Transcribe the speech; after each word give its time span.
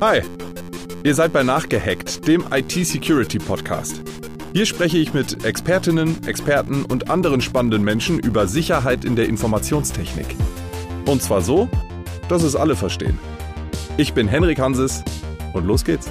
Hi, 0.00 0.22
ihr 1.04 1.14
seid 1.14 1.32
bei 1.32 1.44
Nachgehackt, 1.44 2.26
dem 2.26 2.44
IT-Security-Podcast. 2.50 4.02
Hier 4.52 4.66
spreche 4.66 4.98
ich 4.98 5.14
mit 5.14 5.44
Expertinnen, 5.44 6.26
Experten 6.26 6.84
und 6.84 7.10
anderen 7.10 7.40
spannenden 7.40 7.84
Menschen 7.84 8.18
über 8.18 8.48
Sicherheit 8.48 9.04
in 9.04 9.14
der 9.14 9.28
Informationstechnik. 9.28 10.26
Und 11.06 11.22
zwar 11.22 11.42
so, 11.42 11.68
dass 12.28 12.42
es 12.42 12.56
alle 12.56 12.74
verstehen. 12.74 13.18
Ich 13.96 14.14
bin 14.14 14.26
Henrik 14.26 14.58
Hanses 14.58 15.04
und 15.52 15.64
los 15.64 15.84
geht's. 15.84 16.10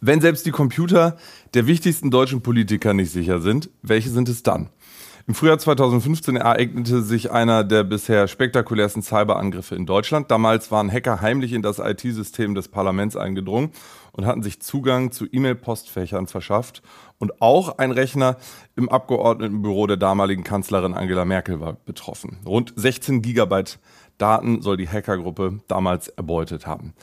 Wenn 0.00 0.20
selbst 0.20 0.44
die 0.44 0.50
Computer 0.50 1.16
der 1.54 1.68
wichtigsten 1.68 2.10
deutschen 2.10 2.42
Politiker 2.42 2.92
nicht 2.92 3.12
sicher 3.12 3.40
sind, 3.40 3.70
welche 3.82 4.10
sind 4.10 4.28
es 4.28 4.42
dann? 4.42 4.70
Im 5.28 5.34
Frühjahr 5.34 5.58
2015 5.58 6.36
ereignete 6.36 7.02
sich 7.02 7.30
einer 7.30 7.62
der 7.62 7.84
bisher 7.84 8.26
spektakulärsten 8.26 9.02
Cyberangriffe 9.02 9.76
in 9.76 9.86
Deutschland. 9.86 10.30
Damals 10.32 10.72
waren 10.72 10.90
Hacker 10.90 11.20
heimlich 11.20 11.52
in 11.52 11.62
das 11.62 11.78
IT-System 11.78 12.56
des 12.56 12.68
Parlaments 12.68 13.16
eingedrungen 13.16 13.70
und 14.10 14.26
hatten 14.26 14.42
sich 14.42 14.60
Zugang 14.60 15.12
zu 15.12 15.26
E-Mail-Postfächern 15.30 16.26
verschafft. 16.26 16.82
Und 17.18 17.40
auch 17.40 17.78
ein 17.78 17.92
Rechner 17.92 18.36
im 18.74 18.88
Abgeordnetenbüro 18.88 19.86
der 19.86 19.96
damaligen 19.96 20.42
Kanzlerin 20.42 20.94
Angela 20.94 21.24
Merkel 21.24 21.60
war 21.60 21.74
betroffen. 21.74 22.38
Rund 22.44 22.72
16 22.74 23.22
Gigabyte 23.22 23.78
Daten 24.18 24.60
soll 24.60 24.76
die 24.76 24.88
Hackergruppe 24.88 25.60
damals 25.68 26.08
erbeutet 26.08 26.66
haben. 26.66 26.94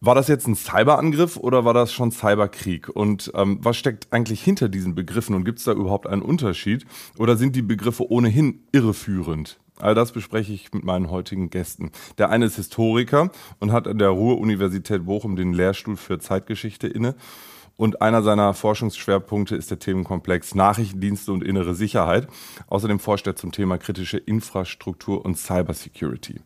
War 0.00 0.14
das 0.14 0.28
jetzt 0.28 0.46
ein 0.46 0.54
Cyberangriff 0.54 1.38
oder 1.38 1.64
war 1.64 1.72
das 1.72 1.92
schon 1.92 2.12
Cyberkrieg? 2.12 2.90
Und 2.90 3.32
ähm, 3.34 3.58
was 3.62 3.78
steckt 3.78 4.12
eigentlich 4.12 4.42
hinter 4.42 4.68
diesen 4.68 4.94
Begriffen 4.94 5.34
und 5.34 5.44
gibt 5.44 5.58
es 5.58 5.64
da 5.64 5.72
überhaupt 5.72 6.06
einen 6.06 6.22
Unterschied? 6.22 6.84
Oder 7.18 7.36
sind 7.36 7.56
die 7.56 7.62
Begriffe 7.62 8.10
ohnehin 8.10 8.60
irreführend? 8.72 9.58
All 9.78 9.94
das 9.94 10.12
bespreche 10.12 10.52
ich 10.52 10.72
mit 10.72 10.84
meinen 10.84 11.10
heutigen 11.10 11.50
Gästen. 11.50 11.92
Der 12.18 12.30
eine 12.30 12.46
ist 12.46 12.56
Historiker 12.56 13.30
und 13.58 13.72
hat 13.72 13.88
an 13.88 13.98
der 13.98 14.08
Ruhr-Universität 14.10 15.06
Bochum 15.06 15.36
den 15.36 15.52
Lehrstuhl 15.52 15.96
für 15.96 16.18
Zeitgeschichte 16.18 16.88
inne. 16.88 17.14
Und 17.76 18.00
einer 18.00 18.22
seiner 18.22 18.54
Forschungsschwerpunkte 18.54 19.54
ist 19.54 19.70
der 19.70 19.78
Themenkomplex 19.78 20.54
Nachrichtendienste 20.54 21.32
und 21.32 21.44
innere 21.44 21.74
Sicherheit. 21.74 22.26
Außerdem 22.68 22.98
forscht 22.98 23.26
er 23.26 23.36
zum 23.36 23.52
Thema 23.52 23.76
kritische 23.76 24.16
Infrastruktur 24.16 25.24
und 25.24 25.36
Cybersecurity. 25.36 26.40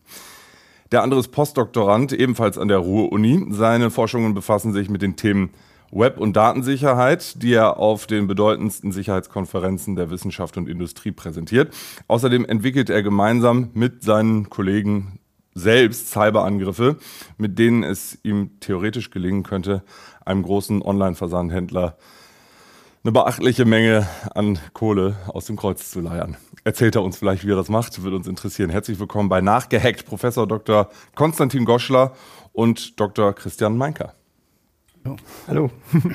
Der 0.91 1.03
andere 1.03 1.21
ist 1.21 1.29
Postdoktorand, 1.29 2.11
ebenfalls 2.11 2.57
an 2.57 2.67
der 2.67 2.79
Ruhr-Uni. 2.79 3.45
Seine 3.51 3.91
Forschungen 3.91 4.33
befassen 4.33 4.73
sich 4.73 4.89
mit 4.89 5.01
den 5.01 5.15
Themen 5.15 5.51
Web- 5.89 6.19
und 6.19 6.35
Datensicherheit, 6.35 7.41
die 7.41 7.53
er 7.53 7.77
auf 7.77 8.07
den 8.07 8.27
bedeutendsten 8.27 8.91
Sicherheitskonferenzen 8.91 9.95
der 9.95 10.09
Wissenschaft 10.09 10.57
und 10.57 10.67
Industrie 10.67 11.11
präsentiert. 11.11 11.73
Außerdem 12.09 12.43
entwickelt 12.43 12.89
er 12.89 13.03
gemeinsam 13.03 13.69
mit 13.73 14.03
seinen 14.03 14.49
Kollegen 14.49 15.19
selbst 15.53 16.11
Cyberangriffe, 16.11 16.97
mit 17.37 17.57
denen 17.57 17.83
es 17.83 18.19
ihm 18.23 18.59
theoretisch 18.59 19.11
gelingen 19.11 19.43
könnte, 19.43 19.83
einem 20.25 20.43
großen 20.43 20.81
Online-Versandhändler 20.81 21.97
eine 23.03 23.11
beachtliche 23.11 23.65
Menge 23.65 24.07
an 24.35 24.59
Kohle 24.73 25.15
aus 25.27 25.45
dem 25.45 25.55
Kreuz 25.55 25.89
zu 25.89 26.01
leiern. 26.01 26.37
Erzählt 26.63 26.95
er 26.95 27.01
uns 27.01 27.17
vielleicht, 27.17 27.45
wie 27.45 27.51
er 27.51 27.55
das 27.55 27.69
macht, 27.69 28.03
würde 28.03 28.15
uns 28.15 28.27
interessieren. 28.27 28.69
Herzlich 28.69 28.99
willkommen 28.99 29.27
bei 29.27 29.41
Nachgehackt, 29.41 30.05
Professor 30.05 30.47
Dr. 30.47 30.89
Konstantin 31.15 31.65
Goschler 31.65 32.13
und 32.53 32.99
Dr. 32.99 33.33
Christian 33.33 33.75
Meinker. 33.75 34.13
Hallo. 35.03 35.17
Hallo. 35.47 35.71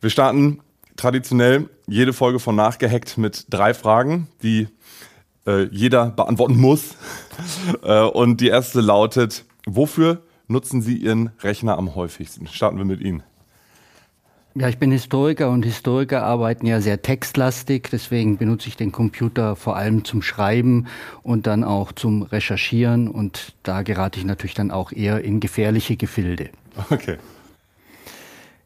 Wir 0.00 0.10
starten 0.10 0.60
traditionell 0.94 1.68
jede 1.88 2.12
Folge 2.12 2.38
von 2.38 2.54
Nachgehackt 2.54 3.18
mit 3.18 3.46
drei 3.50 3.74
Fragen, 3.74 4.28
die 4.44 4.68
äh, 5.48 5.64
jeder 5.64 6.10
beantworten 6.10 6.58
muss. 6.58 6.94
äh, 7.82 8.02
und 8.02 8.40
die 8.40 8.48
erste 8.48 8.80
lautet, 8.80 9.44
wofür 9.66 10.22
nutzen 10.46 10.80
Sie 10.80 10.96
Ihren 10.96 11.32
Rechner 11.40 11.76
am 11.76 11.96
häufigsten? 11.96 12.46
Starten 12.46 12.78
wir 12.78 12.84
mit 12.84 13.00
Ihnen. 13.00 13.24
Ja, 14.60 14.68
ich 14.68 14.78
bin 14.78 14.90
Historiker 14.90 15.50
und 15.50 15.64
Historiker 15.64 16.24
arbeiten 16.24 16.66
ja 16.66 16.80
sehr 16.80 17.00
textlastig, 17.00 17.90
deswegen 17.92 18.38
benutze 18.38 18.66
ich 18.66 18.76
den 18.76 18.90
Computer 18.90 19.54
vor 19.54 19.76
allem 19.76 20.04
zum 20.04 20.20
Schreiben 20.20 20.88
und 21.22 21.46
dann 21.46 21.62
auch 21.62 21.92
zum 21.92 22.22
Recherchieren 22.22 23.06
und 23.06 23.54
da 23.62 23.82
gerate 23.82 24.18
ich 24.18 24.24
natürlich 24.24 24.54
dann 24.54 24.72
auch 24.72 24.90
eher 24.90 25.22
in 25.22 25.38
gefährliche 25.38 25.96
Gefilde. 25.96 26.50
Okay. 26.90 27.18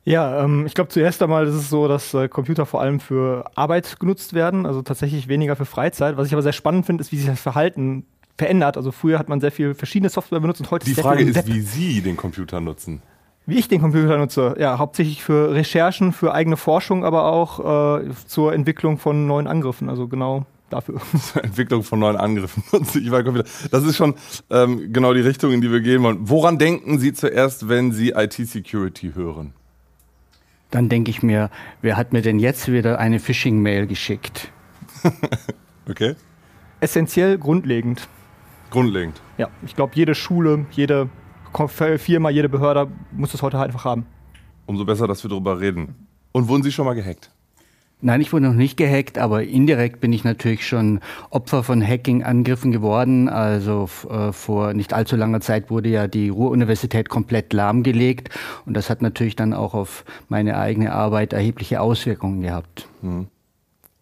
Ja, 0.04 0.42
ähm, 0.42 0.64
ich 0.64 0.72
glaube 0.72 0.88
zuerst 0.88 1.22
einmal 1.22 1.47
ist 1.47 1.54
es 1.54 1.69
so, 1.69 1.86
dass 1.88 2.14
äh, 2.14 2.26
Computer 2.26 2.64
vor 2.64 2.80
allem 2.80 2.98
für 2.98 3.50
Arbeit 3.54 4.00
genutzt 4.00 4.32
werden, 4.32 4.64
also 4.64 4.80
tatsächlich 4.80 5.28
weniger 5.28 5.56
für 5.56 5.66
Freizeit. 5.66 6.16
Was 6.16 6.26
ich 6.26 6.32
aber 6.32 6.42
sehr 6.42 6.54
spannend 6.54 6.86
finde, 6.86 7.03
ist, 7.03 7.12
wie 7.12 7.19
sich 7.19 7.26
das 7.26 7.41
Verhalten 7.41 8.06
verändert. 8.38 8.78
Also 8.78 8.92
früher 8.92 9.19
hat 9.19 9.28
man 9.28 9.41
sehr 9.41 9.53
viel 9.53 9.74
verschiedene 9.74 10.09
Software 10.09 10.41
benutzt 10.41 10.60
und 10.60 10.70
heute 10.70 10.86
Die 10.86 10.92
ist 10.92 10.97
sehr 10.97 11.04
Frage 11.04 11.22
ist, 11.22 11.36
Web. 11.36 11.47
wie 11.48 11.60
Sie 11.60 12.00
den 12.00 12.16
Computer 12.16 12.60
nutzen. 12.62 13.03
Wie 13.44 13.58
ich 13.58 13.69
den 13.69 13.80
Computer 13.80 14.19
nutze, 14.19 14.54
ja, 14.58 14.78
hauptsächlich 14.78 15.22
für 15.22 15.53
Recherchen, 15.53 16.12
für 16.12 16.32
eigene 16.32 16.56
Forschung, 16.56 17.04
aber 17.04 17.25
auch 17.25 18.00
äh, 18.00 18.10
zur 18.26 18.53
Entwicklung 18.53 18.98
von 18.98 19.26
neuen 19.26 19.47
Angriffen. 19.48 19.88
Also 19.88 20.06
genau 20.06 20.47
dafür. 20.70 21.00
Zur 21.20 21.44
Entwicklung 21.44 21.82
von 21.82 21.98
neuen 21.98 22.16
Angriffen 22.16 22.64
nutze 22.72 22.98
ich 22.98 23.10
meinen 23.10 23.25
Computer. 23.25 23.48
Das 23.70 23.84
ist 23.84 23.97
schon 23.97 24.14
ähm, 24.50 24.92
genau 24.92 25.12
die 25.12 25.20
Richtung, 25.20 25.53
in 25.53 25.60
die 25.60 25.70
wir 25.70 25.80
gehen 25.80 26.03
wollen. 26.03 26.19
Woran 26.22 26.58
denken 26.58 26.98
Sie 26.98 27.12
zuerst, 27.12 27.69
wenn 27.69 27.92
Sie 27.92 28.10
IT-Security 28.10 29.12
hören? 29.14 29.53
Dann 30.70 30.88
denke 30.88 31.10
ich 31.10 31.22
mir, 31.22 31.50
wer 31.82 31.98
hat 31.98 32.14
mir 32.14 32.22
denn 32.22 32.38
jetzt 32.38 32.72
wieder 32.72 32.98
eine 32.98 33.19
Phishing-Mail 33.19 33.86
geschickt? 33.86 34.50
Okay. 35.88 36.14
Essentiell 36.80 37.38
grundlegend. 37.38 38.09
Grundlegend. 38.70 39.20
Ja, 39.36 39.48
ich 39.66 39.74
glaube, 39.74 39.92
jede 39.97 40.14
Schule, 40.14 40.64
jede 40.70 41.09
Firma, 41.98 42.30
jede 42.30 42.48
Behörde 42.48 42.88
muss 43.12 43.32
das 43.32 43.42
heute 43.42 43.58
halt 43.58 43.68
einfach 43.70 43.84
haben. 43.84 44.06
Umso 44.66 44.84
besser, 44.84 45.06
dass 45.06 45.22
wir 45.24 45.28
darüber 45.28 45.60
reden. 45.60 46.06
Und 46.32 46.48
wurden 46.48 46.62
Sie 46.62 46.72
schon 46.72 46.86
mal 46.86 46.94
gehackt? 46.94 47.30
Nein, 48.04 48.20
ich 48.20 48.32
wurde 48.32 48.46
noch 48.46 48.54
nicht 48.54 48.76
gehackt, 48.76 49.16
aber 49.16 49.44
indirekt 49.44 50.00
bin 50.00 50.12
ich 50.12 50.24
natürlich 50.24 50.66
schon 50.66 50.98
Opfer 51.30 51.62
von 51.62 51.86
Hacking-Angriffen 51.86 52.72
geworden. 52.72 53.28
Also 53.28 53.88
äh, 54.10 54.32
vor 54.32 54.74
nicht 54.74 54.92
allzu 54.92 55.14
langer 55.14 55.41
Zeit 55.41 55.70
wurde 55.70 55.88
ja 55.88 56.08
die 56.08 56.28
Ruhr-Universität 56.28 57.08
komplett 57.08 57.52
lahmgelegt 57.52 58.30
und 58.66 58.74
das 58.74 58.91
hat 58.91 59.02
natürlich 59.02 59.36
dann 59.36 59.52
auch 59.54 59.74
auf 59.74 60.04
meine 60.28 60.58
eigene 60.58 60.92
Arbeit 60.92 61.32
erhebliche 61.32 61.80
Auswirkungen 61.80 62.42
gehabt. 62.42 62.88
Und 63.02 63.28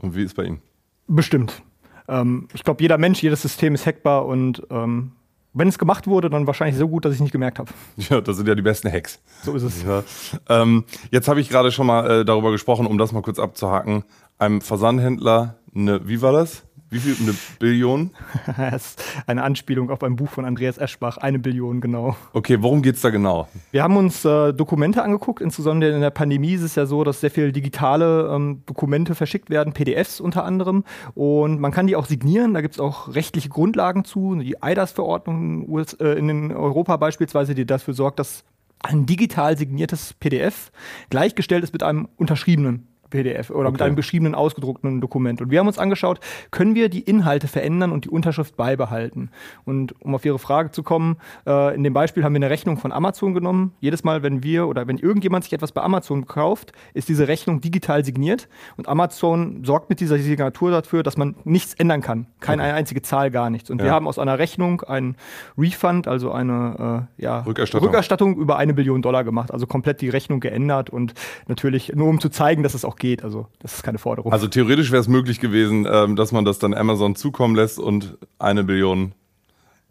wie 0.01 0.23
ist 0.23 0.35
bei 0.35 0.45
Ihnen? 0.45 0.63
Bestimmt. 1.07 1.63
Ähm, 2.09 2.49
ich 2.55 2.65
glaube, 2.65 2.83
jeder 2.83 2.97
Mensch, 2.97 3.23
jedes 3.23 3.43
System 3.43 3.75
ist 3.75 3.85
hackbar 3.85 4.25
und 4.25 4.63
ähm, 4.71 5.13
wenn 5.53 5.69
es 5.69 5.79
gemacht 5.79 6.07
wurde, 6.07 6.31
dann 6.31 6.47
wahrscheinlich 6.47 6.77
so 6.77 6.89
gut, 6.89 7.05
dass 7.05 7.13
ich 7.13 7.19
es 7.19 7.23
nicht 7.23 7.33
gemerkt 7.33 7.59
habe. 7.59 7.71
Ja, 8.09 8.21
das 8.21 8.37
sind 8.37 8.49
ja 8.49 8.55
die 8.55 8.63
besten 8.63 8.91
Hacks. 8.91 9.21
So 9.43 9.55
ist 9.55 9.63
es. 9.63 9.83
Ja. 9.83 10.03
Ähm, 10.49 10.85
jetzt 11.11 11.29
habe 11.29 11.41
ich 11.41 11.49
gerade 11.49 11.71
schon 11.73 11.87
mal 11.87 12.21
äh, 12.21 12.25
darüber 12.25 12.51
gesprochen, 12.51 12.87
um 12.87 12.99
das 12.99 13.13
mal 13.13 13.23
kurz 13.23 13.39
abzuhaken. 13.39 14.05
Einem 14.39 14.61
Versandhändler 14.61 15.57
eine, 15.75 16.07
wie 16.09 16.23
war 16.23 16.33
das? 16.33 16.65
Wie 16.91 16.99
viel? 16.99 17.17
Eine 17.21 17.37
Billion? 17.59 18.11
Das 18.57 18.87
ist 18.87 19.03
eine 19.27 19.43
Anspielung 19.45 19.91
auf 19.91 20.03
ein 20.03 20.17
Buch 20.17 20.29
von 20.29 20.45
Andreas 20.45 20.77
Eschbach, 20.77 21.19
eine 21.19 21.39
Billion 21.39 21.81
genau. 21.81 22.17
Okay, 22.33 22.59
worum 22.61 22.83
geht's 22.83 23.01
da 23.01 23.11
genau? 23.11 23.49
Wir 23.71 23.85
haben 23.85 23.97
uns 23.97 24.25
äh, 24.25 24.53
Dokumente 24.53 25.03
angeguckt, 25.03 25.41
insbesondere 25.41 25.93
in 25.93 26.01
der 26.01 26.11
Pandemie 26.11 26.55
ist 26.55 26.63
es 26.63 26.75
ja 26.75 26.87
so, 26.87 27.05
dass 27.05 27.21
sehr 27.21 27.31
viele 27.31 27.53
digitale 27.53 28.29
ähm, 28.35 28.63
Dokumente 28.67 29.15
verschickt 29.15 29.51
werden, 29.51 29.73
PDFs 29.73 30.21
unter 30.21 30.45
anderem. 30.45 30.85
Und 31.15 31.61
man 31.61 31.71
kann 31.71 31.87
die 31.87 31.95
auch 31.95 32.07
signieren, 32.07 32.55
da 32.55 32.61
gibt 32.61 32.75
es 32.75 32.81
auch 32.81 33.15
rechtliche 33.15 33.49
Grundlagen 33.49 34.05
zu, 34.05 34.35
die 34.35 34.61
EIDAS-Verordnung 34.61 35.63
in, 35.63 35.87
äh, 36.01 36.15
in 36.15 36.53
Europa 36.53 36.97
beispielsweise, 36.97 37.55
die 37.55 37.67
dafür 37.67 37.95
sorgt, 37.95 38.19
dass 38.19 38.45
ein 38.83 39.07
digital 39.07 39.57
signiertes 39.57 40.15
PDF 40.15 40.73
gleichgestellt 41.11 41.63
ist 41.63 41.73
mit 41.73 41.83
einem 41.83 42.09
unterschriebenen 42.17 42.90
PDF 43.11 43.51
oder 43.51 43.71
mit 43.71 43.81
Okay. 43.81 43.87
einem 43.89 43.97
beschriebenen, 43.97 44.35
ausgedruckten 44.35 45.01
Dokument. 45.01 45.41
Und 45.41 45.51
wir 45.51 45.59
haben 45.61 45.67
uns 45.67 45.79
angeschaut, 45.79 46.21
können 46.51 46.75
wir 46.75 46.89
die 46.89 47.01
Inhalte 47.01 47.49
verändern 47.49 47.93
und 47.93 48.05
die 48.07 48.09
Unterschrift 48.11 48.57
beibehalten? 48.57 49.31
Und 49.65 50.01
um 50.01 50.15
auf 50.15 50.25
Ihre 50.25 50.39
Frage 50.39 50.71
zu 50.71 50.83
kommen, 50.83 51.17
äh, 51.47 51.75
in 51.75 51.83
dem 51.85 51.93
Beispiel 51.93 52.25
haben 52.25 52.33
wir 52.33 52.39
eine 52.39 52.51
Rechnung 52.51 52.77
von 52.79 52.93
Amazon 52.93 53.35
genommen. 53.35 53.73
Jedes 53.81 54.05
Mal, 54.05 54.23
wenn 54.23 54.43
wir 54.43 54.69
oder 54.69 54.87
wenn 54.87 54.99
irgendjemand 54.99 55.45
sich 55.45 55.53
etwas 55.53 55.73
bei 55.73 55.83
Amazon 55.83 56.27
kauft, 56.27 56.73
ist 56.95 57.09
diese 57.09 57.29
Rechnung 57.29 57.61
digital 57.61 58.05
signiert 58.05 58.49
und 58.77 58.89
Amazon 58.89 59.65
sorgt 59.65 59.91
mit 59.91 60.01
dieser 60.01 60.19
Signatur 60.19 60.71
dafür, 60.71 61.03
dass 61.03 61.17
man 61.17 61.35
nichts 61.45 61.75
ändern 61.75 62.01
kann. 62.01 62.27
Keine 62.41 62.63
Okay. 62.63 62.73
einzige 62.73 63.03
Zahl, 63.03 63.31
gar 63.31 63.51
nichts. 63.51 63.71
Und 63.71 63.79
Ja. 63.81 63.85
wir 63.87 63.93
haben 63.93 64.07
aus 64.07 64.19
einer 64.19 64.39
Rechnung 64.39 64.83
einen 64.83 65.17
Refund, 65.59 66.07
also 66.09 66.33
eine 66.33 67.07
äh, 67.19 67.23
ja, 67.23 67.41
Rückerstattung. 67.41 67.87
Rückerstattung 67.89 68.37
über 68.37 68.57
eine 68.59 68.75
Billion 68.75 69.03
Dollar 69.03 69.25
gemacht. 69.25 69.51
Also 69.53 69.67
komplett 69.67 70.01
die 70.01 70.09
Rechnung 70.09 70.41
geändert 70.41 70.91
und 70.91 71.15
natürlich 71.49 71.93
nur 71.95 72.09
um 72.09 72.21
zu 72.21 72.29
zeigen, 72.29 72.63
dass 72.63 72.75
es 72.75 72.85
auch 72.85 72.97
geht. 73.01 73.25
Also 73.25 73.49
das 73.59 73.75
ist 73.75 73.83
keine 73.83 73.99
Forderung. 73.99 74.33
Also 74.33 74.47
theoretisch 74.47 74.93
wäre 74.93 75.01
es 75.01 75.09
möglich 75.09 75.41
gewesen, 75.41 75.89
ähm, 75.91 76.15
dass 76.15 76.31
man 76.31 76.45
das 76.45 76.61
dann 76.61 76.73
Amazon 76.75 77.17
zukommen 77.17 77.57
lässt 77.57 77.81
und 77.81 78.17
eine 78.39 78.63
Billion 78.63 79.13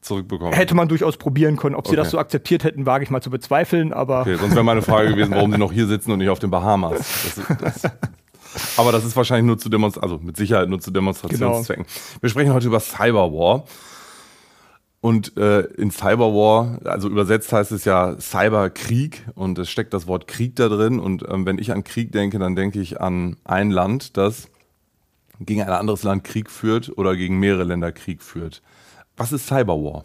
zurückbekommt. 0.02 0.56
Hätte 0.56 0.76
man 0.76 0.88
durchaus 0.88 1.18
probieren 1.18 1.58
können. 1.58 1.76
Ob 1.76 1.86
sie 1.86 1.90
Okay. 1.92 1.98
das 1.98 2.12
so 2.12 2.20
akzeptiert 2.20 2.64
hätten, 2.64 2.86
wage 2.86 3.04
ich 3.04 3.10
mal 3.10 3.22
zu 3.22 3.30
bezweifeln, 3.30 3.92
aber 3.92 4.22
Okay, 4.22 4.36
sonst 4.38 4.54
wäre 4.54 4.64
meine 4.64 4.82
Frage 4.82 5.10
gewesen, 5.10 5.34
warum 5.36 5.52
Sie 5.52 5.58
noch 5.58 5.74
hier 5.74 5.88
sitzen 5.88 6.12
und 6.14 6.20
nicht 6.20 6.30
auf 6.30 6.40
den 6.40 6.52
Bahamas. 6.52 7.00
Das, 7.60 7.82
das, 7.82 7.92
Aber 8.78 8.92
das 8.92 9.04
ist 9.06 9.16
wahrscheinlich 9.16 9.46
nur 9.46 9.58
zu 9.60 9.70
Demonstrationen, 9.70 10.14
also 10.14 10.26
mit 10.26 10.38
Sicherheit 10.38 10.70
nur 10.70 10.80
zu 10.80 10.90
Demonstrationszwecken. 10.92 11.84
Genau. 11.84 12.18
Wir 12.22 12.30
sprechen 12.30 12.54
heute 12.54 12.68
über 12.68 12.80
Cyberwar. 12.80 13.66
Und 15.01 15.38
äh, 15.38 15.62
in 15.62 15.92
Cyberwar, 15.92 16.80
also 16.84 17.07
übersetzt 17.07 17.54
heißt 17.54 17.72
es 17.72 17.86
ja 17.86 18.19
Cyberkrieg 18.19 19.25
und 19.34 19.57
es 19.57 19.69
steckt 19.69 19.94
das 19.94 20.07
Wort 20.07 20.28
Krieg 20.28 20.57
da 20.57 20.68
drin. 20.68 21.00
Und 21.00 21.25
ähm, 21.30 21.46
wenn 21.46 21.57
ich 21.57 21.72
an 21.72 21.86
Krieg 21.86 22.12
denke, 22.12 22.38
dann 22.38 22.56
denke 22.56 22.81
ich 22.81 23.00
an 23.00 23.38
ein 23.46 23.72
Land, 23.72 24.18
das 24.18 24.50
gegen 25.40 25.62
ein 25.62 25.69
anderes 25.69 26.04
Land 26.04 26.25
Krieg 26.25 26.50
führt 26.50 26.98
oder 26.98 27.16
gegen 27.16 27.40
mehrere 27.40 27.63
Länder 27.63 27.94
Krieg 27.94 28.22
führt. 28.22 28.62
Was 29.16 29.31
ist 29.31 29.48
Cyberwar? 29.48 30.04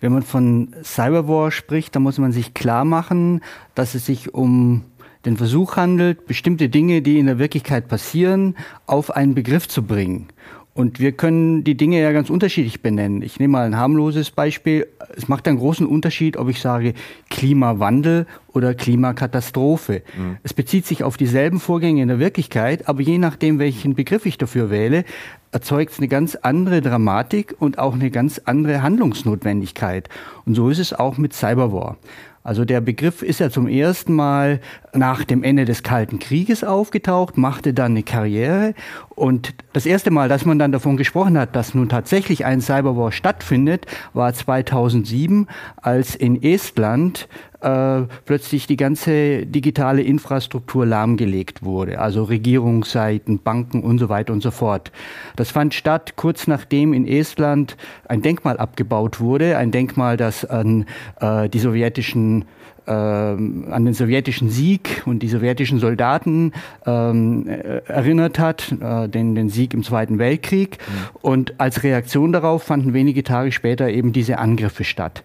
Wenn 0.00 0.12
man 0.12 0.22
von 0.22 0.74
Cyberwar 0.84 1.50
spricht, 1.50 1.96
dann 1.96 2.02
muss 2.02 2.18
man 2.18 2.30
sich 2.30 2.54
klar 2.54 2.84
machen, 2.84 3.40
dass 3.74 3.94
es 3.94 4.06
sich 4.06 4.32
um 4.34 4.84
den 5.24 5.36
Versuch 5.36 5.76
handelt, 5.76 6.26
bestimmte 6.26 6.68
Dinge, 6.68 7.02
die 7.02 7.18
in 7.18 7.26
der 7.26 7.38
Wirklichkeit 7.38 7.88
passieren, 7.88 8.56
auf 8.86 9.10
einen 9.10 9.34
Begriff 9.34 9.66
zu 9.66 9.82
bringen. 9.82 10.28
Und 10.74 10.98
wir 10.98 11.12
können 11.12 11.62
die 11.62 11.76
Dinge 11.76 12.02
ja 12.02 12.10
ganz 12.10 12.30
unterschiedlich 12.30 12.82
benennen. 12.82 13.22
Ich 13.22 13.38
nehme 13.38 13.52
mal 13.52 13.64
ein 13.64 13.76
harmloses 13.76 14.32
Beispiel. 14.32 14.88
Es 15.16 15.28
macht 15.28 15.46
einen 15.46 15.58
großen 15.58 15.86
Unterschied, 15.86 16.36
ob 16.36 16.48
ich 16.48 16.60
sage 16.60 16.94
Klimawandel 17.30 18.26
oder 18.52 18.74
Klimakatastrophe. 18.74 20.02
Mhm. 20.18 20.38
Es 20.42 20.52
bezieht 20.52 20.84
sich 20.84 21.04
auf 21.04 21.16
dieselben 21.16 21.60
Vorgänge 21.60 22.02
in 22.02 22.08
der 22.08 22.18
Wirklichkeit, 22.18 22.88
aber 22.88 23.02
je 23.02 23.18
nachdem, 23.18 23.60
welchen 23.60 23.94
Begriff 23.94 24.26
ich 24.26 24.36
dafür 24.36 24.68
wähle, 24.68 25.04
erzeugt 25.52 25.92
es 25.92 25.98
eine 25.98 26.08
ganz 26.08 26.34
andere 26.34 26.80
Dramatik 26.80 27.54
und 27.60 27.78
auch 27.78 27.94
eine 27.94 28.10
ganz 28.10 28.40
andere 28.44 28.82
Handlungsnotwendigkeit. 28.82 30.08
Und 30.44 30.56
so 30.56 30.70
ist 30.70 30.80
es 30.80 30.92
auch 30.92 31.18
mit 31.18 31.34
Cyberwar. 31.34 31.98
Also 32.44 32.66
der 32.66 32.82
Begriff 32.82 33.22
ist 33.22 33.40
ja 33.40 33.48
zum 33.48 33.66
ersten 33.66 34.12
Mal 34.12 34.60
nach 34.92 35.24
dem 35.24 35.42
Ende 35.42 35.64
des 35.64 35.82
Kalten 35.82 36.18
Krieges 36.18 36.62
aufgetaucht, 36.62 37.38
machte 37.38 37.72
dann 37.72 37.92
eine 37.92 38.02
Karriere 38.02 38.74
und 39.14 39.54
das 39.72 39.86
erste 39.86 40.10
Mal, 40.10 40.28
dass 40.28 40.44
man 40.44 40.58
dann 40.58 40.72
davon 40.72 40.96
gesprochen 40.96 41.38
hat, 41.38 41.54
dass 41.54 41.74
nun 41.74 41.88
tatsächlich 41.88 42.44
ein 42.44 42.60
Cyberwar 42.60 43.12
stattfindet, 43.12 43.86
war 44.12 44.32
2007, 44.32 45.46
als 45.76 46.16
in 46.16 46.42
Estland 46.42 47.28
äh, 47.60 48.02
plötzlich 48.24 48.66
die 48.66 48.76
ganze 48.76 49.46
digitale 49.46 50.02
Infrastruktur 50.02 50.84
lahmgelegt 50.84 51.62
wurde, 51.62 52.00
also 52.00 52.24
Regierungsseiten, 52.24 53.38
Banken 53.38 53.82
und 53.82 53.98
so 53.98 54.08
weiter 54.08 54.32
und 54.32 54.42
so 54.42 54.50
fort. 54.50 54.90
Das 55.36 55.50
fand 55.50 55.74
statt 55.74 56.14
kurz 56.16 56.46
nachdem 56.46 56.92
in 56.92 57.06
Estland 57.06 57.76
ein 58.08 58.20
Denkmal 58.20 58.58
abgebaut 58.58 59.20
wurde, 59.20 59.56
ein 59.56 59.70
Denkmal, 59.70 60.16
das 60.16 60.44
an 60.44 60.86
äh, 61.20 61.48
die 61.48 61.60
sowjetischen 61.60 62.44
an 62.90 63.84
den 63.84 63.94
sowjetischen 63.94 64.50
Sieg 64.50 65.02
und 65.06 65.20
die 65.20 65.28
sowjetischen 65.28 65.78
Soldaten 65.78 66.52
ähm, 66.86 67.48
äh, 67.48 67.80
erinnert 67.86 68.38
hat, 68.38 68.72
äh, 68.80 69.08
den, 69.08 69.34
den 69.34 69.48
Sieg 69.48 69.72
im 69.74 69.82
Zweiten 69.82 70.18
Weltkrieg. 70.18 70.78
Mhm. 70.78 71.18
Und 71.22 71.54
als 71.58 71.82
Reaktion 71.82 72.32
darauf 72.32 72.64
fanden 72.64 72.92
wenige 72.92 73.22
Tage 73.22 73.52
später 73.52 73.88
eben 73.88 74.12
diese 74.12 74.38
Angriffe 74.38 74.84
statt. 74.84 75.24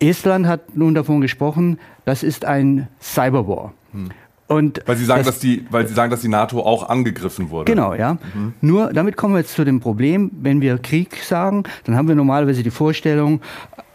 Estland 0.00 0.46
hat 0.46 0.76
nun 0.76 0.94
davon 0.94 1.20
gesprochen, 1.20 1.78
das 2.04 2.22
ist 2.22 2.44
ein 2.44 2.88
Cyberwar. 3.00 3.72
Hm. 3.92 4.10
Und 4.48 4.80
weil 4.86 4.96
Sie 4.96 5.04
sagen, 5.04 5.24
das, 5.24 5.34
dass 5.34 5.38
die, 5.40 5.66
weil 5.70 5.88
Sie 5.88 5.94
sagen, 5.94 6.10
dass 6.10 6.20
die 6.20 6.28
NATO 6.28 6.60
auch 6.60 6.88
angegriffen 6.88 7.50
wurde. 7.50 7.72
Genau, 7.72 7.94
ja. 7.94 8.14
Mhm. 8.14 8.54
Nur 8.60 8.92
damit 8.92 9.16
kommen 9.16 9.34
wir 9.34 9.40
jetzt 9.40 9.54
zu 9.54 9.64
dem 9.64 9.80
Problem, 9.80 10.30
wenn 10.40 10.60
wir 10.60 10.78
Krieg 10.78 11.16
sagen, 11.16 11.64
dann 11.84 11.96
haben 11.96 12.06
wir 12.06 12.14
normalerweise 12.14 12.62
die 12.62 12.70
Vorstellung, 12.70 13.40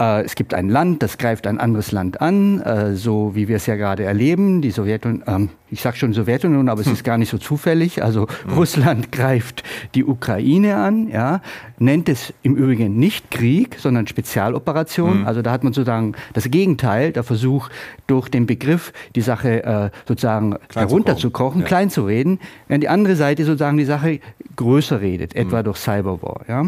äh, 0.02 0.24
es 0.24 0.36
gibt 0.36 0.54
ein 0.54 0.68
Land, 0.68 1.04
das 1.04 1.18
greift 1.18 1.46
ein 1.46 1.60
anderes 1.60 1.92
Land 1.92 2.22
an, 2.22 2.60
äh, 2.62 2.96
so 2.96 3.36
wie 3.36 3.48
wir 3.48 3.58
es 3.58 3.68
ja 3.68 3.76
gerade 3.76 4.04
erleben. 4.04 4.62
Die 4.62 4.72
Sowjetunion, 4.72 5.24
ähm, 5.28 5.50
ich 5.70 5.82
sage 5.82 5.98
schon 5.98 6.14
Sowjetunion, 6.14 6.70
aber 6.70 6.82
es 6.82 6.88
hm. 6.88 6.94
ist 6.94 7.04
gar 7.04 7.18
nicht 7.18 7.30
so 7.30 7.38
zufällig. 7.38 8.04
Also 8.04 8.28
hm. 8.46 8.54
Russland 8.54 9.12
greift 9.12 9.64
die 9.94 10.04
Ukraine 10.04 10.78
an, 10.78 11.08
ja, 11.08 11.42
nennt 11.78 12.10
es 12.10 12.34
im 12.42 12.56
Übrigen 12.56 12.98
nicht 12.98 13.30
Krieg, 13.30 13.78
sondern 13.80 14.08
Spezialoperation. 14.08 15.20
Hm. 15.20 15.28
Also 15.28 15.42
da 15.42 15.52
hat 15.52 15.64
man 15.64 15.74
sozusagen 15.74 16.14
das 16.34 16.50
Gegenteil, 16.50 17.12
der 17.12 17.24
Versuch 17.24 17.70
durch 18.08 18.30
den 18.30 18.48
Begriff 18.48 18.94
die 19.16 19.22
Sache 19.22 19.64
äh, 19.64 19.90
sozusagen 20.08 20.58
klein 20.68 20.88
herunterzukochen, 20.88 21.62
ja. 21.62 21.68
klein 21.68 21.90
zu 21.92 22.06
reden, 22.06 22.40
während 22.68 22.84
die 22.84 22.90
andere 22.90 23.16
Seite 23.16 23.46
sozusagen 23.46 23.78
die 23.78 23.86
Sache 23.86 24.20
größer 24.56 25.00
redet, 25.00 25.36
etwa 25.36 25.60
hm. 25.60 25.66
durch 25.66 25.78
Cyberwar. 25.78 26.42
Ja. 26.48 26.66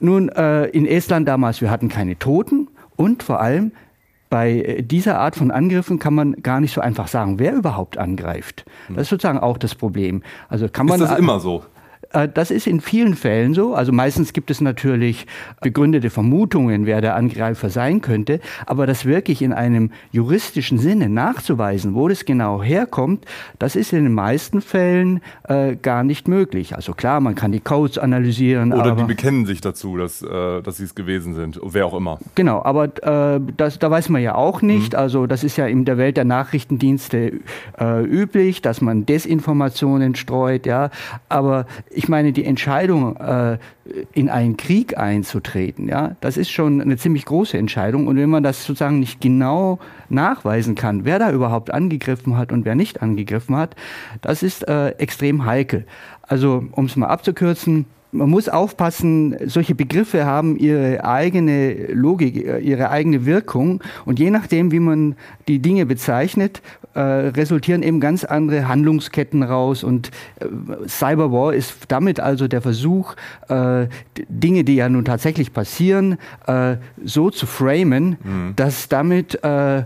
Nun, 0.00 0.28
äh, 0.28 0.66
in 0.66 0.86
Estland 0.86 1.26
damals, 1.26 1.60
wir 1.60 1.70
hatten 1.70 1.88
keine 1.88 2.18
Toten 2.18 2.68
und 2.96 3.22
vor 3.22 3.40
allem 3.40 3.72
bei 4.28 4.78
dieser 4.80 5.18
Art 5.20 5.36
von 5.36 5.50
Angriffen 5.50 5.98
kann 5.98 6.14
man 6.14 6.34
gar 6.42 6.60
nicht 6.60 6.74
so 6.74 6.80
einfach 6.80 7.08
sagen, 7.08 7.38
wer 7.38 7.54
überhaupt 7.54 7.96
angreift. 7.96 8.64
Das 8.88 9.02
ist 9.02 9.10
sozusagen 9.10 9.38
auch 9.38 9.56
das 9.56 9.74
Problem. 9.74 10.22
Also 10.48 10.68
kann 10.68 10.86
man 10.86 11.00
ist 11.00 11.10
das 11.10 11.18
immer 11.18 11.38
so? 11.40 11.64
Äh, 12.16 12.28
das 12.32 12.50
ist 12.50 12.66
in 12.66 12.80
vielen 12.80 13.14
Fällen 13.14 13.54
so. 13.54 13.74
Also 13.74 13.92
meistens 13.92 14.32
gibt 14.32 14.50
es 14.50 14.60
natürlich 14.60 15.26
begründete 15.60 16.10
Vermutungen, 16.10 16.86
wer 16.86 17.00
der 17.00 17.14
Angreifer 17.16 17.70
sein 17.70 18.00
könnte. 18.00 18.40
Aber 18.64 18.86
das 18.86 19.04
wirklich 19.04 19.42
in 19.42 19.52
einem 19.52 19.90
juristischen 20.12 20.78
Sinne 20.78 21.08
nachzuweisen, 21.08 21.94
wo 21.94 22.08
das 22.08 22.24
genau 22.24 22.62
herkommt, 22.62 23.24
das 23.58 23.76
ist 23.76 23.92
in 23.92 24.04
den 24.04 24.14
meisten 24.14 24.60
Fällen 24.60 25.20
äh, 25.48 25.76
gar 25.76 26.04
nicht 26.04 26.28
möglich. 26.28 26.74
Also 26.74 26.92
klar, 26.92 27.20
man 27.20 27.34
kann 27.34 27.52
die 27.52 27.60
Codes 27.60 27.98
analysieren. 27.98 28.72
Oder 28.72 28.96
die 28.96 29.04
bekennen 29.04 29.46
sich 29.46 29.60
dazu, 29.60 29.96
dass, 29.96 30.22
äh, 30.22 30.62
dass 30.62 30.78
sie 30.78 30.84
es 30.84 30.94
gewesen 30.94 31.34
sind, 31.34 31.60
wer 31.62 31.86
auch 31.86 31.94
immer. 31.94 32.18
Genau, 32.34 32.62
aber 32.62 32.84
äh, 33.36 33.40
das, 33.56 33.78
da 33.78 33.90
weiß 33.90 34.08
man 34.08 34.22
ja 34.22 34.34
auch 34.34 34.62
nicht. 34.62 34.92
Mhm. 34.92 34.98
Also 34.98 35.26
das 35.26 35.44
ist 35.44 35.56
ja 35.56 35.66
in 35.66 35.84
der 35.84 35.98
Welt 35.98 36.16
der 36.16 36.24
Nachrichtendienste 36.24 37.40
äh, 37.78 38.04
üblich, 38.04 38.62
dass 38.62 38.80
man 38.80 39.04
Desinformationen 39.06 40.14
streut. 40.14 40.66
Ja, 40.66 40.90
aber 41.28 41.66
ich 41.90 42.05
meine, 42.08 42.32
die 42.32 42.44
Entscheidung, 42.44 43.16
äh, 43.16 43.58
in 44.12 44.28
einen 44.28 44.56
Krieg 44.56 44.98
einzutreten, 44.98 45.88
ja, 45.88 46.16
das 46.20 46.36
ist 46.36 46.50
schon 46.50 46.80
eine 46.80 46.96
ziemlich 46.96 47.24
große 47.24 47.56
Entscheidung. 47.56 48.06
Und 48.06 48.16
wenn 48.16 48.30
man 48.30 48.42
das 48.42 48.64
sozusagen 48.64 48.98
nicht 48.98 49.20
genau 49.20 49.78
nachweisen 50.08 50.74
kann, 50.74 51.04
wer 51.04 51.18
da 51.18 51.30
überhaupt 51.30 51.72
angegriffen 51.72 52.36
hat 52.36 52.52
und 52.52 52.64
wer 52.64 52.74
nicht 52.74 53.02
angegriffen 53.02 53.56
hat, 53.56 53.76
das 54.20 54.42
ist 54.42 54.66
äh, 54.68 54.88
extrem 54.98 55.44
heikel. 55.44 55.86
Also, 56.22 56.64
um 56.72 56.86
es 56.86 56.96
mal 56.96 57.06
abzukürzen, 57.06 57.86
man 58.12 58.30
muss 58.30 58.48
aufpassen, 58.48 59.36
solche 59.46 59.74
Begriffe 59.74 60.24
haben 60.24 60.56
ihre 60.56 61.04
eigene 61.04 61.92
Logik, 61.92 62.36
ihre 62.36 62.90
eigene 62.90 63.26
Wirkung 63.26 63.82
und 64.04 64.18
je 64.18 64.30
nachdem, 64.30 64.72
wie 64.72 64.80
man 64.80 65.16
die 65.48 65.58
Dinge 65.58 65.86
bezeichnet, 65.86 66.62
äh, 66.94 67.00
resultieren 67.00 67.82
eben 67.82 68.00
ganz 68.00 68.24
andere 68.24 68.68
Handlungsketten 68.68 69.42
raus 69.42 69.84
und 69.84 70.10
äh, 70.40 70.46
Cyberwar 70.88 71.52
ist 71.54 71.74
damit 71.88 72.20
also 72.20 72.48
der 72.48 72.62
Versuch, 72.62 73.14
äh, 73.48 73.86
Dinge, 74.28 74.64
die 74.64 74.76
ja 74.76 74.88
nun 74.88 75.04
tatsächlich 75.04 75.52
passieren, 75.52 76.18
äh, 76.46 76.76
so 77.04 77.30
zu 77.30 77.46
framen, 77.46 78.16
mhm. 78.22 78.52
dass 78.56 78.88
damit 78.88 79.42
äh, 79.44 79.84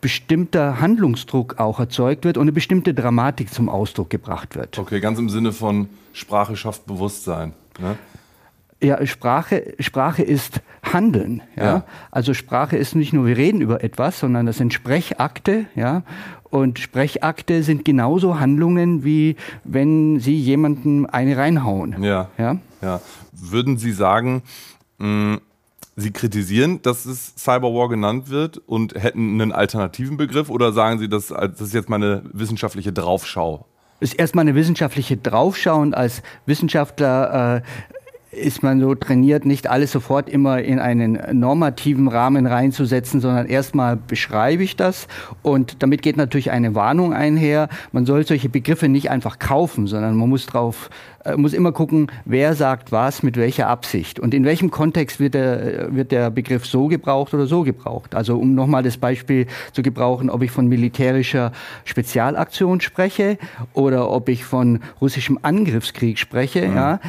bestimmter 0.00 0.80
Handlungsdruck 0.80 1.58
auch 1.58 1.80
erzeugt 1.80 2.24
wird 2.24 2.36
und 2.36 2.42
eine 2.42 2.52
bestimmte 2.52 2.92
Dramatik 2.94 3.52
zum 3.52 3.68
Ausdruck 3.68 4.10
gebracht 4.10 4.56
wird. 4.56 4.78
Okay, 4.78 5.00
ganz 5.00 5.18
im 5.18 5.28
Sinne 5.30 5.52
von 5.52 5.88
Sprache 6.12 6.56
schafft 6.56 6.86
Bewusstsein. 6.86 7.54
Ne? 7.80 7.96
Ja, 8.82 9.06
Sprache, 9.06 9.74
Sprache 9.78 10.22
ist 10.22 10.60
Handeln. 10.82 11.42
Ja? 11.56 11.64
ja? 11.64 11.84
Also 12.10 12.34
Sprache 12.34 12.76
ist 12.76 12.96
nicht 12.96 13.12
nur, 13.12 13.26
wir 13.26 13.36
reden 13.36 13.60
über 13.60 13.84
etwas, 13.84 14.18
sondern 14.18 14.46
das 14.46 14.56
sind 14.56 14.74
Sprechakte. 14.74 15.66
Ja? 15.76 16.02
Und 16.50 16.80
Sprechakte 16.80 17.62
sind 17.62 17.84
genauso 17.84 18.40
Handlungen, 18.40 19.04
wie 19.04 19.36
wenn 19.62 20.18
Sie 20.18 20.36
jemandem 20.36 21.06
eine 21.10 21.36
reinhauen. 21.36 22.02
Ja. 22.02 22.28
ja? 22.36 22.58
ja. 22.82 23.00
Würden 23.32 23.78
Sie 23.78 23.92
sagen, 23.92 24.42
mh, 24.98 25.38
Sie 25.94 26.10
kritisieren, 26.10 26.82
dass 26.82 27.04
es 27.06 27.34
Cyberwar 27.36 27.88
genannt 27.88 28.30
wird 28.30 28.58
und 28.58 28.94
hätten 28.94 29.40
einen 29.40 29.52
alternativen 29.52 30.16
Begriff 30.16 30.48
oder 30.50 30.72
sagen 30.72 30.98
Sie, 30.98 31.08
dass 31.08 31.28
das 31.28 31.60
ist 31.60 31.74
jetzt 31.74 31.88
meine 31.88 32.22
wissenschaftliche 32.32 32.92
Draufschau? 32.92 33.66
Ist 34.02 34.14
erstmal 34.14 34.42
eine 34.42 34.54
wissenschaftliche 34.54 35.16
Draufschau 35.16 35.78
und 35.80 35.94
als 35.94 36.22
Wissenschaftler 36.46 37.62
äh, 37.62 37.62
ist 38.32 38.62
man 38.62 38.80
so 38.80 38.94
trainiert, 38.94 39.44
nicht 39.44 39.68
alles 39.68 39.92
sofort 39.92 40.28
immer 40.28 40.62
in 40.62 40.78
einen 40.78 41.18
normativen 41.38 42.08
Rahmen 42.08 42.46
reinzusetzen, 42.46 43.20
sondern 43.20 43.46
erstmal 43.46 43.96
beschreibe 43.96 44.62
ich 44.62 44.74
das 44.74 45.06
und 45.42 45.82
damit 45.82 46.00
geht 46.00 46.16
natürlich 46.16 46.50
eine 46.50 46.74
Warnung 46.74 47.12
einher. 47.12 47.68
Man 47.92 48.06
soll 48.06 48.26
solche 48.26 48.48
Begriffe 48.48 48.88
nicht 48.88 49.10
einfach 49.10 49.38
kaufen, 49.38 49.86
sondern 49.86 50.16
man 50.16 50.30
muss 50.30 50.46
darauf 50.46 50.88
äh, 51.24 51.36
muss 51.36 51.52
immer 51.52 51.72
gucken, 51.72 52.10
wer 52.24 52.54
sagt 52.54 52.92
was, 52.92 53.22
mit 53.22 53.36
welcher 53.36 53.68
Absicht 53.68 54.18
und 54.18 54.34
in 54.34 54.44
welchem 54.44 54.70
Kontext 54.70 55.20
wird 55.20 55.34
der, 55.34 55.94
wird 55.94 56.10
der 56.10 56.30
Begriff 56.30 56.66
so 56.66 56.88
gebraucht 56.88 57.34
oder 57.34 57.46
so 57.46 57.62
gebraucht. 57.62 58.14
Also 58.14 58.38
um 58.38 58.54
nochmal 58.54 58.82
das 58.82 58.96
Beispiel 58.96 59.46
zu 59.72 59.82
gebrauchen, 59.82 60.30
ob 60.30 60.42
ich 60.42 60.50
von 60.50 60.66
militärischer 60.66 61.52
Spezialaktion 61.84 62.80
spreche 62.80 63.38
oder 63.72 64.10
ob 64.10 64.28
ich 64.28 64.44
von 64.44 64.80
russischem 65.00 65.38
Angriffskrieg 65.42 66.18
spreche. 66.18 66.68
Mhm. 66.68 66.76
Ja. 66.76 67.00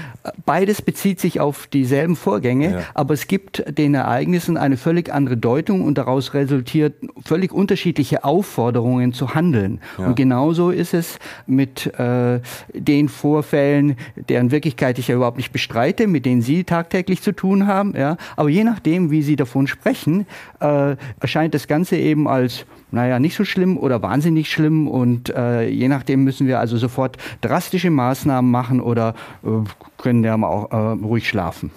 Beides 0.46 0.82
bezieht 0.82 1.20
sich 1.20 1.40
auf 1.40 1.68
dieselben 1.68 2.16
Vorgänge, 2.16 2.72
ja. 2.72 2.80
aber 2.94 3.14
es 3.14 3.28
gibt 3.28 3.64
den 3.78 3.94
Ereignissen 3.96 4.58
eine 4.58 4.78
völlig 4.78 5.12
andere 5.12 5.38
Deutung 5.38 5.84
und 5.84 5.98
daraus 5.98 6.34
resultiert 6.34 6.96
völlig 7.26 7.52
unterschiedliche 7.52 8.24
Aufforderungen 8.24 9.14
zu 9.14 9.34
handeln. 9.34 9.80
Ja. 9.98 10.08
Und 10.08 10.16
genauso 10.16 10.70
ist 10.70 10.94
es 10.94 11.20
mit 11.48 11.88
äh, 12.00 12.40
den 12.74 13.10
Vorfällen, 13.10 13.96
deren 14.16 14.52
Wirklichkeit 14.52 15.00
ich 15.00 15.08
ja 15.08 15.16
überhaupt 15.16 15.38
nicht 15.38 15.52
bestreite, 15.52 16.08
mit 16.08 16.26
denen 16.26 16.42
Sie 16.42 16.64
tagtäglich 16.64 17.22
zu 17.22 17.32
tun 17.32 17.68
haben. 17.68 17.94
Ja. 17.96 18.18
Aber 18.36 18.50
je 18.50 18.64
nachdem, 18.64 19.12
wie 19.12 19.22
Sie 19.22 19.36
davon 19.36 19.68
sprechen, 19.68 20.26
äh, 20.60 20.96
erscheint 21.20 21.54
das 21.54 21.68
Ganze 21.68 21.98
eben 21.98 22.28
als 22.28 22.66
naja, 22.92 23.18
nicht 23.20 23.36
so 23.36 23.44
schlimm 23.44 23.78
oder 23.78 24.04
wahnsinnig 24.04 24.52
schlimm 24.52 24.88
und 24.88 25.30
äh, 25.30 25.68
je 25.68 25.88
nachdem 25.88 26.24
müssen 26.24 26.46
wir 26.46 26.60
also 26.60 26.78
sofort 26.78 27.18
drastische 27.42 27.90
Maßnahmen 27.90 28.50
machen 28.50 28.80
oder 28.80 29.16
äh, 29.44 29.50
können 29.98 30.24
ja 30.24 30.36
auch 30.36 30.72
äh, 30.72 30.76
ruhig 31.04 31.28
schlafen. 31.28 31.72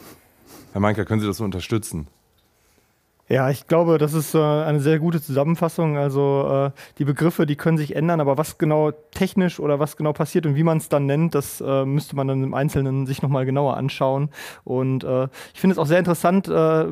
Herr 0.72 0.82
Meinker, 0.82 1.06
können 1.06 1.22
Sie 1.22 1.26
das 1.26 1.38
so 1.38 1.44
unterstützen? 1.44 2.06
Ja, 3.28 3.50
ich 3.50 3.66
glaube, 3.66 3.98
das 3.98 4.14
ist 4.14 4.36
äh, 4.36 4.38
eine 4.38 4.78
sehr 4.78 5.00
gute 5.00 5.20
Zusammenfassung. 5.20 5.96
Also 5.96 6.70
äh, 6.72 6.78
die 6.98 7.04
Begriffe, 7.04 7.44
die 7.44 7.56
können 7.56 7.76
sich 7.76 7.96
ändern, 7.96 8.20
aber 8.20 8.38
was 8.38 8.56
genau 8.56 8.92
technisch 9.10 9.58
oder 9.58 9.80
was 9.80 9.96
genau 9.96 10.12
passiert 10.12 10.46
und 10.46 10.54
wie 10.54 10.62
man 10.62 10.78
es 10.78 10.88
dann 10.88 11.06
nennt, 11.06 11.34
das 11.34 11.60
äh, 11.60 11.84
müsste 11.84 12.14
man 12.14 12.28
dann 12.28 12.44
im 12.44 12.54
Einzelnen 12.54 13.04
sich 13.04 13.22
nochmal 13.22 13.44
genauer 13.44 13.76
anschauen. 13.76 14.30
Und 14.62 15.04
ich 15.54 15.60
finde 15.60 15.72
es 15.72 15.78
auch 15.78 15.86
sehr 15.86 15.98
interessant, 15.98 16.48
dass, 16.48 16.86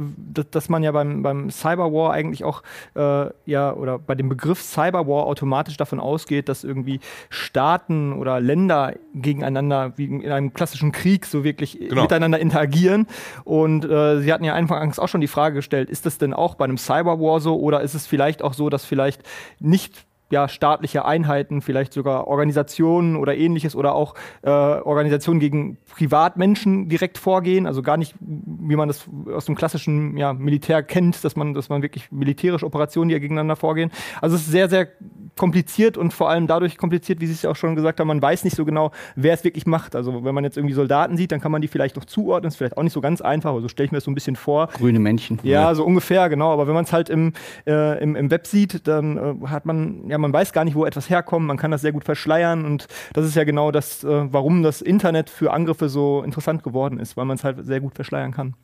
dass, 0.51 0.69
man 0.69 0.83
ja 0.83 0.93
beim, 0.93 1.23
beim 1.23 1.51
Cyberwar 1.51 2.13
eigentlich 2.13 2.45
auch 2.45 2.63
ja 2.95 3.73
oder 3.75 3.99
bei 3.99 4.15
dem 4.15 4.29
Begriff 4.29 4.63
Cyberwar 4.63 5.27
automatisch 5.27 5.77
davon 5.77 6.01
ausgeht, 6.01 6.49
dass 6.49 6.65
irgendwie 6.65 7.01
Staaten 7.31 8.13
oder 8.13 8.41
Länder 8.41 8.95
gegeneinander 9.15 9.93
wie 9.97 10.07
in 10.07 10.31
einem 10.31 10.53
klassischen 10.53 10.93
Krieg 10.93 11.27
so 11.27 11.45
wirklich 11.45 11.79
genau. 11.79 12.03
miteinander 12.03 12.39
interagieren. 12.39 13.07
Und 13.45 13.83
Sie 13.83 14.33
hatten 14.33 14.45
ja 14.45 14.55
anfangs 14.55 14.99
auch 14.99 15.09
schon 15.09 15.21
die 15.21 15.29
Frage 15.29 15.57
gestellt, 15.57 15.91
ist 15.91 16.07
das 16.07 16.19
denn 16.19 16.24
auch 16.33 16.55
bei 16.55 16.65
einem 16.65 16.79
Cyberwar 16.79 17.41
so? 17.41 17.57
Oder 17.57 17.83
ist 17.83 17.95
es 17.95 18.07
vielleicht 18.07 18.43
auch 18.43 18.55
so, 18.55 18.71
dass 18.71 18.85
vielleicht 18.85 19.23
nicht 19.59 20.07
ja, 20.31 20.49
staatliche 20.49 21.05
Einheiten, 21.05 21.61
vielleicht 21.61 21.93
sogar 21.93 22.27
Organisationen 22.27 23.17
oder 23.17 23.37
ähnliches 23.37 23.77
oder 23.77 23.95
auch 23.95 24.15
äh, 24.43 24.51
Organisationen 24.51 25.39
gegen 25.39 25.77
Privatmenschen 25.95 26.89
direkt 26.89 27.19
vorgehen. 27.19 27.67
Also 27.67 27.83
gar 27.83 27.97
nicht, 27.97 28.15
wie 28.21 28.77
man 28.77 28.89
das 28.89 29.09
aus 29.33 29.45
dem 29.45 29.55
klassischen 29.55 30.17
ja, 30.17 30.33
Militär 30.33 30.83
kennt, 30.83 31.25
dass 31.25 31.37
man, 31.37 31.55
dass 31.55 31.69
man 31.69 31.83
wirklich 31.83 32.11
militärische 32.11 32.67
Operationen, 32.67 33.09
die 33.09 33.15
ja 33.15 33.19
gegeneinander 33.19 33.57
vorgehen. 33.57 33.91
Also 34.21 34.37
es 34.37 34.43
ist 34.43 34.51
sehr, 34.51 34.69
sehr 34.69 34.89
kompliziert 35.37 35.97
und 35.97 36.13
vor 36.13 36.31
allem 36.31 36.47
dadurch 36.47 36.79
kompliziert, 36.79 37.21
wie 37.21 37.27
Sie 37.27 37.33
es 37.33 37.43
ja 37.43 37.51
auch 37.51 37.57
schon 37.57 37.75
gesagt 37.75 38.01
haben, 38.01 38.09
man 38.09 38.23
weiß 38.23 38.45
nicht 38.45 38.57
so 38.57 38.65
genau, 38.65 38.93
wer 39.17 39.35
es 39.35 39.45
wirklich 39.45 39.67
macht. 39.67 39.97
Also 39.97 40.25
wenn 40.25 40.35
man 40.35 40.45
jetzt 40.45 40.57
irgendwie 40.57 40.75
Soldaten 40.75 41.17
sieht, 41.17 41.33
dann 41.33 41.41
kann 41.41 41.53
man 41.53 41.61
die 41.61 41.69
vielleicht 41.69 41.97
noch 41.97 42.05
zuordnen, 42.05 42.49
ist 42.49 42.57
vielleicht 42.57 42.77
auch 42.77 42.83
nicht 42.83 42.93
so 42.93 43.01
ganz 43.01 43.21
einfach, 43.21 43.51
aber 43.51 43.61
so 43.61 43.69
stelle 43.69 43.87
ich 43.87 43.93
mir 43.93 43.99
das 43.99 44.05
so 44.05 44.11
ein 44.11 44.15
bisschen 44.15 44.37
vor. 44.37 44.69
Grüne 44.69 45.01
Männchen. 45.01 45.39
Ja, 45.43 45.63
ja. 45.63 45.75
so 45.75 45.85
ungefähr, 45.85 46.29
genau. 46.29 46.53
Aber 46.53 46.67
wenn 46.67 46.75
man 46.75 46.85
es 46.85 46.93
halt 46.93 47.09
im, 47.09 47.33
äh, 47.67 48.03
im, 48.03 48.17
im 48.17 48.31
Web 48.31 48.47
sieht, 48.47 48.87
dann 48.87 49.17
äh, 49.43 49.47
hat 49.49 49.67
man, 49.67 50.09
ja, 50.09 50.14
man 50.19 50.33
weiß 50.33 50.53
gar 50.53 50.65
nicht, 50.65 50.75
wo 50.75 50.85
etwas 50.85 51.11
herkommt, 51.11 51.47
man 51.47 51.57
kann 51.57 51.71
das 51.71 51.83
sehr 51.83 51.93
gut 51.93 52.05
verschleiern 52.05 52.65
und 52.65 52.87
das 53.13 53.27
ist 53.27 53.35
ja 53.35 53.45
genau 53.45 53.71
das, 53.71 54.05
äh, 54.05 54.33
warum 54.33 54.63
das 54.63 54.83
Internet 54.83 55.31
für 55.31 55.53
Angriffe 55.53 55.89
so 55.89 56.23
interessant 56.23 56.63
geworden 56.63 56.99
ist, 56.99 57.17
weil 57.17 57.25
man 57.25 57.37
es 57.37 57.45
halt 57.45 57.65
sehr 57.65 57.81
gut 57.81 57.95
verschleiern 57.95 58.33
kann 58.33 58.55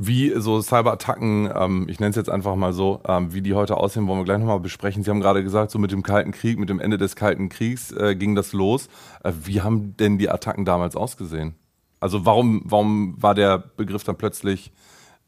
wie 0.00 0.32
so 0.36 0.62
Cyberattacken, 0.62 1.50
ähm, 1.52 1.86
ich 1.88 1.98
nenne 1.98 2.10
es 2.10 2.16
jetzt 2.16 2.30
einfach 2.30 2.54
mal 2.54 2.72
so, 2.72 3.00
ähm, 3.04 3.34
wie 3.34 3.42
die 3.42 3.54
heute 3.54 3.76
aussehen, 3.76 4.06
wollen 4.06 4.20
wir 4.20 4.24
gleich 4.24 4.38
nochmal 4.38 4.60
besprechen. 4.60 5.02
Sie 5.02 5.10
haben 5.10 5.20
gerade 5.20 5.42
gesagt, 5.42 5.72
so 5.72 5.80
mit 5.80 5.90
dem 5.90 6.04
Kalten 6.04 6.30
Krieg, 6.30 6.56
mit 6.60 6.68
dem 6.68 6.78
Ende 6.78 6.98
des 6.98 7.16
Kalten 7.16 7.48
Kriegs 7.48 7.90
äh, 7.90 8.14
ging 8.14 8.36
das 8.36 8.52
los. 8.52 8.88
Äh, 9.24 9.32
wie 9.42 9.60
haben 9.60 9.96
denn 9.96 10.16
die 10.16 10.30
Attacken 10.30 10.64
damals 10.64 10.94
ausgesehen? 10.94 11.56
Also 11.98 12.24
warum, 12.24 12.62
warum 12.64 13.20
war 13.20 13.34
der 13.34 13.58
Begriff 13.58 14.04
dann 14.04 14.16
plötzlich 14.16 14.72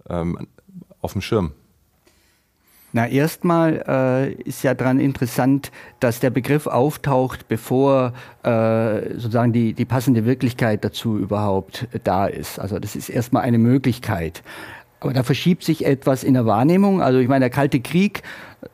ähm, 0.09 0.47
auf 1.01 1.15
dem 1.15 1.21
Schirm? 1.21 1.51
Na, 2.93 3.07
erstmal 3.07 3.85
äh, 3.87 4.33
ist 4.43 4.65
ja 4.65 4.75
dran 4.75 4.99
interessant, 4.99 5.71
dass 6.01 6.19
der 6.19 6.31
Begriff 6.31 6.67
auftaucht, 6.67 7.47
bevor 7.47 8.13
äh, 8.43 9.15
sozusagen 9.15 9.53
die, 9.53 9.75
die 9.75 9.85
passende 9.85 10.25
Wirklichkeit 10.25 10.85
dazu 10.85 11.17
überhaupt 11.17 11.87
da 12.03 12.27
ist. 12.27 12.59
Also 12.59 12.79
das 12.81 12.97
ist 12.97 13.09
erstmal 13.09 13.43
eine 13.43 13.59
Möglichkeit. 13.59 14.43
Aber 15.01 15.15
da 15.15 15.23
verschiebt 15.23 15.65
sich 15.65 15.87
etwas 15.87 16.25
in 16.25 16.35
der 16.35 16.47
Wahrnehmung. 16.47 17.01
Also 17.01 17.21
ich 17.21 17.29
meine, 17.29 17.45
der 17.45 17.51
Kalte 17.51 17.81
Krieg, 17.81 18.23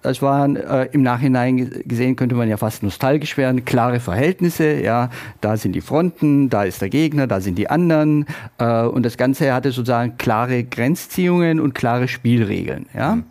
das 0.03 0.23
war 0.23 0.49
äh, 0.49 0.89
im 0.91 1.03
Nachhinein 1.03 1.83
gesehen, 1.85 2.17
könnte 2.17 2.35
man 2.35 2.49
ja 2.49 2.57
fast 2.57 2.83
nostalgisch 2.83 3.37
werden. 3.37 3.65
Klare 3.65 4.01
Verhältnisse, 4.01 4.81
ja, 4.81 5.11
da 5.41 5.57
sind 5.57 5.73
die 5.73 5.81
Fronten, 5.81 6.51
da 6.51 6.65
ist 6.65 6.83
der 6.83 6.89
Gegner, 6.89 7.29
da 7.29 7.41
sind 7.41 7.57
die 7.57 7.71
anderen. 7.71 8.27
Äh, 8.59 8.83
und 8.83 9.05
das 9.05 9.17
Ganze 9.17 9.53
hatte 9.53 9.71
sozusagen 9.71 10.17
klare 10.17 10.65
Grenzziehungen 10.65 11.61
und 11.61 11.75
klare 11.75 12.09
Spielregeln, 12.09 12.87
ja. 12.95 13.17
Mhm. 13.17 13.25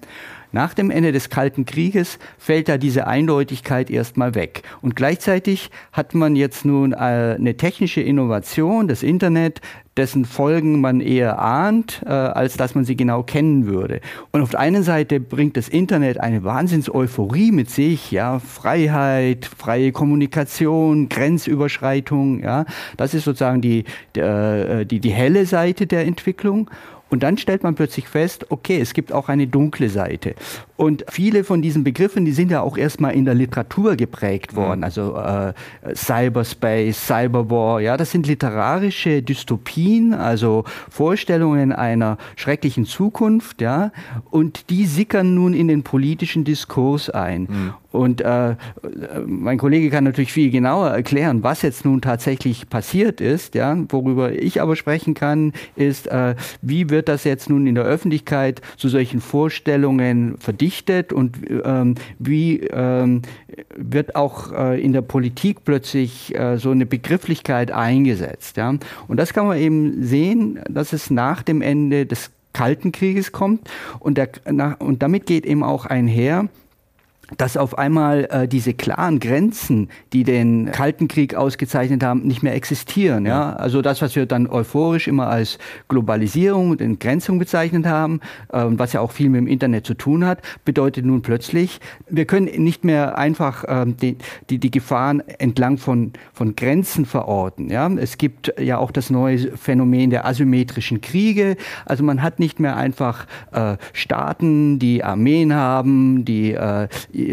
Nach 0.55 0.73
dem 0.73 0.89
Ende 0.89 1.11
des 1.11 1.29
Kalten 1.29 1.65
Krieges 1.65 2.17
fällt 2.37 2.69
da 2.69 2.77
diese 2.77 3.07
Eindeutigkeit 3.07 3.89
erstmal 3.89 4.35
weg. 4.35 4.63
Und 4.81 4.95
gleichzeitig 4.95 5.69
hat 5.91 6.15
man 6.15 6.37
jetzt 6.37 6.63
nun 6.63 6.93
äh, 6.93 6.95
eine 6.95 7.57
technische 7.57 7.99
Innovation, 7.99 8.87
das 8.87 9.03
Internet, 9.03 9.59
dessen 9.97 10.23
Folgen 10.23 10.79
man 10.79 11.01
eher 11.01 11.39
ahnt, 11.39 12.01
äh, 12.05 12.09
als 12.09 12.55
dass 12.55 12.73
man 12.73 12.85
sie 12.85 12.95
genau 12.95 13.23
kennen 13.23 13.65
würde. 13.65 13.99
Und 14.31 14.41
auf 14.41 14.51
der 14.51 14.61
einen 14.61 14.83
Seite 14.83 15.19
bringt 15.19 15.57
das 15.57 15.67
Internet 15.67 16.21
eine 16.21 16.45
Wahnsinns-Euphorie 16.45 17.51
mit 17.51 17.69
sich, 17.69 18.11
ja, 18.11 18.39
Freiheit, 18.39 19.45
freie 19.45 19.91
Kommunikation, 19.91 21.09
Grenzüberschreitung, 21.09 22.43
ja. 22.43 22.63
Das 22.95 23.13
ist 23.13 23.25
sozusagen 23.25 23.59
die, 23.59 23.83
äh, 24.17 24.85
die, 24.85 25.01
die 25.01 25.11
helle 25.11 25.45
Seite 25.45 25.85
der 25.85 26.05
Entwicklung. 26.05 26.69
Und 27.09 27.23
dann 27.23 27.37
stellt 27.37 27.63
man 27.63 27.75
plötzlich 27.75 28.07
fest, 28.07 28.47
okay, 28.49 28.79
es 28.79 28.93
gibt 28.93 29.13
auch 29.13 29.29
eine 29.29 29.47
dunkle 29.47 29.89
Seite. 29.89 30.35
Und 30.75 31.05
viele 31.07 31.43
von 31.43 31.61
diesen 31.61 31.83
Begriffen, 31.83 32.25
die 32.25 32.31
sind 32.31 32.51
ja 32.51 32.61
auch 32.61 32.77
erstmal 32.77 33.13
in 33.13 33.25
der 33.25 33.35
Literatur 33.35 33.95
geprägt 33.95 34.55
worden. 34.55 34.83
Also 34.83 35.15
äh, 35.15 35.53
Cyberspace, 35.95 36.97
Cyberwar, 37.07 37.79
ja, 37.79 37.95
das 37.95 38.11
sind 38.11 38.27
literarische 38.27 39.21
Dystopien, 39.21 40.13
also 40.13 40.65
Vorstellungen 40.89 41.71
einer 41.71 42.17
schrecklichen 42.35 42.85
Zukunft, 42.85 43.61
ja, 43.61 43.91
und 44.31 44.69
die 44.69 44.85
sickern 44.85 45.35
nun 45.35 45.53
in 45.53 45.67
den 45.67 45.83
politischen 45.83 46.43
Diskurs 46.43 47.09
ein. 47.09 47.41
Mhm. 47.43 47.73
Und 47.95 48.21
äh, 48.21 48.55
mein 49.25 49.57
Kollege 49.57 49.89
kann 49.89 50.03
natürlich 50.03 50.31
viel 50.31 50.51
genauer 50.51 50.89
erklären, 50.89 51.43
was 51.43 51.61
jetzt 51.61 51.85
nun 51.85 52.01
tatsächlich 52.01 52.69
passiert 52.69 53.21
ist. 53.21 53.55
Ja, 53.55 53.77
worüber 53.89 54.31
ich 54.31 54.61
aber 54.61 54.75
sprechen 54.75 55.13
kann, 55.13 55.53
ist, 55.75 56.07
äh, 56.07 56.35
wie 56.61 56.89
wird 56.89 57.09
das 57.09 57.23
jetzt 57.23 57.49
nun 57.49 57.67
in 57.67 57.75
der 57.75 57.85
Öffentlichkeit 57.85 58.61
zu 58.77 58.89
solchen 58.89 59.21
Vorstellungen 59.21 60.37
verdichtet 60.39 61.13
und 61.13 61.37
ähm, 61.63 61.95
wie 62.19 62.59
ähm, 62.61 63.21
wird 63.75 64.15
auch 64.15 64.51
äh, 64.51 64.81
in 64.81 64.93
der 64.93 65.01
Politik 65.01 65.63
plötzlich 65.63 66.35
äh, 66.35 66.57
so 66.57 66.71
eine 66.71 66.85
Begrifflichkeit 66.85 67.71
eingesetzt. 67.71 68.57
Ja? 68.57 68.75
Und 69.07 69.17
das 69.17 69.33
kann 69.33 69.47
man 69.47 69.57
eben 69.57 70.03
sehen, 70.03 70.59
dass 70.69 70.93
es 70.93 71.09
nach 71.09 71.43
dem 71.43 71.61
Ende 71.61 72.05
des 72.05 72.31
Kalten 72.53 72.93
Krieges 72.93 73.31
kommt 73.33 73.69
und, 73.99 74.17
der, 74.17 74.29
nach, 74.49 74.79
und 74.79 75.03
damit 75.03 75.25
geht 75.25 75.45
eben 75.45 75.61
auch 75.61 75.85
einher, 75.85 76.47
dass 77.37 77.57
auf 77.57 77.77
einmal 77.77 78.27
äh, 78.29 78.47
diese 78.47 78.73
klaren 78.73 79.19
Grenzen, 79.19 79.89
die 80.13 80.23
den 80.23 80.71
Kalten 80.71 81.07
Krieg 81.07 81.35
ausgezeichnet 81.35 82.03
haben, 82.03 82.21
nicht 82.21 82.43
mehr 82.43 82.53
existieren. 82.53 83.25
Ja? 83.25 83.53
Also 83.53 83.81
das, 83.81 84.01
was 84.01 84.15
wir 84.15 84.25
dann 84.25 84.47
euphorisch 84.47 85.07
immer 85.07 85.27
als 85.27 85.57
Globalisierung 85.87 86.69
und 86.69 86.81
Entgrenzung 86.81 87.39
bezeichnet 87.39 87.85
haben, 87.85 88.19
äh, 88.51 88.63
was 88.65 88.93
ja 88.93 89.01
auch 89.01 89.11
viel 89.11 89.29
mit 89.29 89.41
dem 89.41 89.47
Internet 89.47 89.85
zu 89.85 89.95
tun 89.95 90.25
hat, 90.25 90.41
bedeutet 90.65 91.05
nun 91.05 91.21
plötzlich, 91.21 91.79
wir 92.07 92.25
können 92.25 92.45
nicht 92.63 92.83
mehr 92.83 93.17
einfach 93.17 93.63
äh, 93.63 93.85
die, 93.87 94.17
die, 94.49 94.59
die 94.59 94.71
Gefahren 94.71 95.21
entlang 95.39 95.77
von, 95.77 96.13
von 96.33 96.55
Grenzen 96.55 97.05
verorten. 97.05 97.69
Ja? 97.69 97.89
Es 97.89 98.17
gibt 98.17 98.53
ja 98.59 98.77
auch 98.77 98.91
das 98.91 99.09
neue 99.09 99.57
Phänomen 99.57 100.11
der 100.11 100.25
asymmetrischen 100.25 101.01
Kriege. 101.01 101.57
Also 101.85 102.03
man 102.03 102.21
hat 102.21 102.39
nicht 102.39 102.59
mehr 102.59 102.77
einfach 102.77 103.25
äh, 103.51 103.77
Staaten, 103.93 104.77
die 104.77 105.03
Armeen 105.03 105.53
haben, 105.53 106.23
die 106.23 106.51
äh, 106.51 106.87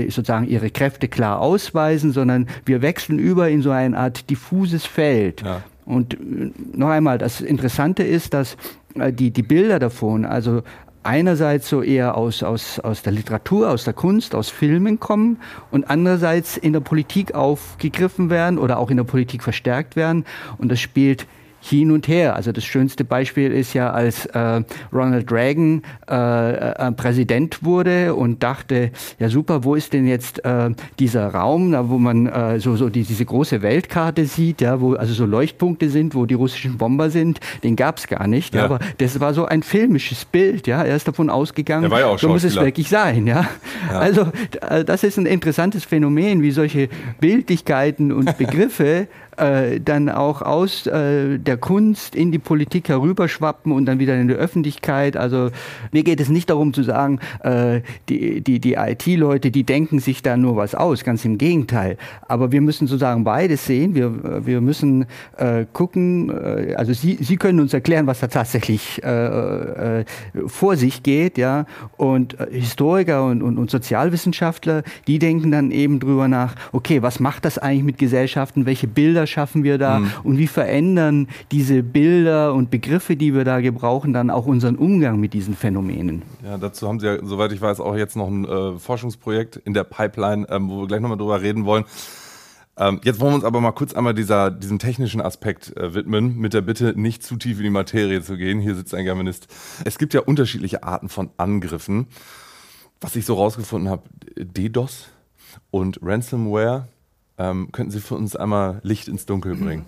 sozusagen 0.08 0.46
ihre 0.46 0.70
Kräfte 0.70 1.08
klar 1.08 1.40
ausweisen, 1.40 2.12
sondern 2.12 2.46
wir 2.64 2.82
wechseln 2.82 3.18
über 3.18 3.48
in 3.48 3.62
so 3.62 3.70
eine 3.70 3.96
Art 3.96 4.30
diffuses 4.30 4.86
Feld. 4.86 5.42
Ja. 5.42 5.62
Und 5.84 6.14
äh, 6.14 6.50
noch 6.72 6.88
einmal, 6.88 7.18
das 7.18 7.40
Interessante 7.40 8.02
ist, 8.02 8.34
dass 8.34 8.56
äh, 8.94 9.12
die, 9.12 9.30
die 9.30 9.42
Bilder 9.42 9.78
davon, 9.78 10.24
also 10.24 10.62
einerseits 11.02 11.68
so 11.68 11.82
eher 11.82 12.16
aus, 12.16 12.42
aus, 12.42 12.78
aus 12.78 13.02
der 13.02 13.12
Literatur, 13.12 13.70
aus 13.70 13.84
der 13.84 13.92
Kunst, 13.92 14.34
aus 14.34 14.50
Filmen 14.50 15.00
kommen 15.00 15.38
und 15.70 15.90
andererseits 15.90 16.56
in 16.56 16.72
der 16.72 16.80
Politik 16.80 17.34
aufgegriffen 17.34 18.30
werden 18.30 18.58
oder 18.58 18.78
auch 18.78 18.90
in 18.90 18.96
der 18.96 19.04
Politik 19.04 19.42
verstärkt 19.42 19.96
werden. 19.96 20.24
Und 20.58 20.70
das 20.70 20.80
spielt 20.80 21.26
hin 21.62 21.92
und 21.92 22.09
her. 22.09 22.35
Also 22.35 22.50
das 22.50 22.64
schönste 22.64 23.04
Beispiel 23.04 23.52
ist 23.52 23.73
ja, 23.73 23.90
als 23.90 24.26
äh, 24.26 24.62
Ronald 24.92 25.31
Reagan 25.31 25.83
äh, 26.11 26.73
äh, 26.73 26.92
Präsident 26.92 27.64
wurde 27.64 28.16
und 28.16 28.42
dachte, 28.42 28.90
ja 29.21 29.28
super, 29.28 29.62
wo 29.62 29.76
ist 29.76 29.92
denn 29.92 30.09
jetzt 30.09 30.45
äh, 30.45 30.71
dieser 30.99 31.28
Raum, 31.28 31.71
da 31.71 31.88
wo 31.88 31.99
man 31.99 32.26
äh, 32.26 32.59
so, 32.59 32.75
so 32.75 32.88
die, 32.88 33.04
diese 33.04 33.25
große 33.25 33.62
Weltkarte 33.62 34.25
sieht, 34.26 34.61
ja, 34.61 34.81
wo 34.81 34.95
also 34.95 35.14
so 35.14 35.25
Leuchtpunkte 35.25 35.88
sind, 35.88 36.16
wo 36.16 36.26
die 36.26 36.35
russischen 36.35 36.78
Bomber 36.78 37.11
sind, 37.11 37.38
den 37.62 37.76
gab 37.76 37.99
es 37.99 38.09
gar 38.09 38.26
nicht. 38.26 38.57
Ja. 38.57 38.64
Aber 38.64 38.81
das 38.99 39.21
war 39.21 39.33
so 39.33 39.45
ein 39.45 39.62
filmisches 39.62 40.25
Bild, 40.25 40.66
ja. 40.66 40.83
Er 40.83 40.97
ist 40.97 41.07
davon 41.07 41.31
ausgegangen, 41.31 41.90
ja 41.90 42.19
so 42.19 42.28
muss 42.28 42.42
es 42.42 42.57
wirklich 42.57 42.88
sein, 42.88 43.28
ja? 43.28 43.49
ja. 43.88 43.99
Also 43.99 44.26
äh, 44.69 44.85
das 44.85 45.04
ist 45.04 45.16
ein 45.16 45.26
interessantes 45.26 45.85
Phänomen, 45.85 46.42
wie 46.42 46.50
solche 46.50 46.88
Bildlichkeiten 47.21 48.11
und 48.11 48.37
Begriffe 48.38 49.07
äh, 49.36 49.80
dann 49.80 50.08
auch 50.08 50.42
aus 50.42 50.86
äh, 50.86 51.38
der 51.38 51.56
Kunst 51.56 52.14
in 52.14 52.32
die 52.32 52.38
Politik 52.38 52.88
herüberschwappen 52.88 53.72
und 53.72 53.86
dann 53.86 53.98
wieder 53.98 54.14
in 54.14 54.28
die 54.28 54.34
Öffentlichkeit. 54.34 55.16
Also 55.16 55.50
mir 55.90 56.02
geht 56.02 56.20
es 56.20 56.28
nicht 56.28 56.50
darum 56.50 56.74
zu 56.74 56.82
sagen, 56.82 57.18
äh, 57.42 57.80
die, 58.08 58.42
die, 58.42 58.60
die 58.60 58.74
IT-Leute, 58.74 59.50
die 59.50 59.64
denken 59.64 60.00
sich 60.00 60.22
da 60.22 60.36
nur 60.36 60.56
was 60.56 60.74
aus, 60.74 61.04
ganz 61.04 61.24
im 61.24 61.38
Gegenteil. 61.38 61.96
Aber 62.28 62.52
wir 62.52 62.60
müssen 62.60 62.86
sozusagen 62.86 63.24
beides 63.24 63.64
sehen. 63.64 63.94
Wir, 63.94 64.46
wir 64.46 64.60
müssen 64.60 65.06
äh, 65.36 65.64
gucken, 65.72 66.30
äh, 66.30 66.74
also 66.74 66.92
Sie, 66.92 67.16
Sie 67.20 67.36
können 67.36 67.60
uns 67.60 67.72
erklären, 67.72 68.06
was 68.06 68.20
da 68.20 68.26
tatsächlich 68.26 69.00
vor 70.46 70.76
sich 70.76 71.02
geht, 71.02 71.38
ja. 71.38 71.66
Und 71.96 72.36
Historiker 72.50 73.24
und, 73.24 73.42
und, 73.42 73.58
und 73.58 73.70
Sozialwissenschaftler, 73.70 74.82
die 75.06 75.18
denken 75.18 75.50
dann 75.50 75.70
eben 75.70 76.00
drüber 76.00 76.28
nach, 76.28 76.54
okay, 76.72 77.02
was 77.02 77.20
macht 77.20 77.44
das 77.44 77.58
eigentlich 77.58 77.84
mit 77.84 77.98
Gesellschaften, 77.98 78.66
welche 78.66 78.86
Bilder 78.86 79.21
schaffen 79.26 79.64
wir 79.64 79.78
da 79.78 80.00
mhm. 80.00 80.10
und 80.24 80.38
wie 80.38 80.46
verändern 80.46 81.28
diese 81.50 81.82
Bilder 81.82 82.54
und 82.54 82.70
Begriffe, 82.70 83.16
die 83.16 83.34
wir 83.34 83.44
da 83.44 83.60
gebrauchen, 83.60 84.12
dann 84.12 84.30
auch 84.30 84.46
unseren 84.46 84.76
Umgang 84.76 85.20
mit 85.20 85.32
diesen 85.34 85.54
Phänomenen. 85.54 86.22
Ja, 86.44 86.58
dazu 86.58 86.88
haben 86.88 87.00
Sie 87.00 87.06
ja, 87.06 87.18
soweit 87.24 87.52
ich 87.52 87.60
weiß, 87.60 87.80
auch 87.80 87.96
jetzt 87.96 88.16
noch 88.16 88.28
ein 88.28 88.44
äh, 88.44 88.78
Forschungsprojekt 88.78 89.56
in 89.56 89.74
der 89.74 89.84
Pipeline, 89.84 90.46
ähm, 90.50 90.68
wo 90.68 90.80
wir 90.80 90.86
gleich 90.86 91.00
nochmal 91.00 91.18
drüber 91.18 91.40
reden 91.40 91.64
wollen. 91.64 91.84
Ähm, 92.76 93.00
jetzt 93.04 93.20
wollen 93.20 93.32
wir 93.32 93.36
uns 93.36 93.44
aber 93.44 93.60
mal 93.60 93.72
kurz 93.72 93.92
einmal 93.92 94.14
dieser, 94.14 94.50
diesem 94.50 94.78
technischen 94.78 95.20
Aspekt 95.20 95.76
äh, 95.76 95.94
widmen, 95.94 96.38
mit 96.38 96.54
der 96.54 96.62
Bitte, 96.62 96.94
nicht 96.96 97.22
zu 97.22 97.36
tief 97.36 97.58
in 97.58 97.64
die 97.64 97.70
Materie 97.70 98.22
zu 98.22 98.36
gehen. 98.36 98.60
Hier 98.60 98.74
sitzt 98.74 98.94
ein 98.94 99.04
Germanist. 99.04 99.46
Es 99.84 99.98
gibt 99.98 100.14
ja 100.14 100.20
unterschiedliche 100.20 100.82
Arten 100.82 101.08
von 101.08 101.30
Angriffen. 101.36 102.06
Was 103.00 103.16
ich 103.16 103.26
so 103.26 103.34
rausgefunden 103.34 103.90
habe, 103.90 104.04
DDoS 104.36 105.08
und 105.70 105.98
Ransomware 106.02 106.88
ähm, 107.38 107.70
könnten 107.72 107.90
Sie 107.90 108.00
für 108.00 108.14
uns 108.14 108.36
einmal 108.36 108.80
Licht 108.82 109.08
ins 109.08 109.26
Dunkel 109.26 109.56
bringen? 109.56 109.86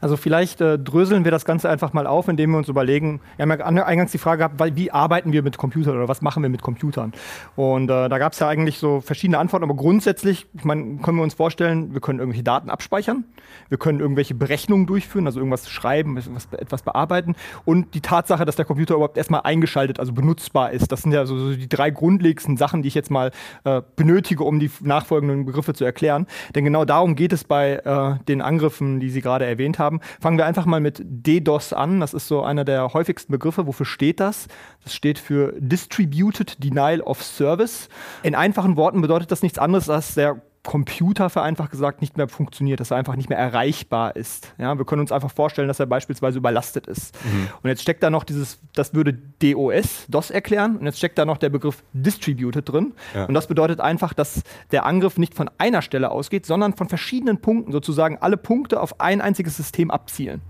Also 0.00 0.16
vielleicht 0.16 0.60
äh, 0.60 0.78
dröseln 0.78 1.24
wir 1.24 1.30
das 1.30 1.44
Ganze 1.44 1.68
einfach 1.68 1.92
mal 1.92 2.06
auf, 2.06 2.28
indem 2.28 2.52
wir 2.52 2.58
uns 2.58 2.68
überlegen, 2.68 3.20
wir 3.36 3.46
haben 3.46 3.76
ja 3.76 3.86
eingangs 3.86 4.12
die 4.12 4.18
Frage 4.18 4.38
gehabt, 4.38 4.76
wie 4.76 4.90
arbeiten 4.90 5.32
wir 5.32 5.42
mit 5.42 5.58
Computern 5.58 5.96
oder 5.96 6.08
was 6.08 6.22
machen 6.22 6.42
wir 6.42 6.50
mit 6.50 6.62
Computern? 6.62 7.12
Und 7.54 7.84
äh, 7.84 8.08
da 8.08 8.18
gab 8.18 8.32
es 8.32 8.38
ja 8.38 8.48
eigentlich 8.48 8.78
so 8.78 9.00
verschiedene 9.00 9.38
Antworten, 9.38 9.64
aber 9.64 9.74
grundsätzlich, 9.74 10.46
ich 10.54 10.64
meine, 10.64 10.96
können 10.98 11.18
wir 11.18 11.22
uns 11.22 11.34
vorstellen, 11.34 11.94
wir 11.94 12.00
können 12.00 12.18
irgendwelche 12.18 12.44
Daten 12.44 12.70
abspeichern, 12.70 13.24
wir 13.68 13.78
können 13.78 14.00
irgendwelche 14.00 14.34
Berechnungen 14.34 14.86
durchführen, 14.86 15.26
also 15.26 15.40
irgendwas 15.40 15.68
schreiben, 15.68 16.16
etwas, 16.16 16.48
etwas 16.52 16.82
bearbeiten 16.82 17.34
und 17.64 17.94
die 17.94 18.00
Tatsache, 18.00 18.44
dass 18.44 18.56
der 18.56 18.64
Computer 18.64 18.94
überhaupt 18.94 19.16
erstmal 19.16 19.42
eingeschaltet, 19.44 20.00
also 20.00 20.12
benutzbar 20.12 20.72
ist, 20.72 20.92
das 20.92 21.02
sind 21.02 21.12
ja 21.12 21.26
so, 21.26 21.38
so 21.38 21.54
die 21.54 21.68
drei 21.68 21.90
grundlegendsten 21.90 22.56
Sachen, 22.56 22.82
die 22.82 22.88
ich 22.88 22.94
jetzt 22.94 23.10
mal 23.10 23.30
äh, 23.64 23.82
benötige, 23.96 24.44
um 24.44 24.58
die 24.60 24.70
nachfolgenden 24.80 25.44
Begriffe 25.46 25.74
zu 25.74 25.84
erklären. 25.84 26.26
Denn 26.54 26.64
genau 26.64 26.84
darum 26.84 27.14
geht 27.14 27.32
es 27.32 27.44
bei 27.44 27.76
äh, 27.76 28.24
den 28.26 28.42
Angriffen, 28.42 29.00
die 29.00 29.10
Sie 29.10 29.20
gerade 29.20 29.46
erwähnt 29.46 29.78
haben 29.78 29.95
haben. 29.96 30.20
Fangen 30.20 30.38
wir 30.38 30.46
einfach 30.46 30.66
mal 30.66 30.80
mit 30.80 31.02
DDoS 31.04 31.72
an. 31.72 32.00
Das 32.00 32.14
ist 32.14 32.28
so 32.28 32.42
einer 32.42 32.64
der 32.64 32.92
häufigsten 32.92 33.32
Begriffe. 33.32 33.66
Wofür 33.66 33.86
steht 33.86 34.20
das? 34.20 34.46
Das 34.84 34.94
steht 34.94 35.18
für 35.18 35.54
Distributed 35.58 36.62
Denial 36.62 37.00
of 37.00 37.22
Service. 37.22 37.88
In 38.22 38.34
einfachen 38.34 38.76
Worten 38.76 39.00
bedeutet 39.00 39.30
das 39.32 39.42
nichts 39.42 39.58
anderes, 39.58 39.88
als 39.90 40.14
der 40.14 40.42
Computer 40.66 41.30
vereinfacht 41.30 41.70
gesagt 41.70 42.00
nicht 42.00 42.16
mehr 42.16 42.28
funktioniert, 42.28 42.80
dass 42.80 42.90
er 42.90 42.98
einfach 42.98 43.16
nicht 43.16 43.30
mehr 43.30 43.38
erreichbar 43.38 44.16
ist. 44.16 44.52
Ja, 44.58 44.76
wir 44.76 44.84
können 44.84 45.00
uns 45.00 45.12
einfach 45.12 45.30
vorstellen, 45.30 45.68
dass 45.68 45.80
er 45.80 45.86
beispielsweise 45.86 46.38
überlastet 46.38 46.86
ist. 46.88 47.14
Mhm. 47.24 47.48
Und 47.62 47.70
jetzt 47.70 47.82
steckt 47.82 48.02
da 48.02 48.10
noch 48.10 48.24
dieses, 48.24 48.58
das 48.74 48.92
würde 48.92 49.14
DOS, 49.14 50.06
DOS 50.08 50.30
erklären, 50.30 50.76
und 50.76 50.84
jetzt 50.84 50.98
steckt 50.98 51.18
da 51.18 51.24
noch 51.24 51.38
der 51.38 51.50
Begriff 51.50 51.84
Distributed 51.92 52.68
drin. 52.68 52.92
Ja. 53.14 53.26
Und 53.26 53.34
das 53.34 53.46
bedeutet 53.46 53.80
einfach, 53.80 54.12
dass 54.12 54.42
der 54.72 54.84
Angriff 54.84 55.16
nicht 55.16 55.34
von 55.34 55.48
einer 55.56 55.82
Stelle 55.82 56.10
ausgeht, 56.10 56.44
sondern 56.44 56.74
von 56.74 56.88
verschiedenen 56.88 57.40
Punkten, 57.40 57.70
sozusagen 57.70 58.18
alle 58.18 58.36
Punkte 58.36 58.80
auf 58.80 59.00
ein 59.00 59.20
einziges 59.20 59.56
System 59.56 59.90
abzielen 59.90 60.42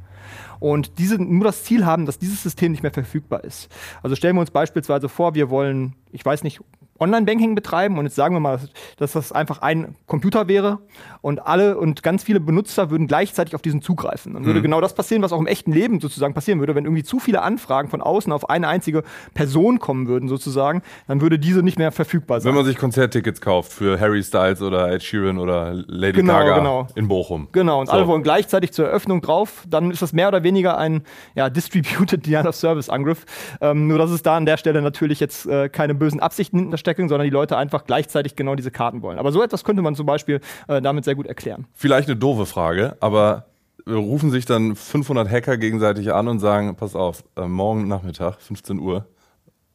und 0.61 0.99
diese 0.99 1.23
nur 1.23 1.45
das 1.45 1.65
Ziel 1.65 1.85
haben, 1.85 2.07
dass 2.07 2.19
dieses 2.19 2.43
System 2.43 2.73
nicht 2.73 2.83
mehr 2.83 2.93
verfügbar 2.93 3.45
ist. 3.45 3.69
Also 4.03 4.17
stellen 4.17 4.37
wir 4.37 4.41
uns 4.41 4.51
beispielsweise 4.51 5.09
vor, 5.09 5.35
wir 5.35 5.51
wollen, 5.51 5.95
ich 6.13 6.25
weiß 6.25 6.43
nicht, 6.43 6.61
Online-Banking 6.99 7.55
betreiben 7.55 7.99
und 7.99 8.05
jetzt 8.05 8.17
sagen 8.17 8.35
wir 8.35 8.41
mal, 8.41 8.61
dass 8.97 9.13
das 9.13 9.33
einfach 9.33 9.63
ein 9.63 9.95
Computer 10.07 10.49
wäre 10.49 10.79
und 11.21 11.47
alle 11.47 11.79
und 11.79 12.03
ganz 12.03 12.23
viele 12.23 12.41
Benutzer 12.41 12.91
würden 12.91 13.07
gleichzeitig 13.07 13.55
auf 13.55 13.63
diesen 13.63 13.83
zugreifen. 13.83 14.35
Dann 14.35 14.45
würde 14.45 14.61
mhm. 14.61 14.65
genau 14.65 14.81
das 14.81 14.95
passieren, 14.95 15.23
was 15.23 15.33
auch 15.33 15.41
im 15.41 15.47
echten 15.47 15.73
Leben 15.73 16.01
sozusagen 16.01 16.35
passieren 16.35 16.61
würde, 16.61 16.75
wenn 16.75 16.85
irgendwie 16.85 17.05
zu 17.05 17.19
viele 17.19 17.43
Anfragen 17.43 17.89
von 17.89 18.01
außen 18.01 18.33
auf 18.33 18.49
eine 18.51 18.69
einzige 18.69 19.03
Person 19.35 19.79
kommen 19.79 20.09
würden 20.09 20.29
sozusagen, 20.29 20.83
dann 21.09 21.21
würde 21.21 21.39
diese 21.39 21.63
nicht 21.63 21.79
mehr 21.79 21.93
verfügbar 21.93 22.41
sein. 22.41 22.51
Wenn 22.51 22.57
man 22.57 22.65
sich 22.65 22.77
Konzerttickets 22.77 23.41
kauft 23.41 23.73
für 23.73 23.99
Harry 24.01 24.23
Styles 24.23 24.63
oder 24.63 24.91
Ed 24.93 25.03
Sheeran 25.03 25.39
oder 25.39 25.75
Lady 25.87 26.21
genau, 26.21 26.35
Gaga 26.35 26.59
genau. 26.59 26.87
in 26.95 27.09
Bochum. 27.09 27.49
Genau, 27.53 27.81
und 27.81 27.87
so. 27.87 27.93
alle 27.93 28.07
wollen 28.07 28.23
gleichzeitig 28.23 28.73
zur 28.73 28.87
Eröffnung 28.87 29.21
drauf, 29.21 29.65
dann 29.69 29.91
ist 29.91 30.03
das 30.03 30.13
mehr 30.13 30.29
oder 30.29 30.43
weniger 30.43 30.79
ein 30.79 31.03
ja, 31.35 31.51
Distributed 31.51 32.25
Denial 32.27 32.47
of 32.47 32.55
Service 32.55 32.89
Angriff. 32.89 33.25
Ähm, 33.61 33.87
nur 33.87 33.99
dass 33.99 34.11
es 34.11 34.23
da 34.23 34.37
an 34.37 34.47
der 34.47 34.57
Stelle 34.57 34.83
natürlich 34.83 35.21
jetzt 35.21 35.47
äh, 35.47 35.69
keine 35.69 35.95
bösen 35.95 36.21
Absichten 36.21 36.59
hinter 36.59 36.79
Stecken, 36.87 37.09
sondern 37.09 37.25
die 37.25 37.33
Leute 37.33 37.57
einfach 37.57 37.85
gleichzeitig 37.85 38.37
genau 38.37 38.55
diese 38.55 38.71
Karten 38.71 39.03
wollen. 39.03 39.19
Aber 39.19 39.33
so 39.33 39.43
etwas 39.43 39.65
könnte 39.65 39.83
man 39.83 39.97
zum 39.97 40.07
Beispiel 40.07 40.41
äh, 40.69 40.81
damit 40.81 41.05
sehr 41.05 41.17
gut 41.17 41.27
erklären. 41.27 41.67
Vielleicht 41.73 42.09
eine 42.09 42.17
doofe 42.17 42.47
Frage, 42.47 42.97
aber 43.01 43.47
rufen 43.89 44.31
sich 44.31 44.45
dann 44.45 44.77
500 44.77 45.29
Hacker 45.29 45.57
gegenseitig 45.57 46.13
an 46.13 46.29
und 46.29 46.39
sagen, 46.39 46.77
pass 46.77 46.95
auf, 46.95 47.25
äh, 47.37 47.49
morgen 47.49 47.89
Nachmittag, 47.89 48.41
15 48.41 48.79
Uhr, 48.79 49.07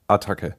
Attacke. 0.08 0.56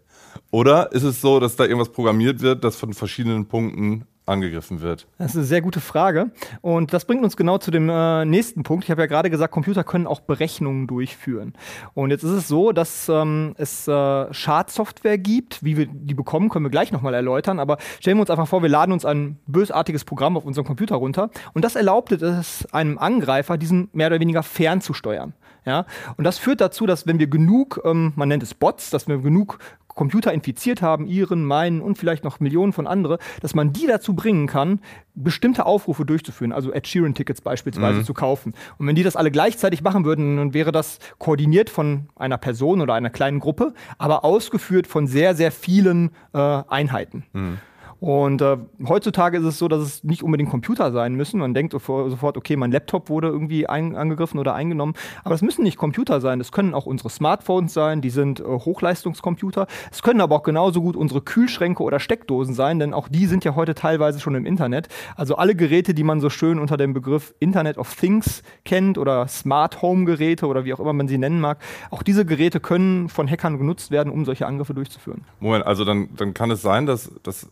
Oder 0.50 0.92
ist 0.92 1.04
es 1.04 1.22
so, 1.22 1.40
dass 1.40 1.56
da 1.56 1.64
irgendwas 1.64 1.90
programmiert 1.90 2.40
wird, 2.40 2.64
das 2.64 2.76
von 2.76 2.92
verschiedenen 2.92 3.48
Punkten 3.48 4.06
angegriffen 4.32 4.80
wird? 4.80 5.06
Das 5.18 5.32
ist 5.32 5.36
eine 5.36 5.44
sehr 5.44 5.62
gute 5.62 5.80
Frage. 5.80 6.30
Und 6.60 6.92
das 6.92 7.04
bringt 7.04 7.22
uns 7.22 7.36
genau 7.36 7.58
zu 7.58 7.70
dem 7.70 7.88
äh, 7.88 8.24
nächsten 8.24 8.62
Punkt. 8.62 8.84
Ich 8.84 8.90
habe 8.90 9.02
ja 9.02 9.06
gerade 9.06 9.30
gesagt, 9.30 9.52
Computer 9.52 9.84
können 9.84 10.06
auch 10.06 10.20
Berechnungen 10.20 10.86
durchführen. 10.86 11.52
Und 11.94 12.10
jetzt 12.10 12.24
ist 12.24 12.30
es 12.30 12.48
so, 12.48 12.72
dass 12.72 13.08
ähm, 13.08 13.54
es 13.56 13.86
äh, 13.86 14.32
Schadsoftware 14.32 15.18
gibt. 15.18 15.62
Wie 15.62 15.76
wir 15.76 15.86
die 15.86 16.14
bekommen, 16.14 16.48
können 16.48 16.64
wir 16.64 16.70
gleich 16.70 16.90
nochmal 16.90 17.14
erläutern. 17.14 17.60
Aber 17.60 17.78
stellen 18.00 18.16
wir 18.16 18.22
uns 18.22 18.30
einfach 18.30 18.48
vor, 18.48 18.62
wir 18.62 18.68
laden 18.68 18.92
uns 18.92 19.04
ein 19.04 19.38
bösartiges 19.46 20.04
Programm 20.04 20.36
auf 20.36 20.44
unserem 20.44 20.66
Computer 20.66 20.96
runter. 20.96 21.30
Und 21.52 21.64
das 21.64 21.76
erlaubt 21.76 22.12
es 22.12 22.66
einem 22.72 22.98
Angreifer, 22.98 23.58
diesen 23.58 23.88
mehr 23.92 24.08
oder 24.08 24.18
weniger 24.18 24.42
fernzusteuern. 24.42 25.34
Ja? 25.64 25.86
Und 26.16 26.24
das 26.24 26.38
führt 26.38 26.60
dazu, 26.60 26.86
dass 26.86 27.06
wenn 27.06 27.18
wir 27.18 27.26
genug, 27.26 27.80
ähm, 27.84 28.12
man 28.16 28.28
nennt 28.28 28.42
es 28.42 28.54
Bots, 28.54 28.90
dass 28.90 29.08
wir 29.08 29.18
genug 29.18 29.58
Computer 29.94 30.32
infiziert 30.32 30.82
haben, 30.82 31.06
ihren, 31.06 31.44
meinen 31.44 31.80
und 31.80 31.98
vielleicht 31.98 32.24
noch 32.24 32.40
Millionen 32.40 32.72
von 32.72 32.86
andere, 32.86 33.18
dass 33.40 33.54
man 33.54 33.72
die 33.72 33.86
dazu 33.86 34.14
bringen 34.14 34.46
kann, 34.46 34.80
bestimmte 35.14 35.66
Aufrufe 35.66 36.04
durchzuführen, 36.04 36.52
also 36.52 36.72
Ed 36.72 36.86
Sheeran-Tickets 36.86 37.40
beispielsweise 37.40 38.00
mhm. 38.00 38.04
zu 38.04 38.14
kaufen. 38.14 38.54
Und 38.78 38.86
wenn 38.86 38.94
die 38.94 39.02
das 39.02 39.16
alle 39.16 39.30
gleichzeitig 39.30 39.82
machen 39.82 40.04
würden, 40.04 40.36
dann 40.36 40.54
wäre 40.54 40.72
das 40.72 40.98
koordiniert 41.18 41.70
von 41.70 42.08
einer 42.16 42.38
Person 42.38 42.80
oder 42.80 42.94
einer 42.94 43.10
kleinen 43.10 43.40
Gruppe, 43.40 43.74
aber 43.98 44.24
ausgeführt 44.24 44.86
von 44.86 45.06
sehr, 45.06 45.34
sehr 45.34 45.52
vielen 45.52 46.10
äh, 46.32 46.38
Einheiten. 46.38 47.24
Mhm. 47.32 47.58
Und 48.02 48.42
äh, 48.42 48.56
heutzutage 48.88 49.38
ist 49.38 49.44
es 49.44 49.60
so, 49.60 49.68
dass 49.68 49.80
es 49.80 50.02
nicht 50.02 50.24
unbedingt 50.24 50.50
Computer 50.50 50.90
sein 50.90 51.14
müssen. 51.14 51.38
Man 51.38 51.54
denkt 51.54 51.72
sofort, 51.72 52.36
okay, 52.36 52.56
mein 52.56 52.72
Laptop 52.72 53.08
wurde 53.08 53.28
irgendwie 53.28 53.68
angegriffen 53.68 54.40
oder 54.40 54.56
eingenommen. 54.56 54.94
Aber 55.22 55.36
es 55.36 55.40
müssen 55.40 55.62
nicht 55.62 55.76
Computer 55.76 56.20
sein. 56.20 56.40
Es 56.40 56.50
können 56.50 56.74
auch 56.74 56.84
unsere 56.84 57.10
Smartphones 57.10 57.72
sein, 57.72 58.00
die 58.00 58.10
sind 58.10 58.40
äh, 58.40 58.42
Hochleistungscomputer. 58.42 59.68
Es 59.92 60.02
können 60.02 60.20
aber 60.20 60.34
auch 60.34 60.42
genauso 60.42 60.82
gut 60.82 60.96
unsere 60.96 61.20
Kühlschränke 61.20 61.84
oder 61.84 62.00
Steckdosen 62.00 62.54
sein, 62.54 62.80
denn 62.80 62.92
auch 62.92 63.06
die 63.06 63.26
sind 63.26 63.44
ja 63.44 63.54
heute 63.54 63.76
teilweise 63.76 64.18
schon 64.18 64.34
im 64.34 64.46
Internet. 64.46 64.88
Also 65.14 65.36
alle 65.36 65.54
Geräte, 65.54 65.94
die 65.94 66.02
man 66.02 66.20
so 66.20 66.28
schön 66.28 66.58
unter 66.58 66.76
dem 66.76 66.94
Begriff 66.94 67.36
Internet 67.38 67.78
of 67.78 67.94
Things 67.94 68.42
kennt 68.64 68.98
oder 68.98 69.28
Smart 69.28 69.80
Home 69.80 70.06
Geräte 70.06 70.48
oder 70.48 70.64
wie 70.64 70.74
auch 70.74 70.80
immer 70.80 70.92
man 70.92 71.06
sie 71.06 71.18
nennen 71.18 71.40
mag, 71.40 71.58
auch 71.92 72.02
diese 72.02 72.26
Geräte 72.26 72.58
können 72.58 73.08
von 73.08 73.30
Hackern 73.30 73.58
genutzt 73.58 73.92
werden, 73.92 74.12
um 74.12 74.24
solche 74.24 74.48
Angriffe 74.48 74.74
durchzuführen. 74.74 75.22
Moment, 75.38 75.64
also 75.64 75.84
dann, 75.84 76.08
dann 76.16 76.34
kann 76.34 76.50
es 76.50 76.62
sein, 76.62 76.86
dass, 76.86 77.08
dass 77.22 77.48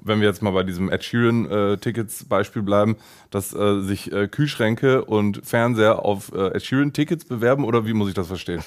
wenn 0.00 0.20
wir 0.20 0.28
jetzt 0.28 0.42
mal 0.42 0.52
bei 0.52 0.62
diesem 0.62 0.90
Ed 0.90 1.04
Sheeran-Tickets-Beispiel 1.04 2.62
bleiben, 2.62 2.96
dass 3.30 3.54
äh, 3.54 3.80
sich 3.80 4.12
äh, 4.12 4.28
Kühlschränke 4.28 5.04
und 5.04 5.44
Fernseher 5.44 6.04
auf 6.04 6.32
äh, 6.32 6.48
Ed 6.48 6.62
Sheeran-Tickets 6.62 7.26
bewerben 7.26 7.64
oder 7.64 7.86
wie 7.86 7.92
muss 7.92 8.08
ich 8.08 8.14
das 8.14 8.28
verstehen? 8.28 8.62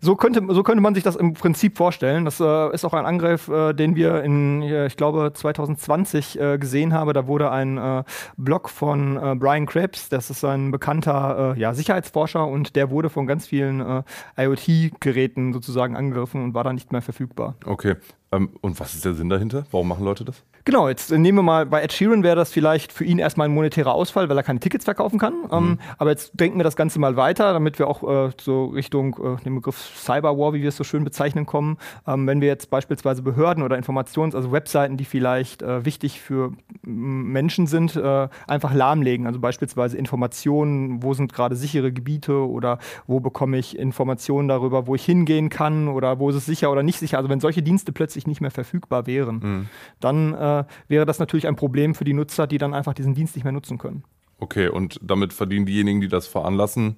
So 0.00 0.14
könnte, 0.14 0.42
so 0.48 0.62
könnte 0.62 0.80
man 0.80 0.94
sich 0.94 1.02
das 1.02 1.16
im 1.16 1.34
Prinzip 1.34 1.76
vorstellen. 1.76 2.24
Das 2.24 2.38
äh, 2.38 2.72
ist 2.72 2.84
auch 2.84 2.94
ein 2.94 3.04
Angriff, 3.04 3.48
äh, 3.48 3.72
den 3.72 3.96
wir 3.96 4.22
in, 4.22 4.62
ich 4.62 4.96
glaube, 4.96 5.32
2020 5.34 6.38
äh, 6.38 6.58
gesehen 6.58 6.94
haben. 6.94 7.12
Da 7.12 7.26
wurde 7.26 7.50
ein 7.50 7.78
äh, 7.78 8.04
Blog 8.36 8.70
von 8.70 9.16
äh, 9.16 9.34
Brian 9.34 9.66
Krebs, 9.66 10.08
das 10.08 10.30
ist 10.30 10.44
ein 10.44 10.70
bekannter 10.70 11.54
äh, 11.56 11.60
ja, 11.60 11.74
Sicherheitsforscher 11.74 12.46
und 12.46 12.76
der 12.76 12.90
wurde 12.90 13.10
von 13.10 13.26
ganz 13.26 13.46
vielen 13.46 14.04
IoT-Geräten 14.36 15.52
sozusagen 15.52 15.96
angegriffen 15.96 16.42
und 16.44 16.54
war 16.54 16.64
dann 16.64 16.74
nicht 16.74 16.92
mehr 16.92 17.02
verfügbar. 17.02 17.54
Okay. 17.64 17.96
Ähm, 18.30 18.50
und 18.60 18.78
was 18.78 18.94
ist 18.94 19.04
der 19.04 19.14
Sinn 19.14 19.28
dahinter? 19.28 19.64
Warum 19.70 19.88
machen 19.88 20.04
Leute 20.04 20.24
das? 20.24 20.44
Genau, 20.68 20.86
jetzt 20.86 21.10
nehmen 21.10 21.38
wir 21.38 21.42
mal, 21.42 21.64
bei 21.64 21.80
Ed 21.80 21.94
Sheeran 21.94 22.22
wäre 22.22 22.36
das 22.36 22.52
vielleicht 22.52 22.92
für 22.92 23.02
ihn 23.02 23.18
erstmal 23.18 23.48
ein 23.48 23.54
monetärer 23.54 23.94
Ausfall, 23.94 24.28
weil 24.28 24.36
er 24.36 24.42
keine 24.42 24.60
Tickets 24.60 24.84
verkaufen 24.84 25.18
kann. 25.18 25.32
Ähm, 25.50 25.64
mhm. 25.64 25.70
Ähm, 25.70 25.78
aber 25.96 26.10
jetzt 26.10 26.38
denken 26.38 26.58
wir 26.58 26.62
das 26.62 26.76
Ganze 26.76 26.98
mal 26.98 27.16
weiter, 27.16 27.54
damit 27.54 27.78
wir 27.78 27.88
auch 27.88 28.02
äh, 28.02 28.32
so 28.38 28.66
Richtung 28.66 29.16
äh, 29.16 29.42
den 29.42 29.54
Begriff 29.54 29.78
Cyberwar, 29.96 30.52
wie 30.52 30.60
wir 30.60 30.68
es 30.68 30.76
so 30.76 30.84
schön 30.84 31.04
bezeichnen, 31.04 31.46
kommen. 31.46 31.78
Ähm, 32.06 32.26
wenn 32.26 32.42
wir 32.42 32.48
jetzt 32.48 32.68
beispielsweise 32.68 33.22
Behörden 33.22 33.62
oder 33.62 33.78
Informations-, 33.78 34.34
also 34.34 34.52
Webseiten, 34.52 34.98
die 34.98 35.06
vielleicht 35.06 35.62
äh, 35.62 35.86
wichtig 35.86 36.20
für 36.20 36.52
Menschen 36.82 37.66
sind, 37.66 37.96
äh, 37.96 38.28
einfach 38.46 38.74
lahmlegen. 38.74 39.26
Also 39.26 39.40
beispielsweise 39.40 39.96
Informationen, 39.96 41.02
wo 41.02 41.14
sind 41.14 41.32
gerade 41.32 41.56
sichere 41.56 41.92
Gebiete 41.92 42.46
oder 42.46 42.78
wo 43.06 43.20
bekomme 43.20 43.56
ich 43.56 43.78
Informationen 43.78 44.48
darüber, 44.48 44.86
wo 44.86 44.94
ich 44.94 45.04
hingehen 45.06 45.48
kann 45.48 45.88
oder 45.88 46.18
wo 46.18 46.28
ist 46.28 46.36
es 46.36 46.44
sicher 46.44 46.70
oder 46.70 46.82
nicht 46.82 46.98
sicher. 46.98 47.16
Also 47.16 47.30
wenn 47.30 47.40
solche 47.40 47.62
Dienste 47.62 47.90
plötzlich 47.90 48.26
nicht 48.26 48.42
mehr 48.42 48.50
verfügbar 48.50 49.06
wären, 49.06 49.36
mhm. 49.36 49.68
dann 50.00 50.34
äh, 50.60 50.64
wäre 50.88 51.06
das 51.06 51.18
natürlich 51.18 51.46
ein 51.46 51.56
Problem 51.56 51.94
für 51.94 52.04
die 52.04 52.14
Nutzer, 52.14 52.46
die 52.46 52.58
dann 52.58 52.74
einfach 52.74 52.94
diesen 52.94 53.14
Dienst 53.14 53.34
nicht 53.36 53.44
mehr 53.44 53.52
nutzen 53.52 53.78
können. 53.78 54.04
Okay, 54.38 54.68
und 54.68 55.00
damit 55.02 55.32
verdienen 55.32 55.66
diejenigen, 55.66 56.00
die 56.00 56.08
das 56.08 56.26
veranlassen, 56.26 56.96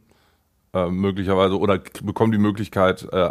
äh, 0.72 0.88
möglicherweise 0.88 1.58
oder 1.58 1.80
bekommen 2.04 2.30
die 2.30 2.38
Möglichkeit, 2.38 3.08
äh, 3.10 3.28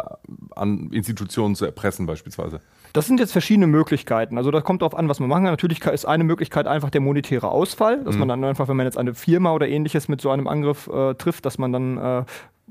an 0.54 0.90
Institutionen 0.92 1.54
zu 1.54 1.64
erpressen 1.64 2.04
beispielsweise? 2.04 2.60
Das 2.92 3.06
sind 3.06 3.18
jetzt 3.18 3.32
verschiedene 3.32 3.66
Möglichkeiten. 3.66 4.36
Also 4.36 4.50
das 4.50 4.62
kommt 4.62 4.82
darauf 4.82 4.94
an, 4.94 5.08
was 5.08 5.20
man 5.20 5.28
machen 5.30 5.44
kann. 5.44 5.52
Natürlich 5.52 5.82
ist 5.86 6.04
eine 6.04 6.24
Möglichkeit 6.24 6.66
einfach 6.66 6.90
der 6.90 7.00
monetäre 7.00 7.48
Ausfall, 7.48 8.04
dass 8.04 8.14
mhm. 8.14 8.20
man 8.20 8.28
dann 8.28 8.44
einfach, 8.44 8.68
wenn 8.68 8.76
man 8.76 8.84
jetzt 8.84 8.98
eine 8.98 9.14
Firma 9.14 9.52
oder 9.52 9.68
ähnliches 9.68 10.08
mit 10.08 10.20
so 10.20 10.30
einem 10.30 10.48
Angriff 10.48 10.88
äh, 10.88 11.14
trifft, 11.14 11.46
dass 11.46 11.56
man 11.56 11.72
dann 11.72 12.26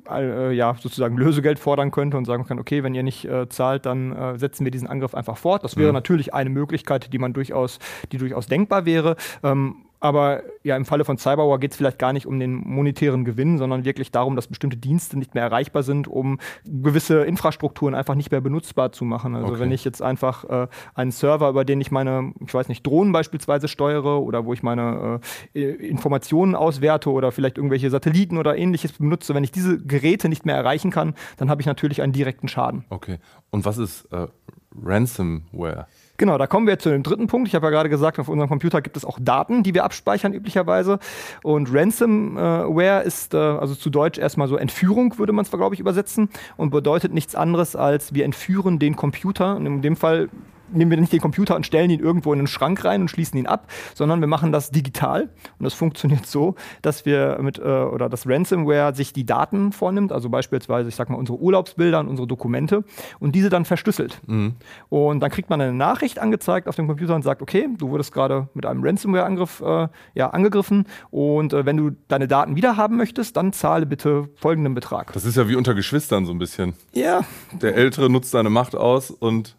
äh, 0.09 0.51
ja, 0.51 0.75
sozusagen 0.79 1.17
Lösegeld 1.17 1.59
fordern 1.59 1.91
könnte 1.91 2.17
und 2.17 2.25
sagen 2.25 2.45
kann, 2.45 2.59
okay, 2.59 2.83
wenn 2.83 2.93
ihr 2.93 3.03
nicht 3.03 3.25
äh, 3.25 3.49
zahlt, 3.49 3.85
dann 3.85 4.11
äh, 4.11 4.37
setzen 4.37 4.65
wir 4.65 4.71
diesen 4.71 4.87
Angriff 4.87 5.15
einfach 5.15 5.37
fort. 5.37 5.63
Das 5.63 5.77
wäre 5.77 5.89
mhm. 5.89 5.95
natürlich 5.95 6.33
eine 6.33 6.49
Möglichkeit, 6.49 7.11
die 7.13 7.17
man 7.17 7.33
durchaus, 7.33 7.79
die 8.11 8.17
durchaus 8.17 8.47
denkbar 8.47 8.85
wäre. 8.85 9.15
Ähm, 9.43 9.85
aber 9.99 10.43
ja, 10.63 10.77
im 10.77 10.85
Falle 10.85 11.03
von 11.03 11.17
Cyberwar 11.17 11.59
geht 11.59 11.71
es 11.71 11.77
vielleicht 11.77 11.99
gar 11.99 12.13
nicht 12.13 12.25
um 12.25 12.39
den 12.39 12.55
monetären 12.55 13.25
Gewinn, 13.25 13.57
sondern 13.57 13.85
wirklich 13.85 14.11
darum, 14.11 14.35
dass 14.35 14.47
bestimmte 14.47 14.77
Dienste 14.77 15.17
nicht 15.17 15.33
mehr 15.33 15.43
erreichbar 15.43 15.83
sind, 15.83 16.07
um 16.07 16.39
gewisse 16.65 17.23
Infrastrukturen 17.23 17.95
einfach 17.95 18.15
nicht 18.15 18.31
mehr 18.31 18.41
benutzbar 18.41 18.91
zu 18.91 19.03
machen. 19.03 19.35
Also 19.35 19.49
okay. 19.49 19.59
wenn 19.59 19.71
ich 19.71 19.83
jetzt 19.83 20.01
einfach 20.01 20.45
äh, 20.45 20.67
einen 20.95 21.11
Server, 21.11 21.49
über 21.49 21.65
den 21.65 21.81
ich 21.81 21.91
meine, 21.91 22.33
ich 22.45 22.53
weiß 22.53 22.69
nicht, 22.69 22.85
Drohnen 22.85 23.11
beispielsweise 23.11 23.67
steuere 23.67 24.21
oder 24.21 24.45
wo 24.45 24.53
ich 24.53 24.63
meine 24.63 25.19
äh, 25.53 25.61
Informationen 25.61 26.55
auswerte 26.55 27.09
oder 27.11 27.31
vielleicht 27.31 27.57
irgendwelche 27.57 27.89
Satelliten 27.89 28.37
oder 28.37 28.57
ähnliches 28.57 28.93
benutze, 28.93 29.35
wenn 29.35 29.43
ich 29.43 29.51
diese 29.51 29.79
Geräte 29.83 30.29
nicht 30.29 30.45
mehr 30.45 30.55
erreichen 30.55 30.91
kann, 30.91 31.13
dann 31.37 31.49
habe 31.49 31.61
ich 31.61 31.67
natürlich 31.67 32.01
einen 32.01 32.13
direkten 32.13 32.47
Schaden. 32.47 32.85
Okay. 32.89 33.17
Und 33.49 33.65
was 33.65 33.77
ist 33.77 34.05
äh, 34.11 34.27
Ransomware? 34.81 35.87
Genau, 36.19 36.37
da 36.37 36.47
kommen 36.47 36.67
wir 36.67 36.77
zu 36.77 36.89
dem 36.89 37.01
dritten 37.01 37.27
Punkt. 37.27 37.47
Ich 37.47 37.55
habe 37.55 37.67
ja 37.67 37.69
gerade 37.69 37.87
gesagt, 37.87 38.19
auf 38.19 38.27
unserem 38.27 38.49
Computer 38.49 38.81
gibt 38.81 38.97
es 38.97 39.05
auch 39.05 39.17
Daten, 39.21 39.63
die 39.63 39.73
wir 39.73 39.85
abspeichern 39.85 40.33
üblicherweise. 40.33 40.99
Und 41.43 41.73
Ransomware 41.73 43.03
ist, 43.03 43.33
äh, 43.33 43.37
also 43.37 43.73
zu 43.73 43.89
Deutsch 43.89 44.19
erstmal 44.19 44.49
so 44.49 44.57
Entführung, 44.57 45.17
würde 45.17 45.31
man 45.31 45.45
es, 45.45 45.51
glaube 45.51 45.75
ich, 45.75 45.79
übersetzen 45.79 46.27
und 46.57 46.71
bedeutet 46.71 47.13
nichts 47.13 47.35
anderes 47.35 47.77
als 47.77 48.13
wir 48.13 48.25
entführen 48.25 48.79
den 48.79 48.97
Computer. 48.97 49.55
Und 49.55 49.65
in 49.65 49.81
dem 49.81 49.95
Fall 49.95 50.27
nehmen 50.71 50.91
wir 50.91 50.99
nicht 50.99 51.13
den 51.13 51.21
Computer 51.21 51.55
und 51.55 51.65
stellen 51.65 51.89
ihn 51.89 51.99
irgendwo 51.99 52.33
in 52.33 52.39
einen 52.39 52.47
Schrank 52.47 52.83
rein 52.83 53.01
und 53.01 53.09
schließen 53.09 53.37
ihn 53.37 53.47
ab, 53.47 53.67
sondern 53.95 54.19
wir 54.19 54.27
machen 54.27 54.51
das 54.51 54.71
digital. 54.71 55.29
Und 55.57 55.63
das 55.63 55.73
funktioniert 55.73 56.25
so, 56.25 56.55
dass 56.81 57.05
wir 57.05 57.37
mit, 57.41 57.59
äh, 57.59 57.61
oder 57.61 58.09
das 58.09 58.27
Ransomware 58.27 58.95
sich 58.95 59.13
die 59.13 59.25
Daten 59.25 59.71
vornimmt, 59.71 60.11
also 60.11 60.29
beispielsweise, 60.29 60.89
ich 60.89 60.95
sag 60.95 61.09
mal, 61.09 61.17
unsere 61.17 61.39
Urlaubsbilder 61.39 61.99
und 61.99 62.07
unsere 62.07 62.27
Dokumente 62.27 62.83
und 63.19 63.35
diese 63.35 63.49
dann 63.49 63.65
verschlüsselt. 63.65 64.21
Mhm. 64.27 64.55
Und 64.89 65.19
dann 65.19 65.31
kriegt 65.31 65.49
man 65.49 65.61
eine 65.61 65.73
Nachricht 65.73 66.19
angezeigt 66.19 66.67
auf 66.67 66.75
dem 66.75 66.87
Computer 66.87 67.15
und 67.15 67.23
sagt, 67.23 67.41
okay, 67.41 67.67
du 67.77 67.89
wurdest 67.89 68.13
gerade 68.13 68.49
mit 68.53 68.65
einem 68.65 68.83
Ransomware-Angriff 68.83 69.61
äh, 69.61 69.87
ja, 70.13 70.29
angegriffen 70.29 70.85
und 71.11 71.53
äh, 71.53 71.65
wenn 71.65 71.77
du 71.77 71.91
deine 72.07 72.27
Daten 72.27 72.55
wieder 72.55 72.77
haben 72.77 72.97
möchtest, 72.97 73.37
dann 73.37 73.53
zahle 73.53 73.85
bitte 73.85 74.29
folgenden 74.35 74.73
Betrag. 74.73 75.13
Das 75.13 75.25
ist 75.25 75.37
ja 75.37 75.47
wie 75.47 75.55
unter 75.55 75.73
Geschwistern 75.73 76.25
so 76.25 76.31
ein 76.31 76.39
bisschen. 76.39 76.73
Ja. 76.93 77.21
Der 77.61 77.75
Ältere 77.75 78.09
nutzt 78.09 78.31
seine 78.31 78.49
Macht 78.49 78.75
aus 78.75 79.11
und 79.11 79.55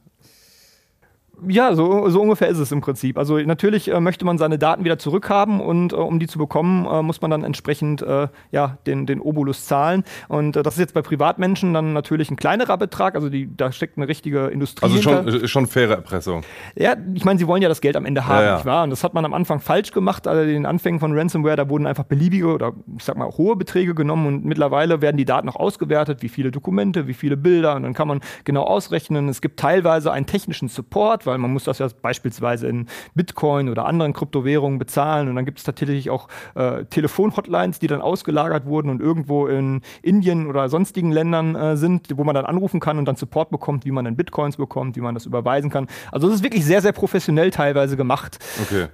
ja, 1.48 1.74
so, 1.74 2.08
so 2.08 2.20
ungefähr 2.20 2.48
ist 2.48 2.58
es 2.58 2.72
im 2.72 2.80
Prinzip. 2.80 3.18
Also 3.18 3.38
natürlich 3.38 3.90
äh, 3.90 4.00
möchte 4.00 4.24
man 4.24 4.38
seine 4.38 4.58
Daten 4.58 4.84
wieder 4.84 4.98
zurückhaben 4.98 5.60
und 5.60 5.92
äh, 5.92 5.96
um 5.96 6.18
die 6.18 6.26
zu 6.26 6.38
bekommen, 6.38 6.86
äh, 6.86 7.02
muss 7.02 7.20
man 7.20 7.30
dann 7.30 7.44
entsprechend 7.44 8.02
äh, 8.02 8.28
ja, 8.50 8.78
den, 8.86 9.06
den 9.06 9.20
Obolus 9.20 9.66
zahlen. 9.66 10.04
Und 10.28 10.56
äh, 10.56 10.62
das 10.62 10.74
ist 10.74 10.80
jetzt 10.80 10.94
bei 10.94 11.02
Privatmenschen 11.02 11.74
dann 11.74 11.92
natürlich 11.92 12.30
ein 12.30 12.36
kleinerer 12.36 12.76
Betrag. 12.78 13.14
Also 13.14 13.28
die, 13.28 13.54
da 13.54 13.72
steckt 13.72 13.96
eine 13.96 14.08
richtige 14.08 14.48
Industrie. 14.48 14.84
Also 14.84 15.02
schon, 15.02 15.24
hinter. 15.24 15.48
schon 15.48 15.66
faire 15.66 15.94
Erpressung. 15.94 16.42
Ja, 16.76 16.94
ich 17.14 17.24
meine, 17.24 17.38
sie 17.38 17.46
wollen 17.46 17.62
ja 17.62 17.68
das 17.68 17.80
Geld 17.80 17.96
am 17.96 18.04
Ende 18.04 18.26
haben, 18.26 18.40
ja, 18.40 18.44
ja. 18.44 18.54
nicht 18.56 18.66
wahr? 18.66 18.84
Und 18.84 18.90
das 18.90 19.04
hat 19.04 19.14
man 19.14 19.24
am 19.24 19.34
Anfang 19.34 19.60
falsch 19.60 19.92
gemacht. 19.92 20.26
Also 20.26 20.42
in 20.42 20.48
den 20.48 20.66
Anfängen 20.66 21.00
von 21.00 21.16
Ransomware, 21.16 21.56
da 21.56 21.68
wurden 21.68 21.86
einfach 21.86 22.04
beliebige 22.04 22.48
oder 22.48 22.72
ich 22.96 23.04
sag 23.04 23.16
mal 23.16 23.28
hohe 23.28 23.56
Beträge 23.56 23.94
genommen 23.94 24.26
und 24.26 24.44
mittlerweile 24.44 25.00
werden 25.00 25.16
die 25.16 25.24
Daten 25.24 25.48
auch 25.48 25.56
ausgewertet, 25.56 26.22
wie 26.22 26.28
viele 26.28 26.50
Dokumente, 26.50 27.06
wie 27.06 27.14
viele 27.14 27.36
Bilder 27.36 27.76
und 27.76 27.82
dann 27.82 27.94
kann 27.94 28.08
man 28.08 28.20
genau 28.44 28.64
ausrechnen. 28.64 29.28
Es 29.28 29.40
gibt 29.40 29.58
teilweise 29.58 30.12
einen 30.12 30.26
technischen 30.26 30.68
Support, 30.68 31.26
weil 31.30 31.38
man 31.38 31.52
muss 31.52 31.64
das 31.64 31.78
ja 31.78 31.88
beispielsweise 32.02 32.66
in 32.66 32.86
Bitcoin 33.14 33.68
oder 33.68 33.86
anderen 33.86 34.12
Kryptowährungen 34.12 34.78
bezahlen 34.78 35.28
und 35.28 35.36
dann 35.36 35.44
gibt 35.44 35.58
es 35.58 35.64
tatsächlich 35.64 36.10
auch 36.10 36.28
äh, 36.54 36.84
Telefon-Hotlines, 36.84 37.78
die 37.78 37.86
dann 37.86 38.02
ausgelagert 38.02 38.66
wurden 38.66 38.90
und 38.90 39.00
irgendwo 39.00 39.46
in 39.46 39.80
Indien 40.02 40.46
oder 40.46 40.68
sonstigen 40.68 41.12
Ländern 41.12 41.54
äh, 41.54 41.76
sind, 41.76 42.08
wo 42.16 42.24
man 42.24 42.34
dann 42.34 42.44
anrufen 42.44 42.80
kann 42.80 42.98
und 42.98 43.06
dann 43.06 43.16
Support 43.16 43.50
bekommt, 43.50 43.84
wie 43.84 43.90
man 43.90 44.04
dann 44.04 44.16
Bitcoins 44.16 44.56
bekommt, 44.56 44.96
wie 44.96 45.00
man 45.00 45.14
das 45.14 45.26
überweisen 45.26 45.70
kann. 45.70 45.86
Also 46.12 46.28
es 46.28 46.34
ist 46.34 46.42
wirklich 46.42 46.64
sehr, 46.64 46.82
sehr 46.82 46.92
professionell 46.92 47.50
teilweise 47.50 47.96
gemacht. 47.96 48.38
Okay. 48.62 48.88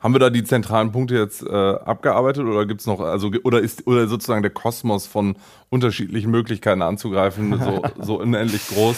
Haben 0.00 0.14
wir 0.14 0.20
da 0.20 0.30
die 0.30 0.44
zentralen 0.44 0.92
Punkte 0.92 1.16
jetzt 1.16 1.42
äh, 1.42 1.48
abgearbeitet 1.52 2.44
oder 2.44 2.66
gibt 2.66 2.80
es 2.80 2.86
noch, 2.86 3.00
also 3.00 3.32
oder 3.42 3.60
ist 3.60 3.86
oder 3.86 4.06
sozusagen 4.06 4.42
der 4.42 4.52
Kosmos 4.52 5.08
von 5.08 5.34
unterschiedlichen 5.70 6.30
Möglichkeiten 6.30 6.82
anzugreifen 6.82 7.58
so, 7.58 7.82
so 8.00 8.20
unendlich 8.20 8.68
groß? 8.68 8.96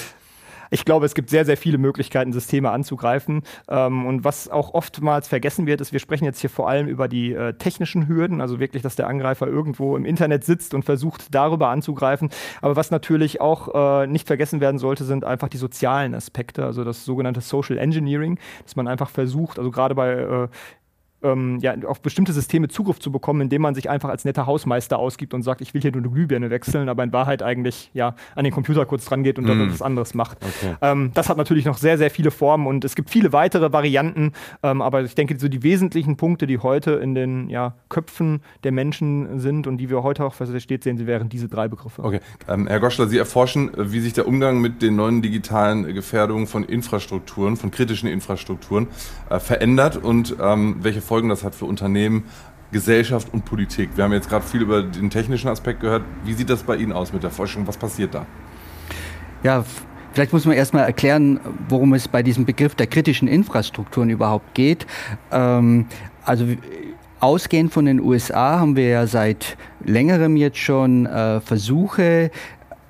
Ich 0.70 0.84
glaube, 0.84 1.06
es 1.06 1.14
gibt 1.14 1.30
sehr, 1.30 1.44
sehr 1.44 1.56
viele 1.56 1.78
Möglichkeiten, 1.78 2.32
Systeme 2.32 2.70
anzugreifen. 2.70 3.42
Ähm, 3.68 4.06
und 4.06 4.24
was 4.24 4.48
auch 4.48 4.74
oftmals 4.74 5.28
vergessen 5.28 5.66
wird, 5.66 5.80
ist, 5.80 5.92
wir 5.92 6.00
sprechen 6.00 6.24
jetzt 6.24 6.40
hier 6.40 6.50
vor 6.50 6.68
allem 6.68 6.86
über 6.88 7.08
die 7.08 7.32
äh, 7.32 7.54
technischen 7.54 8.08
Hürden, 8.08 8.40
also 8.40 8.60
wirklich, 8.60 8.82
dass 8.82 8.96
der 8.96 9.08
Angreifer 9.08 9.46
irgendwo 9.46 9.96
im 9.96 10.04
Internet 10.04 10.44
sitzt 10.44 10.74
und 10.74 10.84
versucht, 10.84 11.34
darüber 11.34 11.68
anzugreifen. 11.68 12.30
Aber 12.62 12.76
was 12.76 12.90
natürlich 12.90 13.40
auch 13.40 14.02
äh, 14.02 14.06
nicht 14.06 14.26
vergessen 14.26 14.60
werden 14.60 14.78
sollte, 14.78 15.04
sind 15.04 15.24
einfach 15.24 15.48
die 15.48 15.58
sozialen 15.58 16.14
Aspekte, 16.14 16.64
also 16.64 16.84
das 16.84 17.04
sogenannte 17.04 17.40
Social 17.40 17.78
Engineering, 17.78 18.38
dass 18.64 18.76
man 18.76 18.88
einfach 18.88 19.10
versucht, 19.10 19.58
also 19.58 19.70
gerade 19.70 19.94
bei 19.94 20.12
äh, 20.12 20.48
ähm, 21.22 21.58
ja, 21.60 21.74
auf 21.86 22.00
bestimmte 22.00 22.32
Systeme 22.32 22.68
Zugriff 22.68 22.98
zu 22.98 23.12
bekommen, 23.12 23.42
indem 23.42 23.62
man 23.62 23.74
sich 23.74 23.90
einfach 23.90 24.08
als 24.08 24.24
netter 24.24 24.46
Hausmeister 24.46 24.98
ausgibt 24.98 25.34
und 25.34 25.42
sagt, 25.42 25.60
ich 25.60 25.74
will 25.74 25.80
hier 25.80 25.92
nur 25.92 26.02
eine 26.02 26.10
Glühbirne 26.10 26.50
wechseln, 26.50 26.88
aber 26.88 27.04
in 27.04 27.12
Wahrheit 27.12 27.42
eigentlich 27.42 27.90
ja 27.94 28.14
an 28.34 28.44
den 28.44 28.52
Computer 28.52 28.86
kurz 28.86 29.04
dran 29.04 29.22
geht 29.22 29.38
und 29.38 29.44
mm. 29.44 29.48
dort 29.48 29.60
etwas 29.60 29.82
anderes 29.82 30.14
macht. 30.14 30.38
Okay. 30.42 30.76
Ähm, 30.80 31.10
das 31.14 31.28
hat 31.28 31.36
natürlich 31.36 31.64
noch 31.64 31.78
sehr, 31.78 31.98
sehr 31.98 32.10
viele 32.10 32.30
Formen 32.30 32.66
und 32.66 32.84
es 32.84 32.94
gibt 32.94 33.10
viele 33.10 33.32
weitere 33.32 33.72
Varianten, 33.72 34.32
ähm, 34.62 34.82
aber 34.82 35.02
ich 35.02 35.14
denke, 35.14 35.38
so 35.38 35.48
die 35.48 35.62
wesentlichen 35.62 36.16
Punkte, 36.16 36.46
die 36.46 36.58
heute 36.58 36.92
in 36.92 37.14
den 37.14 37.48
ja, 37.48 37.74
Köpfen 37.88 38.42
der 38.64 38.72
Menschen 38.72 39.38
sind 39.40 39.66
und 39.66 39.78
die 39.78 39.90
wir 39.90 40.02
heute 40.02 40.24
auch 40.24 40.34
versteht 40.34 40.84
sehen, 40.84 40.98
sie 40.98 41.06
wären 41.06 41.28
diese 41.28 41.48
drei 41.48 41.68
Begriffe. 41.68 42.02
Okay. 42.02 42.20
Ähm, 42.48 42.66
Herr 42.66 42.80
Goschler, 42.80 43.08
Sie 43.08 43.18
erforschen, 43.18 43.72
äh, 43.74 43.92
wie 43.92 44.00
sich 44.00 44.12
der 44.12 44.26
Umgang 44.26 44.60
mit 44.60 44.82
den 44.82 44.96
neuen 44.96 45.22
digitalen 45.22 45.92
Gefährdungen 45.94 46.46
von 46.46 46.64
Infrastrukturen, 46.64 47.56
von 47.56 47.70
kritischen 47.70 48.08
Infrastrukturen 48.08 48.88
äh, 49.28 49.38
verändert 49.38 49.96
und 49.96 50.36
ähm, 50.40 50.76
welche 50.80 51.00
Folgen 51.10 51.28
das 51.28 51.42
hat 51.42 51.56
für 51.56 51.64
Unternehmen, 51.64 52.22
Gesellschaft 52.70 53.34
und 53.34 53.44
Politik. 53.44 53.90
Wir 53.96 54.04
haben 54.04 54.12
jetzt 54.12 54.28
gerade 54.28 54.44
viel 54.46 54.62
über 54.62 54.84
den 54.84 55.10
technischen 55.10 55.48
Aspekt 55.48 55.80
gehört. 55.80 56.04
Wie 56.24 56.34
sieht 56.34 56.48
das 56.48 56.62
bei 56.62 56.76
Ihnen 56.76 56.92
aus 56.92 57.12
mit 57.12 57.24
der 57.24 57.32
Forschung? 57.32 57.66
Was 57.66 57.76
passiert 57.76 58.14
da? 58.14 58.26
Ja, 59.42 59.64
Vielleicht 60.12 60.32
muss 60.32 60.44
man 60.44 60.56
erstmal 60.56 60.84
erklären, 60.84 61.40
worum 61.68 61.94
es 61.94 62.08
bei 62.08 62.22
diesem 62.22 62.44
Begriff 62.44 62.74
der 62.74 62.86
kritischen 62.86 63.28
Infrastrukturen 63.28 64.10
überhaupt 64.10 64.54
geht. 64.54 64.86
Ähm, 65.30 65.86
also 66.24 66.46
ausgehend 67.18 67.72
von 67.72 67.86
den 67.86 68.00
USA 68.00 68.60
haben 68.60 68.76
wir 68.76 68.88
ja 68.88 69.06
seit 69.06 69.56
längerem 69.84 70.36
jetzt 70.36 70.58
schon 70.58 71.06
äh, 71.06 71.40
Versuche, 71.40 72.30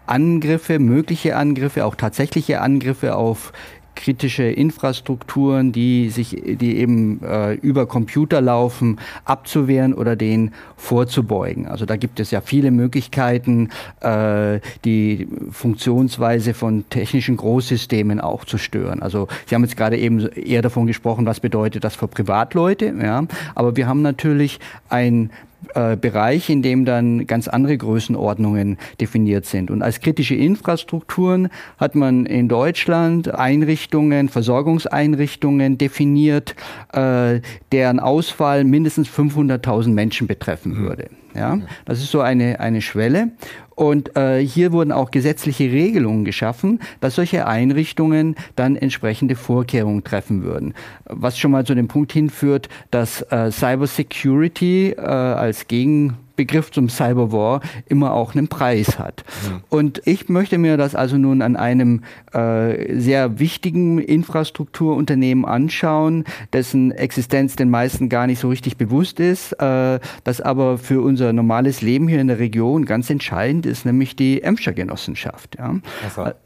Angriffe, 0.06 0.78
mögliche 0.78 1.36
Angriffe, 1.36 1.84
auch 1.84 1.94
tatsächliche 1.94 2.60
Angriffe 2.60 3.16
auf 3.16 3.52
kritische 4.00 4.44
Infrastrukturen, 4.44 5.72
die 5.72 6.08
sich, 6.08 6.30
die 6.30 6.78
eben 6.78 7.22
äh, 7.22 7.52
über 7.54 7.86
Computer 7.86 8.40
laufen, 8.40 8.98
abzuwehren 9.26 9.92
oder 9.92 10.16
denen 10.16 10.54
vorzubeugen. 10.76 11.66
Also 11.66 11.84
da 11.84 11.96
gibt 11.96 12.18
es 12.18 12.30
ja 12.30 12.40
viele 12.40 12.70
Möglichkeiten, 12.70 13.68
äh, 14.00 14.60
die 14.86 15.28
Funktionsweise 15.50 16.54
von 16.54 16.88
technischen 16.88 17.36
Großsystemen 17.36 18.20
auch 18.20 18.46
zu 18.46 18.56
stören. 18.56 19.02
Also 19.02 19.28
Sie 19.46 19.54
haben 19.54 19.64
jetzt 19.64 19.76
gerade 19.76 19.98
eben 19.98 20.26
eher 20.30 20.62
davon 20.62 20.86
gesprochen, 20.86 21.26
was 21.26 21.40
bedeutet 21.40 21.84
das 21.84 21.94
für 21.94 22.08
Privatleute, 22.08 22.94
ja. 23.00 23.24
Aber 23.54 23.76
wir 23.76 23.86
haben 23.86 24.00
natürlich 24.00 24.60
ein 24.88 25.30
äh, 25.74 25.96
Bereich, 25.96 26.50
in 26.50 26.62
dem 26.62 26.84
dann 26.84 27.26
ganz 27.26 27.48
andere 27.48 27.76
Größenordnungen 27.76 28.78
definiert 29.00 29.46
sind. 29.46 29.70
Und 29.70 29.82
als 29.82 30.00
kritische 30.00 30.34
Infrastrukturen 30.34 31.48
hat 31.78 31.94
man 31.94 32.26
in 32.26 32.48
Deutschland 32.48 33.32
Einrichtungen, 33.34 34.28
Versorgungseinrichtungen 34.28 35.78
definiert, 35.78 36.54
äh, 36.92 37.40
deren 37.72 38.00
Ausfall 38.00 38.64
mindestens 38.64 39.08
500.000 39.08 39.88
Menschen 39.88 40.26
betreffen 40.26 40.72
mhm. 40.72 40.88
würde. 40.88 41.08
Ja, 41.34 41.58
das 41.84 42.00
ist 42.00 42.10
so 42.10 42.20
eine, 42.20 42.60
eine 42.60 42.82
Schwelle. 42.82 43.30
Und 43.74 44.14
äh, 44.16 44.44
hier 44.44 44.72
wurden 44.72 44.92
auch 44.92 45.10
gesetzliche 45.10 45.64
Regelungen 45.64 46.26
geschaffen, 46.26 46.80
dass 47.00 47.14
solche 47.14 47.46
Einrichtungen 47.46 48.36
dann 48.54 48.76
entsprechende 48.76 49.36
Vorkehrungen 49.36 50.04
treffen 50.04 50.42
würden. 50.42 50.74
Was 51.06 51.38
schon 51.38 51.50
mal 51.50 51.64
zu 51.64 51.74
dem 51.74 51.88
Punkt 51.88 52.12
hinführt, 52.12 52.68
dass 52.90 53.22
äh, 53.30 53.50
Cyber 53.50 53.86
Security 53.86 54.90
äh, 54.90 55.00
als 55.00 55.66
Gegen 55.66 56.18
Begriff 56.40 56.70
zum 56.70 56.88
Cyberwar 56.88 57.60
immer 57.86 58.14
auch 58.14 58.34
einen 58.34 58.48
Preis 58.48 58.98
hat. 58.98 59.24
Mhm. 59.46 59.60
Und 59.68 60.02
ich 60.06 60.30
möchte 60.30 60.56
mir 60.56 60.78
das 60.78 60.94
also 60.94 61.18
nun 61.18 61.42
an 61.42 61.54
einem 61.54 62.00
äh, 62.32 62.98
sehr 62.98 63.38
wichtigen 63.38 63.98
Infrastrukturunternehmen 63.98 65.44
anschauen, 65.44 66.24
dessen 66.54 66.92
Existenz 66.92 67.56
den 67.56 67.68
meisten 67.68 68.08
gar 68.08 68.26
nicht 68.26 68.38
so 68.38 68.48
richtig 68.48 68.78
bewusst 68.78 69.20
ist, 69.20 69.52
äh, 69.60 70.00
das 70.24 70.40
aber 70.40 70.78
für 70.78 71.02
unser 71.02 71.34
normales 71.34 71.82
Leben 71.82 72.08
hier 72.08 72.22
in 72.22 72.28
der 72.28 72.38
Region 72.38 72.86
ganz 72.86 73.10
entscheidend 73.10 73.66
ist, 73.66 73.84
nämlich 73.84 74.16
die 74.16 74.42
Emscher 74.42 74.72
Genossenschaft. 74.72 75.58
Ja. 75.58 75.74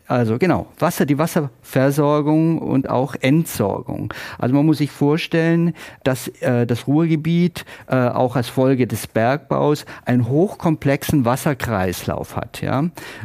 Also 0.07 0.39
genau, 0.39 0.67
Wasser, 0.79 1.07
die 1.07 1.19
Wasserversorgung 1.19 2.59
und 2.59 2.91
auch 2.91 3.15
Entsorgung. 3.21 4.13
Also 4.39 4.55
man 4.55 4.67
muss 4.67 4.79
sich 4.79 4.91
vorstellen, 4.91 5.73
dass 6.03 6.29
äh, 6.41 6.67
das 6.67 6.87
Ruhrgebiet 6.87 7.65
äh, 7.87 7.97
auch 7.97 8.37
als 8.37 8.49
Folge 8.49 8.87
des 8.87 9.07
Bergbaus 9.07 9.84
einen 10.05 10.29
hochkomplexen 10.29 11.25
Wasserkreislauf 11.25 12.37
hat. 12.37 12.61
Ja? 12.61 12.85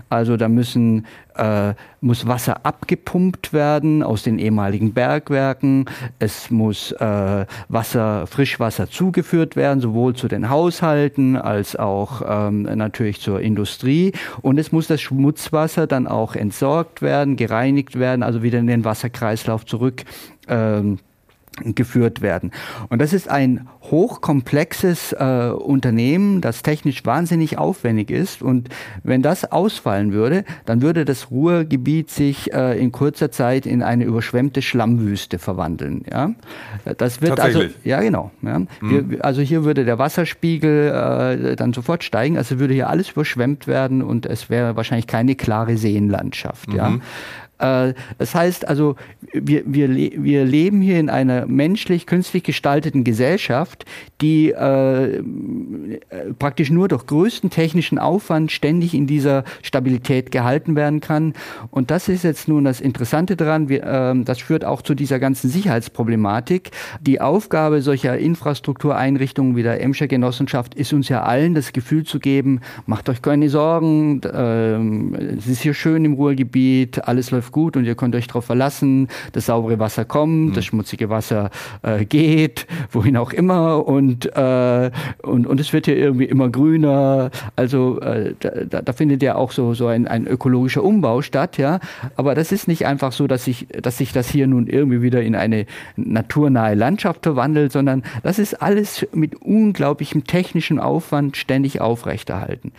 Also 0.09 0.37
da 0.37 0.47
müssen 0.49 1.05
äh, 1.39 1.73
muss 2.01 2.27
Wasser 2.27 2.65
abgepumpt 2.65 3.53
werden 3.53 4.03
aus 4.03 4.23
den 4.23 4.39
ehemaligen 4.39 4.93
Bergwerken. 4.93 5.85
Es 6.19 6.51
muss 6.51 6.91
äh, 6.91 7.45
Wasser, 7.67 8.27
Frischwasser 8.27 8.89
zugeführt 8.89 9.55
werden, 9.55 9.79
sowohl 9.79 10.15
zu 10.15 10.27
den 10.27 10.49
Haushalten 10.49 11.35
als 11.35 11.75
auch 11.75 12.21
ähm, 12.27 12.63
natürlich 12.63 13.21
zur 13.21 13.41
Industrie. 13.41 14.13
Und 14.41 14.57
es 14.57 14.71
muss 14.71 14.87
das 14.87 15.01
Schmutzwasser 15.01 15.87
dann 15.87 16.07
auch 16.07 16.35
entsorgt 16.35 17.01
werden, 17.01 17.35
gereinigt 17.35 17.97
werden, 17.97 18.23
also 18.23 18.43
wieder 18.43 18.59
in 18.59 18.67
den 18.67 18.85
Wasserkreislauf 18.85 19.65
zurück. 19.65 20.03
Ähm, 20.47 20.99
geführt 21.63 22.21
werden. 22.21 22.51
Und 22.89 22.99
das 22.99 23.13
ist 23.13 23.29
ein 23.29 23.67
hochkomplexes 23.81 25.13
äh, 25.13 25.51
Unternehmen, 25.51 26.41
das 26.41 26.63
technisch 26.63 27.05
wahnsinnig 27.05 27.57
aufwendig 27.57 28.11
ist. 28.11 28.41
Und 28.41 28.69
wenn 29.03 29.21
das 29.21 29.51
ausfallen 29.51 30.13
würde, 30.13 30.43
dann 30.65 30.81
würde 30.81 31.05
das 31.05 31.31
Ruhrgebiet 31.31 32.09
sich 32.09 32.53
äh, 32.53 32.79
in 32.79 32.91
kurzer 32.91 33.31
Zeit 33.31 33.65
in 33.65 33.83
eine 33.83 34.03
überschwemmte 34.05 34.61
Schlammwüste 34.61 35.39
verwandeln. 35.39 36.03
Ja, 36.11 36.31
das 36.97 37.21
wird 37.21 37.39
also 37.39 37.63
ja 37.83 38.01
genau. 38.01 38.31
Ja. 38.41 38.59
Mhm. 38.59 39.09
Wir, 39.09 39.25
also 39.25 39.41
hier 39.41 39.63
würde 39.63 39.85
der 39.85 39.97
Wasserspiegel 39.97 41.51
äh, 41.51 41.55
dann 41.55 41.73
sofort 41.73 42.03
steigen. 42.03 42.37
Also 42.37 42.59
würde 42.59 42.73
hier 42.73 42.89
alles 42.89 43.11
überschwemmt 43.11 43.67
werden 43.67 44.01
und 44.01 44.25
es 44.25 44.49
wäre 44.49 44.75
wahrscheinlich 44.75 45.07
keine 45.07 45.35
klare 45.35 45.77
Seenlandschaft. 45.77 46.69
Mhm. 46.69 46.75
Ja. 46.75 46.99
Äh, 47.59 47.93
das 48.17 48.33
heißt 48.35 48.67
also, 48.67 48.95
wir, 49.33 49.63
wir, 49.65 49.89
wir 49.89 50.45
leben 50.45 50.81
hier 50.81 50.99
in 50.99 51.09
einer 51.09 51.45
menschlich, 51.45 52.05
künstlich 52.05 52.43
gestalteten 52.43 53.03
Gesellschaft, 53.03 53.85
die 54.21 54.51
äh, 54.51 55.21
praktisch 56.39 56.71
nur 56.71 56.87
durch 56.87 57.05
größten 57.05 57.49
technischen 57.49 57.99
Aufwand 57.99 58.51
ständig 58.51 58.93
in 58.93 59.07
dieser 59.07 59.43
Stabilität 59.61 60.31
gehalten 60.31 60.75
werden 60.75 61.01
kann. 61.01 61.33
Und 61.71 61.91
das 61.91 62.07
ist 62.07 62.23
jetzt 62.23 62.47
nun 62.47 62.63
das 62.63 62.81
Interessante 62.81 63.35
daran, 63.35 63.69
wir, 63.69 63.83
äh, 63.83 64.23
das 64.23 64.39
führt 64.39 64.65
auch 64.65 64.81
zu 64.81 64.95
dieser 64.95 65.19
ganzen 65.19 65.49
Sicherheitsproblematik. 65.49 66.71
Die 67.01 67.21
Aufgabe 67.21 67.81
solcher 67.81 68.17
Infrastruktureinrichtungen 68.17 69.55
wie 69.55 69.63
der 69.63 69.81
Emscher 69.81 70.07
Genossenschaft 70.07 70.75
ist 70.75 70.93
uns 70.93 71.09
ja 71.09 71.23
allen 71.23 71.53
das 71.53 71.73
Gefühl 71.73 72.03
zu 72.03 72.19
geben, 72.19 72.61
macht 72.85 73.09
euch 73.09 73.21
keine 73.21 73.49
Sorgen, 73.49 74.21
äh, 74.23 75.35
es 75.37 75.47
ist 75.47 75.61
hier 75.61 75.73
schön 75.73 76.05
im 76.05 76.13
Ruhrgebiet, 76.13 77.07
alles 77.07 77.31
läuft 77.31 77.48
gut 77.51 77.77
und 77.77 77.85
ihr 77.85 77.95
könnt 77.95 78.15
euch 78.15 78.27
darauf 78.27 78.45
verlassen, 78.45 79.07
das 79.33 79.45
saubere 79.45 79.79
Wasser 79.79 80.05
kommt, 80.05 80.49
mhm. 80.49 80.53
das 80.53 80.65
schmutzige 80.65 81.09
Wasser 81.09 81.49
äh, 81.81 82.05
geht, 82.05 82.67
wohin 82.91 83.17
auch 83.17 83.31
immer 83.31 83.85
und, 83.87 84.25
äh, 84.35 84.91
und, 85.21 85.47
und 85.47 85.59
es 85.59 85.73
wird 85.73 85.85
hier 85.85 85.97
irgendwie 85.97 86.25
immer 86.25 86.49
grüner. 86.49 87.31
Also 87.55 87.99
äh, 88.01 88.33
da, 88.39 88.81
da 88.81 88.93
findet 88.93 89.21
ja 89.23 89.35
auch 89.35 89.51
so, 89.51 89.73
so 89.73 89.87
ein, 89.87 90.07
ein 90.07 90.27
ökologischer 90.27 90.83
Umbau 90.83 91.21
statt, 91.21 91.57
ja. 91.57 91.79
Aber 92.15 92.35
das 92.35 92.51
ist 92.51 92.67
nicht 92.67 92.85
einfach 92.85 93.11
so, 93.11 93.27
dass 93.27 93.45
sich, 93.45 93.67
dass 93.81 93.97
sich 93.97 94.13
das 94.13 94.29
hier 94.29 94.47
nun 94.47 94.67
irgendwie 94.67 95.01
wieder 95.01 95.21
in 95.21 95.35
eine 95.35 95.65
naturnahe 95.95 96.75
Landschaft 96.75 97.23
verwandelt, 97.23 97.71
sondern 97.71 98.03
das 98.23 98.39
ist 98.39 98.61
alles 98.61 99.07
mit 99.13 99.41
unglaublichem 99.41 100.23
technischem 100.23 100.79
Aufwand 100.79 101.37
ständig 101.37 101.81
aufrechterhalten. 101.81 102.71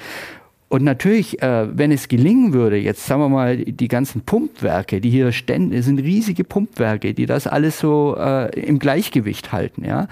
Und 0.71 0.85
natürlich, 0.85 1.43
äh, 1.43 1.67
wenn 1.77 1.91
es 1.91 2.07
gelingen 2.07 2.53
würde, 2.53 2.77
jetzt 2.77 3.05
sagen 3.05 3.21
wir 3.21 3.29
mal, 3.29 3.57
die 3.57 3.89
ganzen 3.89 4.21
Pumpwerke, 4.21 5.01
die 5.01 5.11
hier 5.11 5.33
ständig 5.33 5.85
sind 5.85 5.99
riesige 5.99 6.45
Pumpwerke, 6.45 7.13
die 7.13 7.27
das 7.27 7.49
alles 7.49 7.81
so 7.81 8.17
äh, 8.17 8.49
im 8.61 8.79
Gleichgewicht 8.79 9.51
halten, 9.51 9.85
ja. 9.85 10.07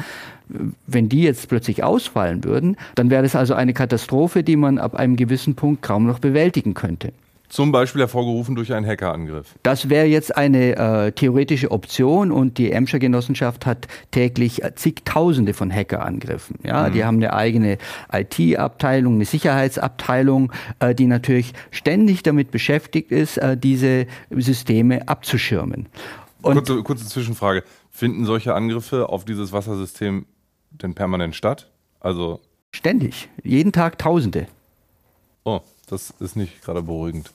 Wenn 0.87 1.09
die 1.09 1.23
jetzt 1.23 1.49
plötzlich 1.49 1.85
ausfallen 1.85 2.43
würden, 2.43 2.77
dann 2.97 3.09
wäre 3.09 3.23
das 3.23 3.37
also 3.37 3.55
eine 3.55 3.73
Katastrophe, 3.73 4.43
die 4.43 4.57
man 4.57 4.79
ab 4.79 4.97
einem 4.97 5.15
gewissen 5.15 5.55
Punkt 5.55 5.83
kaum 5.83 6.07
noch 6.07 6.19
bewältigen 6.19 6.75
könnte. 6.75 7.13
Zum 7.49 7.73
Beispiel 7.73 8.03
hervorgerufen 8.03 8.55
durch 8.55 8.75
einen 8.75 8.87
Hackerangriff. 8.87 9.55
Das 9.63 9.89
wäre 9.89 10.05
jetzt 10.05 10.37
eine 10.37 10.77
äh, 10.77 11.13
theoretische 11.13 11.71
Option 11.71 12.31
und 12.31 12.59
die 12.59 12.73
Emscher 12.73 12.99
Genossenschaft 12.99 13.65
hat 13.65 13.89
täglich 14.11 14.61
zigtausende 14.75 15.55
von 15.55 15.73
Hackerangriffen. 15.73 16.59
Ja, 16.63 16.89
mhm. 16.89 16.93
die 16.93 17.05
haben 17.05 17.17
eine 17.17 17.33
eigene 17.33 17.79
IT-Abteilung, 18.13 19.15
eine 19.15 19.25
Sicherheitsabteilung, 19.25 20.53
äh, 20.81 20.95
die 20.95 21.07
natürlich 21.07 21.55
ständig 21.71 22.23
damit 22.23 22.51
beschäftigt 22.51 23.13
ist, 23.13 23.39
äh, 23.39 23.57
diese 23.57 24.07
Systeme 24.31 25.09
abzuschirmen. 25.09 25.87
kurze, 26.43 26.83
kurze 26.83 27.07
Zwischenfrage. 27.07 27.65
Finden 27.91 28.27
solche 28.27 28.55
Angriffe 28.55 29.09
auf 29.09 29.25
dieses 29.25 29.53
Wassersystem 29.53 30.27
denn 30.71 30.95
permanent 30.95 31.35
statt? 31.35 31.71
Also 32.01 32.41
ständig, 32.73 33.29
jeden 33.43 33.73
Tag 33.73 33.99
Tausende. 33.99 34.47
Oh, 35.45 35.61
das 35.89 36.13
ist 36.21 36.37
nicht 36.37 36.63
gerade 36.63 36.83
beruhigend. 36.83 37.33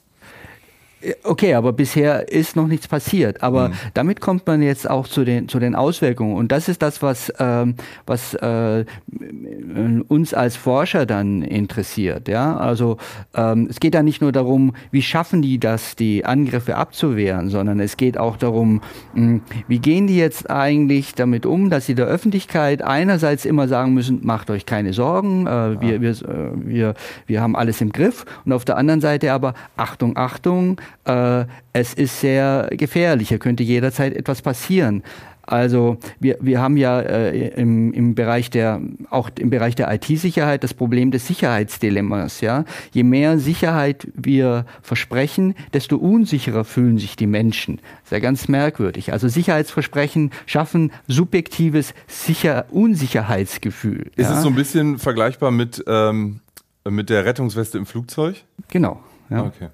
Okay, 1.22 1.54
aber 1.54 1.72
bisher 1.72 2.28
ist 2.30 2.56
noch 2.56 2.66
nichts 2.66 2.88
passiert. 2.88 3.42
Aber 3.42 3.68
mhm. 3.68 3.74
damit 3.94 4.20
kommt 4.20 4.46
man 4.46 4.62
jetzt 4.62 4.88
auch 4.88 5.06
zu 5.06 5.24
den, 5.24 5.48
zu 5.48 5.58
den 5.58 5.74
Auswirkungen. 5.74 6.36
Und 6.36 6.52
das 6.52 6.68
ist 6.68 6.82
das, 6.82 7.02
was, 7.02 7.32
ähm, 7.38 7.74
was 8.06 8.34
äh, 8.34 8.84
uns 10.08 10.34
als 10.34 10.56
Forscher 10.56 11.06
dann 11.06 11.42
interessiert. 11.42 12.28
Ja? 12.28 12.56
Also 12.56 12.96
ähm, 13.34 13.66
es 13.70 13.80
geht 13.80 13.94
da 13.94 14.02
nicht 14.02 14.22
nur 14.22 14.32
darum, 14.32 14.74
wie 14.90 15.02
schaffen 15.02 15.42
die 15.42 15.58
das, 15.58 15.96
die 15.96 16.24
Angriffe 16.24 16.76
abzuwehren, 16.76 17.48
sondern 17.48 17.80
es 17.80 17.96
geht 17.96 18.18
auch 18.18 18.36
darum, 18.36 18.80
mh, 19.14 19.40
wie 19.68 19.78
gehen 19.78 20.06
die 20.06 20.16
jetzt 20.16 20.50
eigentlich 20.50 21.14
damit 21.14 21.46
um, 21.46 21.70
dass 21.70 21.86
sie 21.86 21.94
der 21.94 22.06
Öffentlichkeit 22.06 22.82
einerseits 22.82 23.44
immer 23.44 23.68
sagen 23.68 23.94
müssen, 23.94 24.20
macht 24.22 24.50
euch 24.50 24.66
keine 24.66 24.92
Sorgen, 24.92 25.46
äh, 25.46 25.80
wir, 25.80 26.00
wir, 26.00 26.10
äh, 26.10 26.50
wir, 26.54 26.94
wir 27.26 27.40
haben 27.40 27.56
alles 27.56 27.80
im 27.80 27.92
Griff. 27.92 28.24
Und 28.44 28.52
auf 28.52 28.64
der 28.64 28.76
anderen 28.76 29.00
Seite 29.00 29.32
aber, 29.32 29.54
Achtung, 29.76 30.16
Achtung, 30.16 30.80
äh, 31.04 31.44
es 31.72 31.94
ist 31.94 32.20
sehr 32.20 32.68
gefährlich, 32.72 33.28
hier 33.28 33.38
könnte 33.38 33.62
jederzeit 33.62 34.14
etwas 34.14 34.42
passieren. 34.42 35.02
Also 35.46 35.98
wir, 36.20 36.38
wir 36.40 36.60
haben 36.60 36.76
ja 36.76 37.00
äh, 37.00 37.48
im, 37.48 37.92
im 37.92 38.14
Bereich 38.14 38.50
der, 38.50 38.80
auch 39.10 39.30
im 39.38 39.50
Bereich 39.50 39.74
der 39.74 39.92
IT-Sicherheit 39.92 40.64
das 40.64 40.72
Problem 40.72 41.10
des 41.10 41.26
Sicherheitsdilemmas. 41.26 42.40
Ja? 42.40 42.64
Je 42.92 43.02
mehr 43.02 43.38
Sicherheit 43.38 44.08
wir 44.14 44.64
versprechen, 44.82 45.54
desto 45.72 45.96
unsicherer 45.96 46.64
fühlen 46.64 46.98
sich 46.98 47.16
die 47.16 47.26
Menschen. 47.26 47.76
Das 47.76 48.04
ist 48.04 48.12
ja 48.12 48.18
ganz 48.20 48.48
merkwürdig. 48.48 49.12
Also 49.12 49.28
Sicherheitsversprechen 49.28 50.30
schaffen 50.46 50.92
subjektives 51.08 51.94
Sicher 52.06 52.66
Unsicherheitsgefühl. 52.70 54.10
Ist 54.16 54.30
ja? 54.30 54.36
es 54.36 54.42
so 54.42 54.48
ein 54.48 54.54
bisschen 54.54 54.98
vergleichbar 54.98 55.50
mit, 55.50 55.84
ähm, 55.86 56.40
mit 56.88 57.10
der 57.10 57.24
Rettungsweste 57.26 57.76
im 57.76 57.86
Flugzeug? 57.86 58.36
Genau. 58.68 59.00
Ja. 59.30 59.44
Okay. 59.44 59.68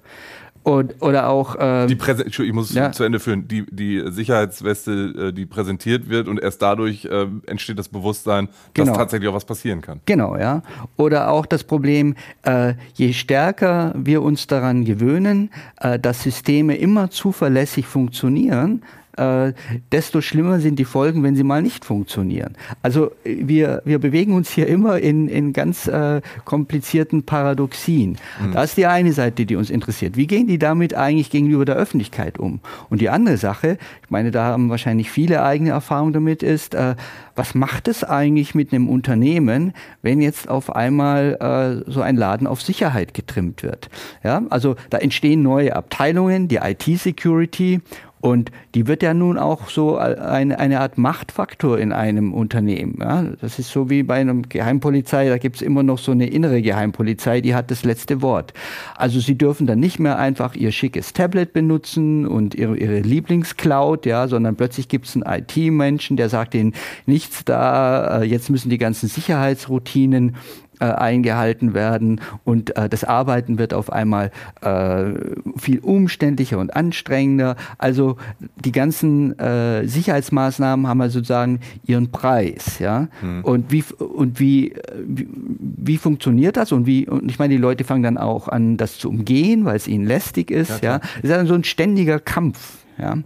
Und, 0.63 1.01
oder 1.01 1.29
auch. 1.29 1.55
Ähm, 1.59 1.87
die 1.87 1.95
Präse 1.95 2.23
ich 2.23 2.53
muss 2.53 2.73
ja. 2.73 2.91
zu 2.91 3.03
Ende 3.03 3.19
führen. 3.19 3.47
Die, 3.47 3.65
die 3.69 4.03
Sicherheitsweste, 4.07 4.91
äh, 5.29 5.33
die 5.33 5.45
präsentiert 5.45 6.09
wird 6.09 6.27
und 6.27 6.39
erst 6.39 6.61
dadurch 6.61 7.05
äh, 7.05 7.27
entsteht 7.47 7.79
das 7.79 7.89
Bewusstsein, 7.89 8.47
genau. 8.73 8.87
dass 8.87 8.97
tatsächlich 8.97 9.29
auch 9.29 9.33
was 9.33 9.45
passieren 9.45 9.81
kann. 9.81 10.01
Genau, 10.05 10.37
ja. 10.37 10.61
Oder 10.97 11.31
auch 11.31 11.45
das 11.45 11.63
Problem, 11.63 12.15
äh, 12.43 12.75
je 12.93 13.13
stärker 13.13 13.93
wir 13.95 14.21
uns 14.21 14.47
daran 14.47 14.85
gewöhnen, 14.85 15.49
äh, 15.79 15.97
dass 15.97 16.21
Systeme 16.23 16.75
immer 16.75 17.09
zuverlässig 17.09 17.87
funktionieren, 17.87 18.83
äh, 19.17 19.53
desto 19.91 20.21
schlimmer 20.21 20.59
sind 20.59 20.79
die 20.79 20.85
Folgen, 20.85 21.23
wenn 21.23 21.35
sie 21.35 21.43
mal 21.43 21.61
nicht 21.61 21.85
funktionieren. 21.85 22.55
Also 22.81 23.11
wir, 23.23 23.81
wir 23.85 23.99
bewegen 23.99 24.33
uns 24.33 24.49
hier 24.51 24.67
immer 24.67 24.99
in, 24.99 25.27
in 25.27 25.53
ganz 25.53 25.87
äh, 25.87 26.21
komplizierten 26.45 27.23
Paradoxien. 27.23 28.17
Mhm. 28.41 28.51
Das 28.53 28.71
ist 28.71 28.77
die 28.77 28.85
eine 28.85 29.13
Seite, 29.13 29.45
die 29.45 29.55
uns 29.55 29.69
interessiert. 29.69 30.15
Wie 30.15 30.27
gehen 30.27 30.47
die 30.47 30.59
damit 30.59 30.93
eigentlich 30.93 31.29
gegenüber 31.29 31.65
der 31.65 31.75
Öffentlichkeit 31.75 32.39
um? 32.39 32.59
Und 32.89 33.01
die 33.01 33.09
andere 33.09 33.37
Sache, 33.37 33.77
ich 34.03 34.09
meine, 34.09 34.31
da 34.31 34.45
haben 34.45 34.69
wahrscheinlich 34.69 35.11
viele 35.11 35.43
eigene 35.43 35.71
Erfahrungen 35.71 36.13
damit, 36.13 36.43
ist, 36.43 36.75
äh, 36.75 36.95
was 37.35 37.55
macht 37.55 37.87
es 37.87 38.03
eigentlich 38.03 38.55
mit 38.55 38.73
einem 38.73 38.89
Unternehmen, 38.89 39.73
wenn 40.01 40.21
jetzt 40.21 40.49
auf 40.49 40.75
einmal 40.75 41.83
äh, 41.87 41.89
so 41.91 42.01
ein 42.01 42.15
Laden 42.15 42.47
auf 42.47 42.61
Sicherheit 42.61 43.13
getrimmt 43.13 43.63
wird? 43.63 43.89
Ja, 44.23 44.43
also 44.49 44.75
da 44.89 44.97
entstehen 44.97 45.41
neue 45.41 45.75
Abteilungen, 45.75 46.47
die 46.47 46.57
IT-Security 46.57 47.81
und 48.21 48.51
die 48.75 48.87
wird 48.87 49.03
ja 49.03 49.13
nun 49.13 49.37
auch 49.37 49.69
so 49.69 49.97
eine, 49.97 50.59
eine 50.59 50.79
Art 50.79 50.97
Machtfaktor 50.97 51.79
in 51.79 51.91
einem 51.91 52.33
Unternehmen. 52.33 52.97
Ja? 52.99 53.25
Das 53.41 53.57
ist 53.57 53.71
so 53.71 53.89
wie 53.89 54.03
bei 54.03 54.21
einem 54.21 54.47
Geheimpolizei, 54.47 55.27
da 55.27 55.37
gibt 55.39 55.57
es 55.57 55.61
immer 55.63 55.81
noch 55.81 55.97
so 55.97 56.11
eine 56.11 56.27
innere 56.27 56.61
Geheimpolizei, 56.61 57.41
die 57.41 57.55
hat 57.55 57.71
das 57.71 57.83
letzte 57.83 58.21
Wort. 58.21 58.53
Also 58.95 59.19
sie 59.19 59.37
dürfen 59.37 59.65
dann 59.65 59.79
nicht 59.79 59.99
mehr 59.99 60.19
einfach 60.19 60.55
ihr 60.55 60.71
schickes 60.71 61.13
Tablet 61.13 61.51
benutzen 61.51 62.27
und 62.27 62.53
ihre, 62.53 62.77
ihre 62.77 62.99
Lieblingscloud, 62.99 64.05
ja, 64.05 64.27
sondern 64.27 64.55
plötzlich 64.55 64.87
gibt 64.87 65.07
es 65.07 65.15
einen 65.15 65.41
IT-Menschen, 65.41 66.15
der 66.15 66.29
sagt 66.29 66.53
ihnen 66.53 66.73
nichts 67.07 67.43
da, 67.43 68.21
äh, 68.21 68.23
jetzt 68.23 68.51
müssen 68.51 68.69
die 68.69 68.77
ganzen 68.77 69.09
Sicherheitsroutinen 69.09 70.35
äh, 70.81 70.85
eingehalten 70.85 71.75
werden 71.75 72.21
und 72.43 72.75
äh, 72.75 72.89
das 72.89 73.03
Arbeiten 73.03 73.59
wird 73.59 73.73
auf 73.73 73.91
einmal 73.91 74.31
äh, 74.61 75.11
viel 75.57 75.79
umständlicher 75.79 76.57
und 76.57 76.75
anstrengender. 76.75 77.55
Also 77.77 78.17
die 78.65 78.71
ganzen 78.71 79.37
äh, 79.37 79.87
Sicherheitsmaßnahmen 79.87 80.87
haben 80.87 80.99
also 81.01 81.19
sozusagen 81.19 81.59
ihren 81.85 82.11
Preis, 82.11 82.79
ja. 82.79 83.09
Mhm. 83.21 83.43
Und 83.43 83.71
wie 83.71 83.83
und 83.99 84.39
wie, 84.39 84.73
wie, 85.05 85.27
wie 85.29 85.97
funktioniert 85.97 86.57
das 86.57 86.71
und 86.71 86.87
wie 86.87 87.07
und 87.07 87.29
ich 87.29 87.37
meine, 87.37 87.53
die 87.53 87.61
Leute 87.61 87.83
fangen 87.83 88.03
dann 88.03 88.17
auch 88.17 88.47
an, 88.47 88.77
das 88.77 88.97
zu 88.97 89.09
umgehen, 89.09 89.65
weil 89.65 89.75
es 89.75 89.87
ihnen 89.87 90.05
lästig 90.05 90.49
ist, 90.49 90.81
ja. 90.83 90.99
Es 91.17 91.25
ist 91.25 91.31
dann 91.31 91.45
so 91.45 91.53
ein 91.53 91.63
ständiger 91.63 92.19
Kampf, 92.19 92.79
ja. 92.97 93.15
Mhm. 93.15 93.25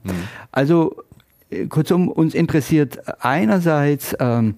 Also 0.51 0.97
äh, 1.49 1.67
kurzum, 1.67 2.09
uns 2.09 2.33
interessiert 2.33 2.99
einerseits 3.23 4.13
ähm, 4.19 4.55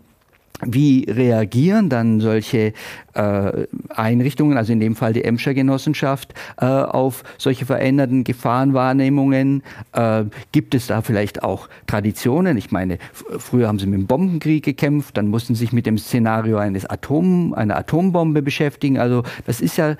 wie 0.65 1.05
reagieren 1.09 1.89
dann 1.89 2.19
solche 2.19 2.73
äh, 3.13 3.67
Einrichtungen, 3.89 4.57
also 4.57 4.73
in 4.73 4.79
dem 4.79 4.95
Fall 4.95 5.13
die 5.13 5.23
Emscher 5.23 5.53
Genossenschaft, 5.53 6.33
äh, 6.59 6.65
auf 6.65 7.23
solche 7.37 7.65
veränderten 7.65 8.23
Gefahrenwahrnehmungen? 8.23 9.61
Äh, 9.93 10.23
gibt 10.51 10.73
es 10.73 10.87
da 10.87 11.01
vielleicht 11.01 11.43
auch 11.43 11.69
Traditionen? 11.85 12.57
Ich 12.57 12.71
meine, 12.71 12.97
früher 13.13 13.67
haben 13.67 13.77
sie 13.77 13.85
mit 13.85 13.99
dem 13.99 14.07
Bombenkrieg 14.07 14.63
gekämpft, 14.63 15.17
dann 15.17 15.27
mussten 15.27 15.53
sie 15.53 15.65
sich 15.65 15.73
mit 15.73 15.85
dem 15.85 15.97
Szenario 15.97 16.57
eines 16.57 16.85
Atom, 16.85 17.53
einer 17.53 17.77
Atombombe 17.77 18.41
beschäftigen. 18.41 18.97
Also 18.97 19.23
das 19.45 19.61
ist 19.61 19.77
ja 19.77 19.95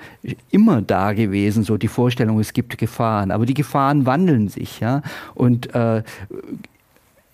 immer 0.50 0.82
da 0.82 1.12
gewesen, 1.12 1.62
so 1.62 1.76
die 1.76 1.88
Vorstellung, 1.88 2.40
es 2.40 2.52
gibt 2.52 2.78
Gefahren. 2.78 3.30
Aber 3.30 3.46
die 3.46 3.54
Gefahren 3.54 4.06
wandeln 4.06 4.48
sich, 4.48 4.80
ja. 4.80 5.02
Und 5.34 5.74
äh, 5.74 6.02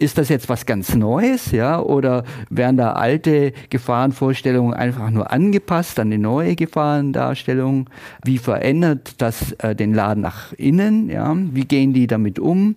ist 0.04 0.18
das 0.18 0.28
jetzt 0.28 0.48
was 0.48 0.66
ganz 0.66 0.94
Neues, 0.94 1.50
ja, 1.50 1.80
oder 1.80 2.24
werden 2.50 2.76
da 2.76 2.92
alte 2.92 3.52
Gefahrenvorstellungen 3.70 4.74
einfach 4.74 5.10
nur 5.10 5.32
angepasst 5.32 5.98
an 5.98 6.10
die 6.10 6.18
neue 6.18 6.54
Gefahrendarstellung? 6.54 7.88
Wie 8.24 8.38
verändert 8.38 9.20
das 9.22 9.52
äh, 9.52 9.74
den 9.74 9.94
Laden 9.94 10.22
nach 10.22 10.52
innen, 10.52 11.10
ja? 11.10 11.34
Wie 11.36 11.64
gehen 11.64 11.92
die 11.92 12.06
damit 12.06 12.38
um? 12.38 12.76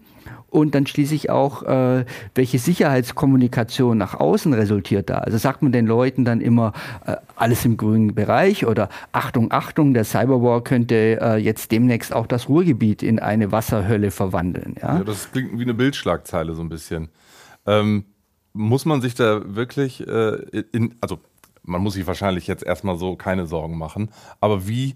Und 0.49 0.75
dann 0.75 0.87
schließlich 0.87 1.29
auch, 1.29 1.63
äh, 1.63 2.05
welche 2.35 2.59
Sicherheitskommunikation 2.59 3.97
nach 3.97 4.15
außen 4.15 4.53
resultiert 4.53 5.09
da. 5.09 5.19
Also 5.19 5.37
sagt 5.37 5.61
man 5.61 5.71
den 5.71 5.85
Leuten 5.85 6.25
dann 6.25 6.41
immer, 6.41 6.73
äh, 7.05 7.15
alles 7.35 7.65
im 7.65 7.77
grünen 7.77 8.15
Bereich 8.15 8.65
oder 8.65 8.89
Achtung, 9.11 9.51
Achtung, 9.51 9.93
der 9.93 10.05
Cyberwar 10.05 10.63
könnte 10.63 11.19
äh, 11.21 11.35
jetzt 11.37 11.71
demnächst 11.71 12.13
auch 12.13 12.27
das 12.27 12.49
Ruhrgebiet 12.49 13.03
in 13.03 13.19
eine 13.19 13.51
Wasserhölle 13.51 14.11
verwandeln. 14.11 14.75
Ja? 14.81 14.97
ja 14.97 15.03
das 15.03 15.31
klingt 15.31 15.57
wie 15.57 15.63
eine 15.63 15.73
Bildschlagzeile 15.73 16.53
so 16.53 16.61
ein 16.61 16.69
bisschen. 16.69 17.09
Ähm, 17.65 18.05
muss 18.53 18.85
man 18.85 19.01
sich 19.01 19.15
da 19.15 19.41
wirklich, 19.55 20.07
äh, 20.07 20.63
in, 20.71 20.95
also 21.01 21.19
man 21.63 21.81
muss 21.81 21.93
sich 21.93 22.07
wahrscheinlich 22.07 22.47
jetzt 22.47 22.63
erstmal 22.63 22.97
so 22.97 23.15
keine 23.15 23.45
Sorgen 23.45 23.77
machen, 23.77 24.09
aber 24.39 24.67
wie, 24.67 24.95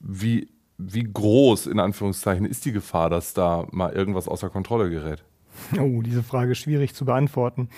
wie 0.00 0.48
wie 0.92 1.04
groß 1.04 1.66
in 1.66 1.80
Anführungszeichen 1.80 2.46
ist 2.46 2.64
die 2.64 2.72
Gefahr, 2.72 3.10
dass 3.10 3.34
da 3.34 3.66
mal 3.70 3.92
irgendwas 3.92 4.28
außer 4.28 4.50
Kontrolle 4.50 4.90
gerät? 4.90 5.24
Oh, 5.78 6.02
diese 6.02 6.22
Frage 6.22 6.52
ist 6.52 6.58
schwierig 6.58 6.94
zu 6.94 7.04
beantworten. 7.04 7.68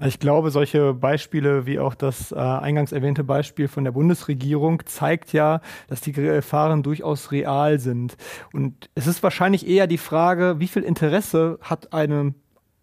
Ich 0.00 0.20
glaube, 0.20 0.52
solche 0.52 0.94
Beispiele 0.94 1.66
wie 1.66 1.80
auch 1.80 1.94
das 1.94 2.30
äh, 2.30 2.36
eingangs 2.36 2.92
erwähnte 2.92 3.24
Beispiel 3.24 3.66
von 3.66 3.82
der 3.82 3.90
Bundesregierung 3.90 4.82
zeigt 4.86 5.32
ja, 5.32 5.60
dass 5.88 6.00
die 6.00 6.12
Gefahren 6.12 6.84
durchaus 6.84 7.32
real 7.32 7.80
sind. 7.80 8.16
Und 8.52 8.90
es 8.94 9.08
ist 9.08 9.22
wahrscheinlich 9.24 9.66
eher 9.66 9.88
die 9.88 9.98
Frage, 9.98 10.56
wie 10.60 10.68
viel 10.68 10.82
Interesse 10.82 11.58
hat 11.60 11.92
eine 11.92 12.34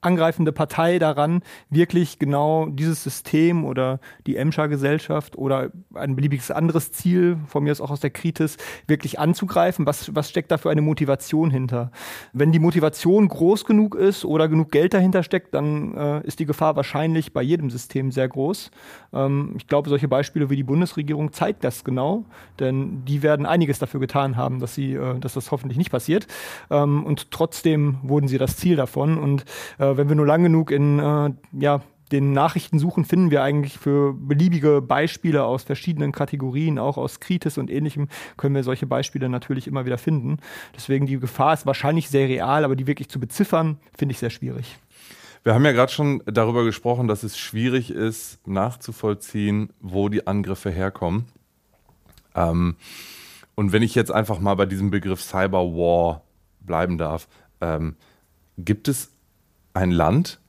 angreifende 0.05 0.51
Partei 0.51 0.99
daran, 0.99 1.41
wirklich 1.69 2.19
genau 2.19 2.67
dieses 2.67 3.03
System 3.03 3.65
oder 3.65 3.99
die 4.27 4.37
Emscher 4.37 4.67
Gesellschaft 4.67 5.37
oder 5.37 5.71
ein 5.93 6.15
beliebiges 6.15 6.51
anderes 6.51 6.91
Ziel, 6.91 7.37
von 7.47 7.63
mir 7.63 7.71
ist 7.71 7.81
auch 7.81 7.91
aus 7.91 7.99
der 7.99 8.11
Kritis, 8.11 8.57
wirklich 8.87 9.19
anzugreifen? 9.19 9.85
Was, 9.85 10.13
was 10.15 10.29
steckt 10.29 10.51
da 10.51 10.57
für 10.57 10.69
eine 10.69 10.81
Motivation 10.81 11.51
hinter? 11.51 11.91
Wenn 12.33 12.51
die 12.51 12.59
Motivation 12.59 13.27
groß 13.27 13.65
genug 13.65 13.95
ist 13.95 14.25
oder 14.25 14.47
genug 14.47 14.71
Geld 14.71 14.93
dahinter 14.93 15.23
steckt, 15.23 15.53
dann 15.53 15.95
äh, 15.95 16.27
ist 16.27 16.39
die 16.39 16.45
Gefahr 16.45 16.75
wahrscheinlich 16.75 17.33
bei 17.33 17.41
jedem 17.41 17.69
System 17.69 18.11
sehr 18.11 18.27
groß. 18.27 18.71
Ähm, 19.13 19.53
ich 19.57 19.67
glaube, 19.67 19.89
solche 19.89 20.07
Beispiele 20.07 20.49
wie 20.49 20.55
die 20.55 20.63
Bundesregierung 20.63 21.33
zeigt 21.33 21.63
das 21.63 21.83
genau, 21.83 22.25
denn 22.59 23.03
die 23.05 23.23
werden 23.23 23.45
einiges 23.45 23.79
dafür 23.79 23.99
getan 23.99 24.37
haben, 24.37 24.59
dass, 24.59 24.75
sie, 24.75 24.93
äh, 24.93 25.19
dass 25.19 25.33
das 25.33 25.51
hoffentlich 25.51 25.77
nicht 25.77 25.91
passiert. 25.91 26.27
Ähm, 26.69 27.03
und 27.05 27.31
trotzdem 27.31 27.97
wurden 28.03 28.27
sie 28.27 28.37
das 28.37 28.57
Ziel 28.57 28.75
davon. 28.75 29.17
Und 29.17 29.45
äh, 29.77 29.94
wenn 29.97 30.09
wir 30.09 30.15
nur 30.15 30.25
lang 30.25 30.43
genug 30.43 30.71
in 30.71 30.99
äh, 30.99 31.31
ja, 31.59 31.81
den 32.11 32.33
Nachrichten 32.33 32.79
suchen, 32.79 33.05
finden 33.05 33.31
wir 33.31 33.41
eigentlich 33.41 33.77
für 33.77 34.13
beliebige 34.13 34.81
Beispiele 34.81 35.43
aus 35.43 35.63
verschiedenen 35.63 36.11
Kategorien, 36.11 36.77
auch 36.77 36.97
aus 36.97 37.19
Kritis 37.19 37.57
und 37.57 37.71
ähnlichem, 37.71 38.09
können 38.37 38.55
wir 38.55 38.63
solche 38.63 38.85
Beispiele 38.85 39.27
natürlich 39.29 39.67
immer 39.67 39.85
wieder 39.85 39.97
finden. 39.97 40.37
Deswegen 40.75 41.07
die 41.07 41.19
Gefahr 41.19 41.53
ist 41.53 41.65
wahrscheinlich 41.65 42.09
sehr 42.09 42.27
real, 42.27 42.63
aber 42.63 42.75
die 42.75 42.87
wirklich 42.87 43.09
zu 43.09 43.19
beziffern, 43.19 43.77
finde 43.97 44.13
ich 44.13 44.19
sehr 44.19 44.29
schwierig. 44.29 44.77
Wir 45.43 45.53
haben 45.53 45.65
ja 45.65 45.73
gerade 45.73 45.91
schon 45.91 46.23
darüber 46.25 46.63
gesprochen, 46.63 47.07
dass 47.07 47.23
es 47.23 47.37
schwierig 47.37 47.91
ist, 47.91 48.47
nachzuvollziehen, 48.47 49.69
wo 49.79 50.09
die 50.09 50.25
Angriffe 50.25 50.71
herkommen. 50.71 51.25
Ähm, 52.33 52.75
und 53.55 53.71
wenn 53.71 53.83
ich 53.83 53.95
jetzt 53.95 54.11
einfach 54.11 54.39
mal 54.39 54.55
bei 54.55 54.65
diesem 54.65 54.89
Begriff 54.91 55.21
Cyberwar 55.21 56.23
bleiben 56.61 56.97
darf, 56.97 57.27
ähm, 57.61 57.95
gibt 58.57 58.87
es 58.87 59.14
ein 59.75 59.91
Land, 59.91 60.39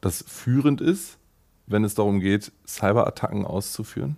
das 0.00 0.24
führend 0.26 0.80
ist, 0.80 1.18
wenn 1.66 1.84
es 1.84 1.94
darum 1.94 2.20
geht, 2.20 2.52
Cyberattacken 2.66 3.46
auszuführen? 3.46 4.16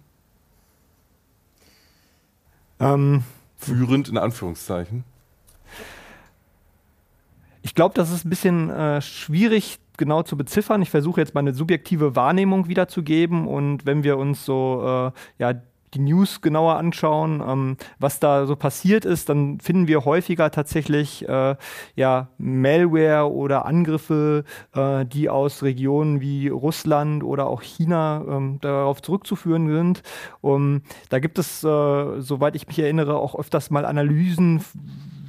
Ähm, 2.80 3.22
führend 3.56 4.08
in 4.08 4.18
Anführungszeichen. 4.18 5.04
Ich 7.62 7.74
glaube, 7.74 7.94
das 7.94 8.10
ist 8.10 8.24
ein 8.24 8.30
bisschen 8.30 8.70
äh, 8.70 9.00
schwierig 9.00 9.78
genau 9.96 10.22
zu 10.22 10.36
beziffern. 10.36 10.82
Ich 10.82 10.90
versuche 10.90 11.20
jetzt 11.20 11.34
mal 11.34 11.40
eine 11.40 11.54
subjektive 11.54 12.16
Wahrnehmung 12.16 12.68
wiederzugeben 12.68 13.46
und 13.46 13.86
wenn 13.86 14.02
wir 14.02 14.18
uns 14.18 14.44
so 14.44 14.82
äh, 14.84 15.42
ja, 15.42 15.60
die 15.94 16.00
News 16.00 16.40
genauer 16.40 16.76
anschauen, 16.76 17.42
ähm, 17.46 17.76
was 17.98 18.20
da 18.20 18.46
so 18.46 18.56
passiert 18.56 19.04
ist, 19.04 19.28
dann 19.28 19.60
finden 19.60 19.88
wir 19.88 20.04
häufiger 20.04 20.50
tatsächlich 20.50 21.28
äh, 21.28 21.56
ja, 21.94 22.28
Malware 22.38 23.32
oder 23.32 23.66
Angriffe, 23.66 24.44
äh, 24.74 25.04
die 25.06 25.28
aus 25.28 25.62
Regionen 25.62 26.20
wie 26.20 26.48
Russland 26.48 27.22
oder 27.22 27.46
auch 27.46 27.62
China 27.62 28.24
ähm, 28.28 28.58
darauf 28.60 29.02
zurückzuführen 29.02 29.68
sind. 29.68 30.02
Um, 30.40 30.82
da 31.08 31.18
gibt 31.18 31.38
es, 31.38 31.64
äh, 31.64 32.20
soweit 32.20 32.56
ich 32.56 32.66
mich 32.66 32.78
erinnere, 32.78 33.16
auch 33.16 33.38
öfters 33.38 33.70
mal 33.70 33.84
Analysen, 33.84 34.62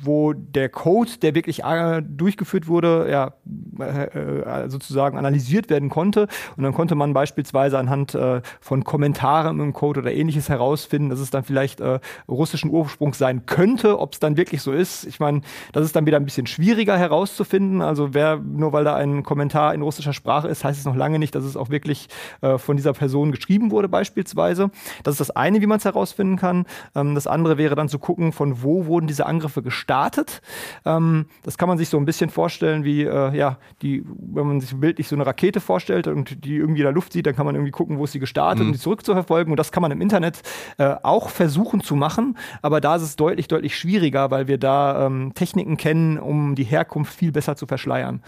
wo 0.05 0.33
der 0.33 0.69
Code, 0.69 1.11
der 1.21 1.35
wirklich 1.35 1.63
äh, 1.63 2.01
durchgeführt 2.01 2.67
wurde, 2.67 3.07
ja, 3.09 3.33
äh, 3.79 4.69
sozusagen 4.69 5.17
analysiert 5.17 5.69
werden 5.69 5.89
konnte. 5.89 6.27
Und 6.57 6.63
dann 6.63 6.73
konnte 6.73 6.95
man 6.95 7.13
beispielsweise 7.13 7.77
anhand 7.77 8.15
äh, 8.15 8.41
von 8.59 8.83
Kommentaren 8.83 9.59
im 9.59 9.73
Code 9.73 10.01
oder 10.01 10.13
ähnliches 10.13 10.49
herausfinden, 10.49 11.09
dass 11.09 11.19
es 11.19 11.31
dann 11.31 11.43
vielleicht 11.43 11.79
äh, 11.81 11.99
russischen 12.27 12.71
Ursprungs 12.71 13.17
sein 13.17 13.45
könnte. 13.45 13.99
Ob 13.99 14.13
es 14.13 14.19
dann 14.19 14.37
wirklich 14.37 14.61
so 14.61 14.71
ist, 14.71 15.05
ich 15.05 15.19
meine, 15.19 15.41
das 15.73 15.85
ist 15.85 15.95
dann 15.95 16.05
wieder 16.05 16.17
ein 16.17 16.25
bisschen 16.25 16.47
schwieriger 16.47 16.97
herauszufinden. 16.97 17.81
Also 17.81 18.13
wer, 18.13 18.37
nur 18.37 18.73
weil 18.73 18.83
da 18.83 18.95
ein 18.95 19.23
Kommentar 19.23 19.73
in 19.73 19.81
russischer 19.81 20.13
Sprache 20.13 20.47
ist, 20.47 20.63
heißt 20.63 20.79
es 20.79 20.85
noch 20.85 20.95
lange 20.95 21.19
nicht, 21.19 21.35
dass 21.35 21.43
es 21.43 21.57
auch 21.57 21.69
wirklich 21.69 22.07
äh, 22.41 22.57
von 22.57 22.77
dieser 22.77 22.93
Person 22.93 23.31
geschrieben 23.31 23.71
wurde 23.71 23.89
beispielsweise. 23.89 24.71
Das 25.03 25.13
ist 25.13 25.19
das 25.19 25.31
eine, 25.31 25.61
wie 25.61 25.67
man 25.67 25.77
es 25.77 25.85
herausfinden 25.85 26.37
kann. 26.37 26.65
Ähm, 26.95 27.15
das 27.15 27.27
andere 27.27 27.57
wäre 27.57 27.75
dann 27.75 27.89
zu 27.89 27.99
gucken, 27.99 28.31
von 28.31 28.61
wo 28.63 28.85
wurden 28.85 29.07
diese 29.07 29.25
Angriffe 29.25 29.61
gestartet. 29.61 30.41
Ähm, 30.85 31.25
das 31.43 31.57
kann 31.57 31.69
man 31.69 31.77
sich 31.77 31.89
so 31.89 31.97
ein 31.97 32.05
bisschen 32.05 32.29
vorstellen, 32.29 32.83
wie, 32.83 33.03
äh, 33.03 33.35
ja, 33.35 33.57
die, 33.81 34.03
wenn 34.05 34.47
man 34.47 34.61
sich 34.61 34.75
bildlich 34.75 35.07
so 35.07 35.15
eine 35.15 35.25
Rakete 35.25 35.59
vorstellt 35.59 36.07
und 36.07 36.45
die 36.45 36.55
irgendwie 36.55 36.81
in 36.81 36.85
der 36.85 36.93
Luft 36.93 37.13
sieht, 37.13 37.25
dann 37.25 37.35
kann 37.35 37.45
man 37.45 37.55
irgendwie 37.55 37.71
gucken, 37.71 37.97
wo 37.97 38.05
ist 38.05 38.13
sie 38.13 38.19
gestartet 38.19 38.61
mhm. 38.61 38.67
und 38.67 38.73
die 38.73 38.79
zurückzuverfolgen. 38.79 39.51
Und 39.51 39.57
das 39.57 39.71
kann 39.71 39.81
man 39.81 39.91
im 39.91 40.01
Internet 40.01 40.41
äh, 40.77 40.95
auch 41.03 41.29
versuchen 41.29 41.81
zu 41.81 41.95
machen. 41.95 42.37
Aber 42.61 42.81
da 42.81 42.95
ist 42.95 43.01
es 43.01 43.15
deutlich, 43.15 43.47
deutlich 43.47 43.77
schwieriger, 43.77 44.31
weil 44.31 44.47
wir 44.47 44.57
da 44.57 45.05
ähm, 45.05 45.33
Techniken 45.35 45.77
kennen, 45.77 46.17
um 46.17 46.55
die 46.55 46.63
Herkunft 46.63 47.13
viel 47.13 47.31
besser 47.31 47.55
zu 47.55 47.67
verschleiern. 47.67 48.21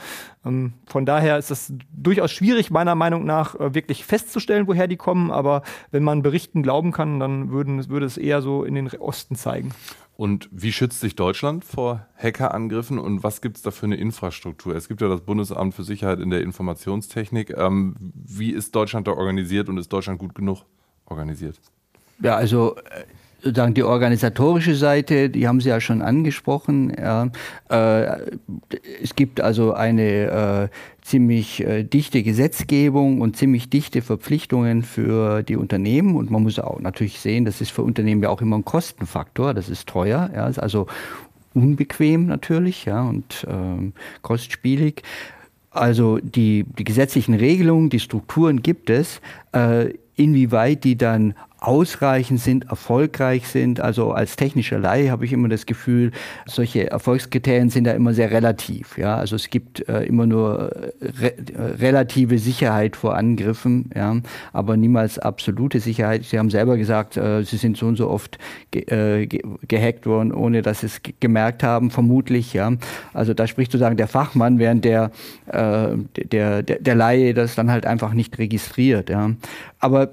Ähm, 0.45 0.73
von 0.85 1.05
daher 1.05 1.37
ist 1.37 1.51
es 1.51 1.73
durchaus 1.91 2.31
schwierig, 2.31 2.71
meiner 2.71 2.95
Meinung 2.95 3.25
nach, 3.25 3.55
äh, 3.55 3.73
wirklich 3.73 4.05
festzustellen, 4.05 4.67
woher 4.67 4.87
die 4.87 4.97
kommen. 4.97 5.31
Aber 5.31 5.61
wenn 5.91 6.03
man 6.03 6.21
Berichten 6.21 6.63
glauben 6.63 6.91
kann, 6.91 7.19
dann 7.19 7.51
würden, 7.51 7.87
würde 7.89 8.05
es 8.05 8.17
eher 8.17 8.41
so 8.41 8.63
in 8.63 8.75
den 8.75 8.87
Osten 8.87 9.35
zeigen. 9.35 9.71
Und 10.17 10.49
wie 10.51 10.71
schützt 10.71 10.99
sich 10.99 11.15
Deutschland 11.15 11.63
vor 11.63 12.07
Hackerangriffen 12.17 12.97
und 12.97 13.21
was 13.21 13.39
gibt 13.39 13.57
es 13.57 13.61
da 13.61 13.69
für 13.69 13.85
eine 13.85 13.97
Infrastruktur? 13.97 14.75
Es 14.75 14.87
gibt 14.87 14.99
ja 14.99 15.07
das 15.07 15.21
Bundesamt 15.21 15.75
für 15.75 15.83
Sicherheit 15.83 16.19
in 16.19 16.31
der 16.31 16.41
Informationstechnik. 16.41 17.55
Ähm, 17.55 17.95
wie 18.15 18.49
ist 18.49 18.75
Deutschland 18.75 19.07
da 19.07 19.11
organisiert 19.11 19.69
und 19.69 19.77
ist 19.77 19.93
Deutschland 19.93 20.17
gut 20.17 20.33
genug 20.33 20.63
organisiert? 21.05 21.61
Ja, 22.19 22.35
also 22.35 22.77
äh, 22.77 23.03
sozusagen 23.41 23.73
die 23.73 23.83
organisatorische 23.83 24.75
Seite, 24.75 25.29
die 25.29 25.47
haben 25.47 25.61
Sie 25.61 25.69
ja 25.69 25.79
schon 25.79 26.01
angesprochen. 26.01 26.93
Ja. 26.97 27.29
Äh, 27.69 28.35
es 29.03 29.15
gibt 29.15 29.41
also 29.41 29.73
eine 29.73 30.69
äh, 30.71 30.75
ziemlich 31.01 31.63
äh, 31.63 31.83
dichte 31.83 32.23
Gesetzgebung 32.23 33.21
und 33.21 33.37
ziemlich 33.37 33.69
dichte 33.69 34.01
Verpflichtungen 34.01 34.83
für 34.83 35.43
die 35.43 35.55
Unternehmen. 35.55 36.15
Und 36.15 36.31
man 36.31 36.43
muss 36.43 36.59
auch 36.59 36.79
natürlich 36.79 37.19
sehen, 37.19 37.45
das 37.45 37.61
ist 37.61 37.71
für 37.71 37.83
Unternehmen 37.83 38.23
ja 38.23 38.29
auch 38.29 38.41
immer 38.41 38.57
ein 38.57 38.65
Kostenfaktor. 38.65 39.53
Das 39.53 39.69
ist 39.69 39.87
teuer, 39.87 40.29
ja, 40.33 40.47
ist 40.47 40.59
also 40.59 40.87
unbequem 41.53 42.27
natürlich 42.27 42.85
ja, 42.85 43.01
und 43.01 43.45
ähm, 43.49 43.93
kostspielig. 44.21 45.03
Also 45.71 46.17
die, 46.17 46.65
die 46.77 46.83
gesetzlichen 46.83 47.35
Regelungen, 47.35 47.89
die 47.89 47.99
Strukturen 47.99 48.63
gibt 48.63 48.89
es. 48.89 49.21
Äh, 49.51 49.93
inwieweit 50.15 50.83
die 50.83 50.97
dann 50.97 51.35
ausreichend 51.59 52.39
sind, 52.39 52.69
erfolgreich 52.69 53.47
sind. 53.47 53.79
Also 53.79 54.11
als 54.11 54.35
technischer 54.35 54.77
Laie 54.77 55.09
habe 55.09 55.25
ich 55.25 55.33
immer 55.33 55.49
das 55.49 55.65
Gefühl, 55.65 56.11
solche 56.45 56.89
Erfolgskriterien 56.91 57.69
sind 57.69 57.85
da 57.85 57.91
immer 57.91 58.13
sehr 58.13 58.31
relativ. 58.31 58.97
Ja, 58.97 59.17
also 59.17 59.35
es 59.35 59.49
gibt 59.49 59.87
äh, 59.89 60.03
immer 60.03 60.27
nur 60.27 60.71
äh, 60.75 60.91
re 61.21 61.33
relative 61.79 62.37
Sicherheit 62.37 62.95
vor 62.95 63.15
Angriffen, 63.15 63.89
ja, 63.95 64.17
aber 64.53 64.77
niemals 64.77 65.17
absolute 65.17 65.79
Sicherheit. 65.79 66.25
Sie 66.25 66.37
haben 66.37 66.51
selber 66.51 66.77
gesagt, 66.77 67.17
äh, 67.17 67.43
Sie 67.43 67.57
sind 67.57 67.77
so 67.77 67.87
und 67.87 67.95
so 67.95 68.09
oft 68.09 68.37
ge 68.71 68.83
äh, 68.83 69.25
ge 69.25 69.41
gehackt 69.67 70.05
worden, 70.05 70.33
ohne 70.33 70.61
dass 70.61 70.81
Sie 70.81 70.87
es 70.87 71.01
gemerkt 71.19 71.63
haben, 71.63 71.89
vermutlich. 71.89 72.53
Ja, 72.53 72.73
also 73.13 73.33
da 73.33 73.47
spricht 73.47 73.71
sozusagen 73.71 73.97
der 73.97 74.07
Fachmann, 74.07 74.59
während 74.59 74.85
der 74.85 75.11
äh, 75.47 75.89
der, 76.31 76.61
der 76.61 76.79
der 76.79 76.95
Laie 76.95 77.33
das 77.33 77.55
dann 77.55 77.71
halt 77.71 77.87
einfach 77.87 78.13
nicht 78.13 78.37
registriert. 78.37 79.09
Ja, 79.09 79.31
aber 79.79 80.11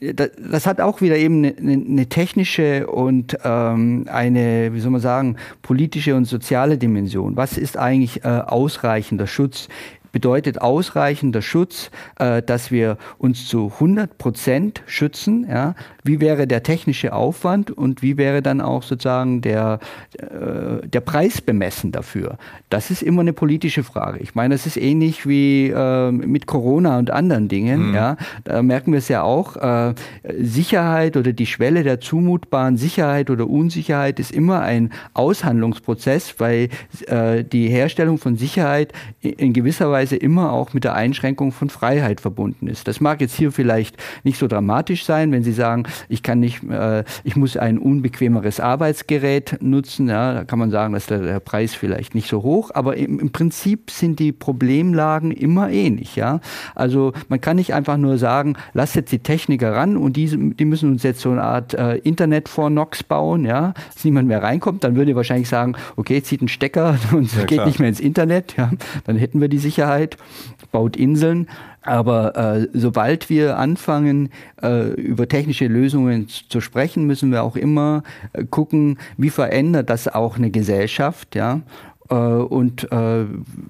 das 0.00 0.66
hat 0.66 0.80
auch 0.80 1.00
wieder 1.00 1.16
eben 1.16 1.44
eine, 1.44 1.72
eine 1.72 2.06
technische 2.08 2.86
und 2.86 3.38
ähm, 3.44 4.06
eine, 4.10 4.74
wie 4.74 4.80
soll 4.80 4.90
man 4.90 5.00
sagen, 5.00 5.36
politische 5.62 6.14
und 6.14 6.24
soziale 6.26 6.78
Dimension. 6.78 7.36
Was 7.36 7.56
ist 7.56 7.76
eigentlich 7.76 8.24
äh, 8.24 8.28
ausreichender 8.28 9.26
Schutz? 9.26 9.68
bedeutet 10.14 10.62
ausreichender 10.62 11.42
Schutz, 11.42 11.90
äh, 12.20 12.40
dass 12.40 12.70
wir 12.70 12.98
uns 13.18 13.48
zu 13.48 13.72
100 13.74 14.16
Prozent 14.16 14.84
schützen. 14.86 15.44
Ja? 15.50 15.74
Wie 16.04 16.20
wäre 16.20 16.46
der 16.46 16.62
technische 16.62 17.12
Aufwand 17.12 17.70
und 17.70 18.02
wie 18.02 18.16
wäre 18.16 18.42
dann 18.42 18.60
auch 18.60 18.82
sozusagen 18.82 19.40
der, 19.40 19.80
äh, 20.18 20.86
der 20.86 21.00
Preis 21.00 21.40
bemessen 21.40 21.90
dafür? 21.90 22.38
Das 22.70 22.90
ist 22.90 23.02
immer 23.02 23.22
eine 23.22 23.32
politische 23.32 23.82
Frage. 23.82 24.20
Ich 24.20 24.34
meine, 24.34 24.54
das 24.54 24.66
ist 24.66 24.76
ähnlich 24.76 25.26
wie 25.26 25.70
äh, 25.70 26.12
mit 26.12 26.46
Corona 26.46 26.98
und 26.98 27.10
anderen 27.10 27.48
Dingen. 27.48 27.88
Mhm. 27.88 27.94
Ja? 27.94 28.16
Da 28.44 28.62
merken 28.62 28.92
wir 28.92 28.98
es 28.98 29.08
ja 29.08 29.22
auch. 29.22 29.56
Äh, 29.56 29.94
Sicherheit 30.38 31.16
oder 31.16 31.32
die 31.32 31.46
Schwelle 31.46 31.82
der 31.82 32.00
zumutbaren 32.00 32.76
Sicherheit 32.76 33.30
oder 33.30 33.48
Unsicherheit 33.48 34.20
ist 34.20 34.30
immer 34.30 34.60
ein 34.60 34.92
Aushandlungsprozess, 35.14 36.36
weil 36.38 36.68
äh, 37.06 37.42
die 37.42 37.68
Herstellung 37.68 38.18
von 38.18 38.36
Sicherheit 38.36 38.92
in 39.20 39.52
gewisser 39.52 39.90
Weise 39.90 40.04
Weise 40.04 40.16
immer 40.16 40.52
auch 40.52 40.74
mit 40.74 40.84
der 40.84 40.94
Einschränkung 40.94 41.52
von 41.52 41.70
Freiheit 41.70 42.20
verbunden 42.20 42.68
ist. 42.68 42.88
Das 42.88 43.00
mag 43.00 43.20
jetzt 43.20 43.34
hier 43.34 43.52
vielleicht 43.52 43.96
nicht 44.22 44.38
so 44.38 44.46
dramatisch 44.46 45.04
sein, 45.04 45.32
wenn 45.32 45.42
Sie 45.42 45.52
sagen, 45.52 45.84
ich 46.08 46.22
kann 46.22 46.40
nicht, 46.40 46.62
äh, 46.64 47.04
ich 47.24 47.36
muss 47.36 47.56
ein 47.56 47.78
unbequemeres 47.78 48.60
Arbeitsgerät 48.60 49.58
nutzen. 49.60 50.08
Ja, 50.08 50.34
da 50.34 50.44
kann 50.44 50.58
man 50.58 50.70
sagen, 50.70 50.92
dass 50.92 51.06
der, 51.06 51.20
der 51.20 51.40
Preis 51.40 51.74
vielleicht 51.74 52.14
nicht 52.14 52.28
so 52.28 52.42
hoch, 52.42 52.70
aber 52.74 52.96
im, 52.96 53.18
im, 53.18 53.32
Prinzip 53.32 53.90
sind 53.90 54.18
die 54.18 54.32
Problemlagen 54.32 55.30
immer 55.30 55.70
ähnlich. 55.70 56.16
Ja, 56.16 56.40
also 56.74 57.12
man 57.28 57.40
kann 57.40 57.56
nicht 57.56 57.74
einfach 57.74 57.96
nur 57.96 58.18
sagen, 58.18 58.56
lass 58.72 58.94
jetzt 58.94 59.12
die 59.12 59.18
Techniker 59.18 59.72
ran 59.72 59.96
und 59.96 60.16
die, 60.16 60.54
die 60.54 60.64
müssen 60.64 60.90
uns 60.90 61.02
jetzt 61.02 61.20
so 61.20 61.30
eine 61.30 61.42
Art 61.42 61.74
äh, 61.74 61.96
Internet 61.98 62.48
vor 62.48 62.70
Nox 62.70 63.02
bauen, 63.02 63.44
ja, 63.44 63.74
dass 63.94 64.04
niemand 64.04 64.28
mehr 64.28 64.42
reinkommt. 64.42 64.84
Dann 64.84 64.96
würde 64.96 65.12
ihr 65.12 65.16
wahrscheinlich 65.16 65.48
sagen, 65.48 65.74
okay, 65.96 66.22
zieht 66.22 66.40
einen 66.40 66.48
Stecker 66.48 66.98
und 67.12 67.32
ja, 67.34 67.44
geht 67.44 67.58
klar. 67.58 67.66
nicht 67.66 67.78
mehr 67.78 67.88
ins 67.88 68.00
Internet. 68.00 68.56
Ja, 68.56 68.70
dann 69.04 69.16
hätten 69.16 69.40
wir 69.40 69.48
die 69.48 69.58
Sicherheit, 69.58 70.16
baut 70.74 70.96
Inseln. 70.96 71.46
Aber 71.82 72.36
äh, 72.36 72.68
sobald 72.72 73.30
wir 73.30 73.58
anfangen, 73.58 74.30
äh, 74.60 74.88
über 74.94 75.28
technische 75.28 75.68
Lösungen 75.68 76.26
zu 76.28 76.60
sprechen, 76.60 77.06
müssen 77.06 77.30
wir 77.30 77.44
auch 77.44 77.54
immer 77.54 78.02
äh, 78.32 78.44
gucken, 78.44 78.98
wie 79.16 79.30
verändert 79.30 79.88
das 79.88 80.08
auch 80.08 80.36
eine 80.36 80.50
Gesellschaft, 80.50 81.36
ja. 81.36 81.60
Äh, 82.10 82.14
und 82.14 82.90
äh, 82.90 83.24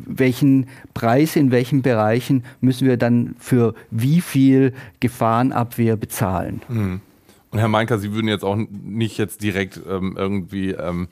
welchen 0.07 0.67
Preis 0.95 1.37
in 1.37 1.51
welchen 1.51 1.83
Bereichen 1.83 2.43
müssen 2.63 2.89
wir 2.89 2.97
dann 2.97 3.35
für 3.39 3.75
wie 3.91 4.23
viel 4.23 4.73
Gefahrenabwehr 5.01 5.97
bezahlen? 5.97 6.63
Mhm. 6.69 7.01
Und 7.51 7.59
Herr 7.59 7.69
Meinker, 7.69 7.99
Sie 7.99 8.13
würden 8.13 8.29
jetzt 8.29 8.45
auch 8.45 8.57
nicht 8.57 9.19
jetzt 9.19 9.43
direkt 9.43 9.79
ähm, 9.89 10.15
irgendwie 10.17 10.71
ähm, 10.71 11.09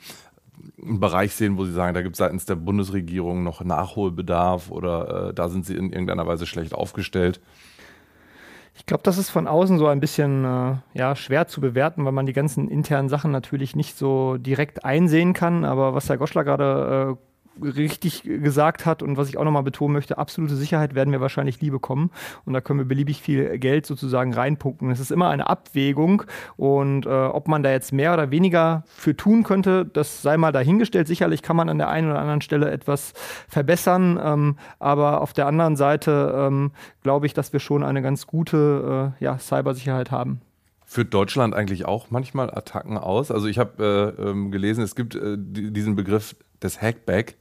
einen 0.81 0.99
Bereich 0.99 1.33
sehen, 1.33 1.57
wo 1.57 1.65
Sie 1.65 1.73
sagen, 1.73 1.93
da 1.93 2.01
gibt 2.01 2.15
es 2.15 2.19
seitens 2.19 2.45
der 2.45 2.55
Bundesregierung 2.55 3.43
noch 3.43 3.63
Nachholbedarf 3.63 4.71
oder 4.71 5.29
äh, 5.29 5.33
da 5.33 5.49
sind 5.49 5.65
Sie 5.65 5.75
in 5.75 5.91
irgendeiner 5.91 6.27
Weise 6.27 6.45
schlecht 6.45 6.73
aufgestellt? 6.73 7.41
Ich 8.75 8.85
glaube, 8.85 9.03
das 9.03 9.17
ist 9.17 9.29
von 9.29 9.47
außen 9.47 9.77
so 9.77 9.87
ein 9.87 9.99
bisschen 9.99 10.45
äh, 10.45 10.75
ja, 10.93 11.15
schwer 11.15 11.47
zu 11.47 11.61
bewerten, 11.61 12.05
weil 12.05 12.11
man 12.11 12.25
die 12.25 12.33
ganzen 12.33 12.69
internen 12.69 13.07
Sachen 13.07 13.31
natürlich 13.31 13.75
nicht 13.75 13.97
so 13.97 14.37
direkt 14.37 14.83
einsehen 14.83 15.33
kann. 15.33 15.63
Aber 15.63 15.93
was 15.93 16.09
Herr 16.09 16.17
Goschler 16.17 16.43
gerade 16.43 17.17
äh, 17.17 17.32
richtig 17.61 18.23
gesagt 18.23 18.85
hat 18.85 19.03
und 19.03 19.17
was 19.17 19.29
ich 19.29 19.37
auch 19.37 19.43
nochmal 19.43 19.63
betonen 19.63 19.93
möchte, 19.93 20.17
absolute 20.17 20.55
Sicherheit 20.55 20.95
werden 20.95 21.11
wir 21.11 21.21
wahrscheinlich 21.21 21.61
nie 21.61 21.69
bekommen 21.69 22.11
und 22.45 22.53
da 22.53 22.61
können 22.61 22.79
wir 22.79 22.85
beliebig 22.85 23.21
viel 23.21 23.57
Geld 23.59 23.85
sozusagen 23.85 24.33
reinpunkten. 24.33 24.89
Es 24.91 24.99
ist 24.99 25.11
immer 25.11 25.29
eine 25.29 25.47
Abwägung 25.47 26.23
und 26.57 27.05
äh, 27.05 27.09
ob 27.09 27.47
man 27.47 27.63
da 27.63 27.71
jetzt 27.71 27.93
mehr 27.93 28.13
oder 28.13 28.31
weniger 28.31 28.83
für 28.87 29.15
tun 29.15 29.43
könnte, 29.43 29.85
das 29.85 30.21
sei 30.21 30.37
mal 30.37 30.51
dahingestellt. 30.51 31.07
Sicherlich 31.07 31.41
kann 31.41 31.55
man 31.55 31.69
an 31.69 31.77
der 31.77 31.89
einen 31.89 32.09
oder 32.09 32.19
anderen 32.19 32.41
Stelle 32.41 32.71
etwas 32.71 33.13
verbessern, 33.47 34.19
ähm, 34.23 34.57
aber 34.79 35.21
auf 35.21 35.33
der 35.33 35.47
anderen 35.47 35.75
Seite 35.75 36.33
ähm, 36.35 36.71
glaube 37.03 37.25
ich, 37.25 37.33
dass 37.33 37.53
wir 37.53 37.59
schon 37.59 37.83
eine 37.83 38.01
ganz 38.01 38.27
gute 38.27 39.13
äh, 39.19 39.23
ja, 39.23 39.37
Cybersicherheit 39.37 40.11
haben. 40.11 40.41
Führt 40.85 41.13
Deutschland 41.13 41.55
eigentlich 41.55 41.85
auch 41.85 42.11
manchmal 42.11 42.51
Attacken 42.51 42.97
aus? 42.97 43.31
Also 43.31 43.47
ich 43.47 43.57
habe 43.57 44.15
äh, 44.19 44.29
ähm, 44.29 44.51
gelesen, 44.51 44.83
es 44.83 44.95
gibt 44.95 45.15
äh, 45.15 45.37
diesen 45.37 45.95
Begriff 45.95 46.35
des 46.61 46.81
Hackback 46.81 47.35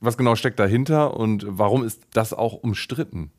was 0.00 0.16
genau 0.16 0.34
steckt 0.34 0.58
dahinter 0.58 1.16
und 1.16 1.44
warum 1.46 1.84
ist 1.84 2.02
das 2.12 2.32
auch 2.32 2.54
umstritten? 2.54 3.30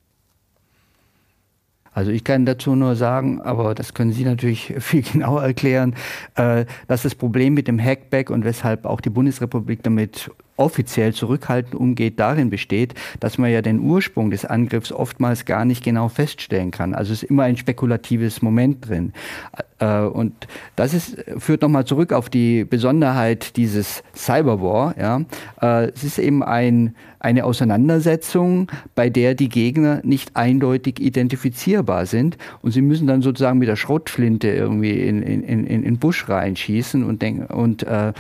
Also 1.94 2.12
ich 2.12 2.24
kann 2.24 2.46
dazu 2.46 2.76
nur 2.76 2.96
sagen, 2.96 3.42
aber 3.42 3.76
das 3.76 3.94
können 3.94 4.14
Sie 4.14 4.24
natürlich 4.24 4.74
viel 4.80 5.02
genauer 5.02 5.44
erklären, 5.44 5.96
äh, 6.36 6.66
dass 6.88 7.04
das 7.04 7.16
Problem 7.16 7.54
mit 7.54 7.68
dem 7.68 7.80
Hackback 7.80 8.30
und 8.30 8.46
weshalb 8.46 8.86
auch 8.86 9.02
die 9.02 9.10
Bundesrepublik 9.10 9.84
damit 9.84 10.32
offiziell 10.62 11.14
zurückhaltend 11.14 11.76
umgeht, 11.76 12.20
darin 12.20 12.50
besteht, 12.50 12.94
dass 13.20 13.38
man 13.38 13.52
ja 13.52 13.62
den 13.62 13.80
Ursprung 13.80 14.32
des 14.32 14.46
Angriffs 14.46 14.92
oftmals 14.92 15.46
gar 15.46 15.66
nicht 15.66 15.84
genau 15.84 16.08
feststellen 16.08 16.72
kann. 16.72 16.94
Also 16.94 17.14
es 17.14 17.24
ist 17.24 17.30
immer 17.30 17.44
ein 17.44 17.58
spekulatives 17.58 18.42
Moment 18.42 18.88
drin. 18.88 19.14
Äh, 19.80 20.02
und 20.02 20.34
das 20.76 20.94
ist, 20.94 21.18
führt 21.38 21.62
nochmal 21.62 21.86
zurück 21.86 22.14
auf 22.14 22.30
die 22.30 22.64
Besonderheit 22.64 23.58
dieses 23.58 24.04
Cyberwar. 24.16 24.96
Ja. 24.98 25.22
Äh, 25.62 25.90
es 25.90 26.04
ist 26.04 26.20
eben 26.20 26.44
ein, 26.44 26.96
eine 27.20 27.46
Auseinandersetzung, 27.46 28.68
bei 28.96 29.10
der 29.10 29.36
die 29.36 29.50
Gegner 29.50 30.02
nicht 30.04 30.36
eindeutig 30.36 31.00
identifizierbar 31.00 32.06
sind 32.06 32.38
und 32.62 32.72
sie 32.72 32.82
müssen 32.82 33.08
dann 33.08 33.22
sozusagen 33.22 33.60
mit 33.60 33.68
der 33.68 33.76
Schrotflinte 33.76 34.48
irgendwie 34.48 35.02
in, 35.02 35.22
in, 35.22 35.44
in, 35.44 35.66
in 35.66 35.84
den 35.84 35.98
Busch 35.98 36.30
reinschießen 36.30 37.04
und, 37.04 37.22
denken, 37.22 37.46
und 37.54 37.84
äh, 37.84 38.14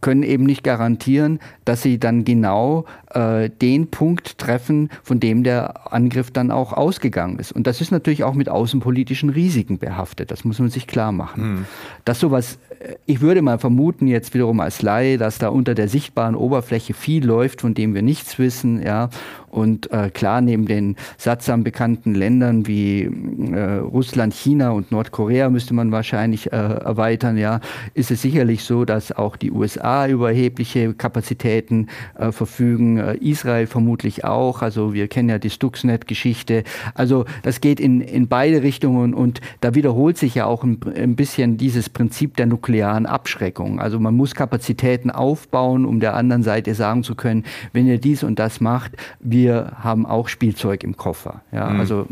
können 0.00 0.22
eben 0.22 0.44
nicht 0.44 0.64
garantieren, 0.64 1.40
dass 1.64 1.82
sie 1.82 1.98
dann 1.98 2.24
genau 2.24 2.84
äh, 3.14 3.50
den 3.50 3.88
Punkt 3.88 4.38
treffen, 4.38 4.90
von 5.02 5.20
dem 5.20 5.44
der 5.44 5.92
Angriff 5.92 6.30
dann 6.30 6.50
auch 6.50 6.72
ausgegangen 6.72 7.38
ist. 7.38 7.52
Und 7.52 7.66
das 7.66 7.80
ist 7.80 7.90
natürlich 7.90 8.24
auch 8.24 8.34
mit 8.34 8.48
außenpolitischen 8.48 9.30
Risiken 9.30 9.78
behaftet. 9.78 10.30
Das 10.30 10.44
muss 10.44 10.58
man 10.58 10.68
sich 10.68 10.86
klar 10.86 11.12
machen. 11.12 11.42
Mhm. 11.42 11.66
Dass 12.04 12.20
sowas, 12.20 12.58
äh, 12.80 12.94
ich 13.06 13.20
würde 13.20 13.42
mal 13.42 13.58
vermuten, 13.58 14.06
jetzt 14.06 14.34
wiederum 14.34 14.60
als 14.60 14.82
Laie, 14.82 15.18
dass 15.18 15.38
da 15.38 15.48
unter 15.48 15.74
der 15.74 15.88
sichtbaren 15.88 16.34
Oberfläche 16.34 16.94
viel 16.94 17.24
läuft, 17.24 17.62
von 17.62 17.74
dem 17.74 17.94
wir 17.94 18.02
nichts 18.02 18.38
wissen, 18.38 18.82
ja. 18.82 19.08
Und 19.52 19.92
äh, 19.92 20.08
klar, 20.08 20.40
neben 20.40 20.64
den 20.64 20.96
sattsam 21.18 21.62
bekannten 21.62 22.14
Ländern 22.14 22.66
wie 22.66 23.02
äh, 23.02 23.74
Russland, 23.80 24.32
China 24.32 24.70
und 24.70 24.90
Nordkorea 24.90 25.50
müsste 25.50 25.74
man 25.74 25.92
wahrscheinlich 25.92 26.50
äh, 26.50 26.56
erweitern, 26.56 27.36
ja, 27.36 27.60
ist 27.92 28.10
es 28.10 28.22
sicherlich 28.22 28.64
so, 28.64 28.86
dass 28.86 29.12
auch 29.12 29.36
die 29.36 29.52
USA 29.52 30.08
über 30.08 30.30
erhebliche 30.30 30.94
Kapazitäten 30.94 31.88
äh, 32.18 32.32
verfügen, 32.32 32.96
äh, 32.96 33.16
Israel 33.18 33.66
vermutlich 33.66 34.24
auch. 34.24 34.62
Also 34.62 34.94
wir 34.94 35.06
kennen 35.06 35.28
ja 35.28 35.38
die 35.38 35.50
Stuxnet-Geschichte. 35.50 36.64
Also 36.94 37.26
das 37.42 37.60
geht 37.60 37.78
in, 37.78 38.00
in 38.00 38.28
beide 38.28 38.62
Richtungen 38.62 39.12
und 39.12 39.42
da 39.60 39.74
wiederholt 39.74 40.16
sich 40.16 40.34
ja 40.34 40.46
auch 40.46 40.64
ein, 40.64 40.80
ein 40.96 41.14
bisschen 41.14 41.58
dieses 41.58 41.90
Prinzip 41.90 42.38
der 42.38 42.46
nuklearen 42.46 43.04
Abschreckung. 43.04 43.80
Also 43.80 44.00
man 44.00 44.16
muss 44.16 44.34
Kapazitäten 44.34 45.10
aufbauen, 45.10 45.84
um 45.84 46.00
der 46.00 46.14
anderen 46.14 46.42
Seite 46.42 46.74
sagen 46.74 47.02
zu 47.02 47.14
können, 47.14 47.44
wenn 47.74 47.86
ihr 47.86 47.98
dies 47.98 48.24
und 48.24 48.38
das 48.38 48.62
macht, 48.62 48.92
wir 49.20 49.41
wir 49.42 49.78
haben 49.78 50.06
auch 50.06 50.28
Spielzeug 50.28 50.84
im 50.84 50.96
Koffer. 50.96 51.42
Ja, 51.50 51.68
mhm. 51.68 51.80
also. 51.80 52.06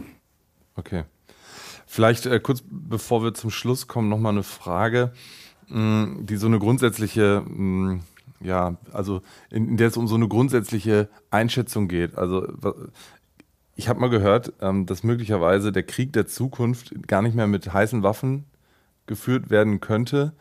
Okay. 0.75 1.05
Vielleicht 1.87 2.27
äh, 2.27 2.41
kurz 2.41 2.63
bevor 2.69 3.23
wir 3.23 3.35
zum 3.35 3.51
Schluss 3.51 3.87
kommen, 3.87 4.09
nochmal 4.09 4.33
eine 4.33 4.43
Frage, 4.43 5.13
mh, 5.69 5.79
mm, 5.79 6.27
die 6.27 6.37
so 6.37 6.47
eine 6.47 6.59
grundsätzliche, 6.59 7.45
mh, 7.47 7.93
mm, 7.93 8.01
ja, 8.41 8.77
also 8.93 9.23
in, 9.51 9.69
in, 9.69 9.77
der 9.77 9.89
es 9.89 9.97
um 9.97 10.09
so 10.09 10.17
eine 10.17 10.27
grundsätzliche 10.27 11.09
Einschätzung 11.31 11.89
geht. 11.89 12.17
Also 12.17 12.49
ich 13.77 13.89
habe 13.89 14.01
mal 14.01 14.11
gehört, 14.11 14.55
ähm, 14.61 14.87
dass 14.87 15.05
möglicherweise 15.05 15.73
der 15.73 15.85
Krieg 15.85 16.13
der 16.13 16.27
Zukunft 16.27 17.07
gar 17.07 17.23
nicht 17.23 17.37
mehr 17.37 17.47
mit 17.47 17.73
heißen 17.73 18.03
Waffen 18.03 18.45
geführt 19.07 19.51
werden 19.51 19.81
könnte, 19.81 20.33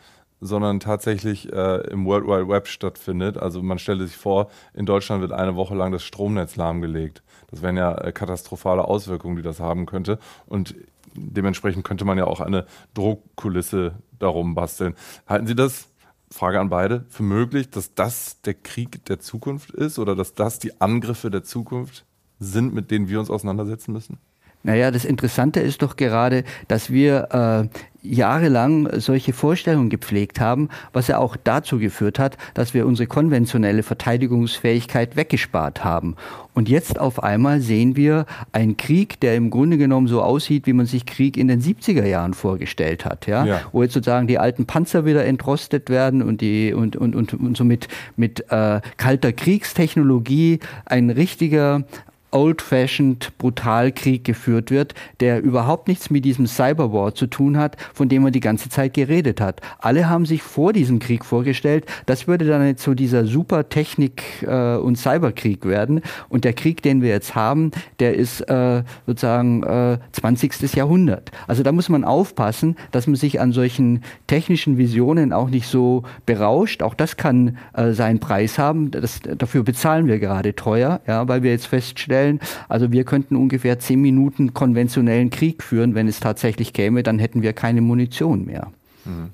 sondern 0.41 0.79
tatsächlich 0.79 1.51
äh, 1.51 1.81
im 1.89 2.05
World 2.05 2.25
Wide 2.25 2.47
Web 2.47 2.67
stattfindet. 2.67 3.37
Also 3.37 3.61
man 3.61 3.79
stelle 3.79 4.05
sich 4.05 4.15
vor, 4.15 4.49
in 4.73 4.85
Deutschland 4.85 5.21
wird 5.21 5.31
eine 5.31 5.55
Woche 5.55 5.75
lang 5.75 5.91
das 5.91 6.03
Stromnetz 6.03 6.55
lahmgelegt. 6.55 7.23
Das 7.51 7.61
wären 7.61 7.77
ja 7.77 7.95
äh, 7.95 8.11
katastrophale 8.11 8.85
Auswirkungen, 8.85 9.35
die 9.35 9.41
das 9.41 9.59
haben 9.59 9.85
könnte. 9.85 10.19
Und 10.45 10.75
dementsprechend 11.13 11.83
könnte 11.83 12.05
man 12.05 12.17
ja 12.17 12.25
auch 12.25 12.39
eine 12.39 12.65
Druckkulisse 12.93 13.95
darum 14.17 14.55
basteln. 14.55 14.95
Halten 15.27 15.47
Sie 15.47 15.55
das, 15.55 15.89
Frage 16.31 16.59
an 16.59 16.69
beide, 16.69 17.05
für 17.09 17.23
möglich, 17.23 17.71
dass 17.71 17.95
das 17.95 18.41
der 18.41 18.53
Krieg 18.53 19.03
der 19.05 19.19
Zukunft 19.19 19.71
ist 19.71 19.97
oder 19.97 20.15
dass 20.15 20.35
das 20.35 20.59
die 20.59 20.79
Angriffe 20.79 21.31
der 21.31 21.43
Zukunft 21.43 22.05
sind, 22.39 22.73
mit 22.73 22.91
denen 22.91 23.09
wir 23.09 23.19
uns 23.19 23.31
auseinandersetzen 23.31 23.93
müssen? 23.93 24.19
Naja, 24.61 24.91
das 24.91 25.05
Interessante 25.05 25.61
ist 25.61 25.81
doch 25.81 25.95
gerade, 25.95 26.43
dass 26.67 26.91
wir 26.91 27.69
äh, 27.71 27.88
jahrelang 28.01 28.89
solche 28.99 29.33
Vorstellungen 29.33 29.89
gepflegt 29.89 30.39
haben, 30.39 30.69
was 30.93 31.07
ja 31.07 31.17
auch 31.17 31.35
dazu 31.35 31.79
geführt 31.79 32.19
hat, 32.19 32.37
dass 32.53 32.73
wir 32.73 32.85
unsere 32.85 33.07
konventionelle 33.07 33.83
Verteidigungsfähigkeit 33.83 35.15
weggespart 35.15 35.83
haben. 35.83 36.15
Und 36.53 36.67
jetzt 36.67 36.99
auf 36.99 37.23
einmal 37.23 37.61
sehen 37.61 37.95
wir 37.95 38.25
einen 38.51 38.75
Krieg, 38.75 39.19
der 39.21 39.35
im 39.35 39.49
Grunde 39.49 39.77
genommen 39.77 40.07
so 40.07 40.21
aussieht, 40.21 40.67
wie 40.67 40.73
man 40.73 40.85
sich 40.85 41.05
Krieg 41.05 41.37
in 41.37 41.47
den 41.47 41.61
70er 41.61 42.05
Jahren 42.05 42.33
vorgestellt 42.33 43.05
hat, 43.05 43.27
ja? 43.27 43.45
ja. 43.45 43.61
Wo 43.71 43.83
jetzt 43.83 43.93
sozusagen 43.93 44.27
die 44.27 44.39
alten 44.39 44.65
Panzer 44.65 45.05
wieder 45.05 45.25
entrostet 45.25 45.89
werden 45.89 46.21
und 46.21 46.41
die 46.41 46.73
und, 46.73 46.95
und, 46.95 47.15
und, 47.15 47.33
und 47.33 47.55
so 47.55 47.63
mit, 47.63 47.87
mit 48.17 48.45
äh, 48.49 48.81
kalter 48.97 49.31
Kriegstechnologie 49.31 50.59
ein 50.85 51.09
richtiger 51.09 51.83
old-fashioned 52.31 53.37
Brutalkrieg 53.37 54.23
geführt 54.23 54.71
wird, 54.71 54.93
der 55.19 55.41
überhaupt 55.41 55.87
nichts 55.87 56.09
mit 56.09 56.25
diesem 56.25 56.47
Cyberwar 56.47 57.15
zu 57.15 57.27
tun 57.27 57.57
hat, 57.57 57.77
von 57.93 58.09
dem 58.09 58.23
man 58.23 58.31
die 58.31 58.39
ganze 58.39 58.69
Zeit 58.69 58.93
geredet 58.93 59.41
hat. 59.41 59.61
Alle 59.79 60.09
haben 60.09 60.25
sich 60.25 60.41
vor 60.41 60.73
diesem 60.73 60.99
Krieg 60.99 61.25
vorgestellt, 61.25 61.85
das 62.05 62.27
würde 62.27 62.45
dann 62.45 62.65
jetzt 62.65 62.83
so 62.83 62.93
dieser 62.93 63.25
super 63.25 63.69
Technik- 63.69 64.43
äh, 64.43 64.75
und 64.77 64.97
Cyberkrieg 64.97 65.65
werden. 65.65 66.01
Und 66.29 66.43
der 66.43 66.53
Krieg, 66.53 66.81
den 66.81 67.01
wir 67.01 67.09
jetzt 67.09 67.35
haben, 67.35 67.71
der 67.99 68.15
ist 68.15 68.41
äh, 68.41 68.83
sozusagen 69.05 69.63
äh, 69.63 69.97
20. 70.11 70.73
Jahrhundert. 70.75 71.31
Also 71.47 71.63
da 71.63 71.71
muss 71.71 71.89
man 71.89 72.03
aufpassen, 72.03 72.75
dass 72.91 73.07
man 73.07 73.15
sich 73.15 73.39
an 73.39 73.51
solchen 73.51 74.03
technischen 74.27 74.77
Visionen 74.77 75.33
auch 75.33 75.49
nicht 75.49 75.67
so 75.67 76.03
berauscht. 76.25 76.83
Auch 76.83 76.93
das 76.93 77.17
kann 77.17 77.57
äh, 77.73 77.91
seinen 77.91 78.19
Preis 78.19 78.57
haben. 78.57 78.91
Das, 78.91 79.19
dafür 79.21 79.63
bezahlen 79.63 80.07
wir 80.07 80.19
gerade 80.19 80.55
teuer, 80.55 81.01
ja, 81.07 81.27
weil 81.27 81.43
wir 81.43 81.51
jetzt 81.51 81.67
feststellen, 81.67 82.18
vorstellen. 82.19 82.39
Also 82.67 82.91
wir 82.91 83.03
könnten 83.03 83.35
ungefähr 83.35 83.79
zehn 83.79 84.01
Minuten 84.01 84.53
konventionellen 84.53 85.29
Krieg 85.29 85.63
führen. 85.63 85.95
Wenn 85.95 86.07
es 86.07 86.19
tatsächlich 86.19 86.73
käme, 86.73 87.03
dann 87.03 87.19
hätten 87.19 87.41
wir 87.41 87.53
keine 87.53 87.81
Munition 87.81 88.45
mehr. 88.45 88.71
Mhm. 89.05 89.29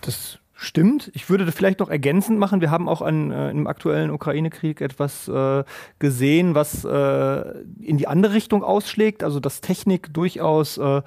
Das 0.00 0.38
Stimmt. 0.54 1.10
Ich 1.12 1.28
würde 1.28 1.44
das 1.44 1.56
vielleicht 1.56 1.80
noch 1.80 1.88
ergänzend 1.88 2.38
machen. 2.38 2.60
Wir 2.60 2.70
haben 2.70 2.88
auch 2.88 3.02
an, 3.02 3.32
äh, 3.32 3.50
im 3.50 3.66
aktuellen 3.66 4.12
Ukraine-Krieg 4.12 4.80
etwas 4.80 5.26
äh, 5.26 5.64
gesehen, 5.98 6.54
was 6.54 6.84
äh, 6.84 7.58
in 7.80 7.98
die 7.98 8.06
andere 8.06 8.32
Richtung 8.32 8.62
ausschlägt. 8.62 9.24
Also 9.24 9.40
dass 9.40 9.60
Technik 9.60 10.14
durchaus 10.14 10.78
äh, 10.78 11.02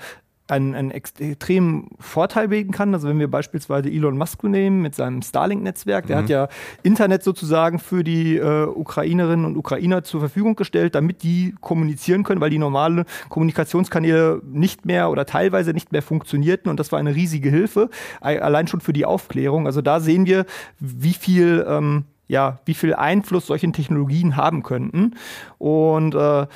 einen, 0.47 0.75
einen 0.75 0.91
extremen 0.91 1.89
Vorteil 1.99 2.49
bieten 2.49 2.71
kann. 2.71 2.93
Also 2.93 3.07
wenn 3.07 3.19
wir 3.19 3.29
beispielsweise 3.29 3.89
Elon 3.89 4.17
Musk 4.17 4.43
nehmen 4.43 4.81
mit 4.81 4.93
seinem 4.95 5.21
Starlink-Netzwerk, 5.21 6.07
der 6.07 6.17
mhm. 6.17 6.21
hat 6.21 6.29
ja 6.29 6.47
Internet 6.83 7.23
sozusagen 7.23 7.79
für 7.79 8.03
die 8.03 8.37
äh, 8.37 8.65
Ukrainerinnen 8.65 9.45
und 9.45 9.57
Ukrainer 9.57 10.03
zur 10.03 10.19
Verfügung 10.19 10.55
gestellt, 10.55 10.95
damit 10.95 11.23
die 11.23 11.55
kommunizieren 11.61 12.23
können, 12.23 12.41
weil 12.41 12.51
die 12.51 12.59
normalen 12.59 13.05
Kommunikationskanäle 13.29 14.41
nicht 14.45 14.85
mehr 14.85 15.09
oder 15.09 15.25
teilweise 15.25 15.73
nicht 15.73 15.91
mehr 15.91 16.01
funktionierten 16.01 16.69
und 16.69 16.79
das 16.79 16.91
war 16.91 16.99
eine 16.99 17.15
riesige 17.15 17.49
Hilfe, 17.49 17.89
allein 18.21 18.67
schon 18.67 18.81
für 18.81 18.93
die 18.93 19.05
Aufklärung. 19.05 19.65
Also 19.65 19.81
da 19.81 19.99
sehen 19.99 20.25
wir, 20.25 20.45
wie 20.79 21.13
viel 21.13 21.65
ähm, 21.67 22.05
ja, 22.27 22.59
wie 22.65 22.73
viel 22.73 22.93
Einfluss 22.93 23.47
solche 23.47 23.71
Technologien 23.71 24.35
haben 24.35 24.63
könnten. 24.63 25.15
Und 25.57 26.15
äh, 26.15 26.47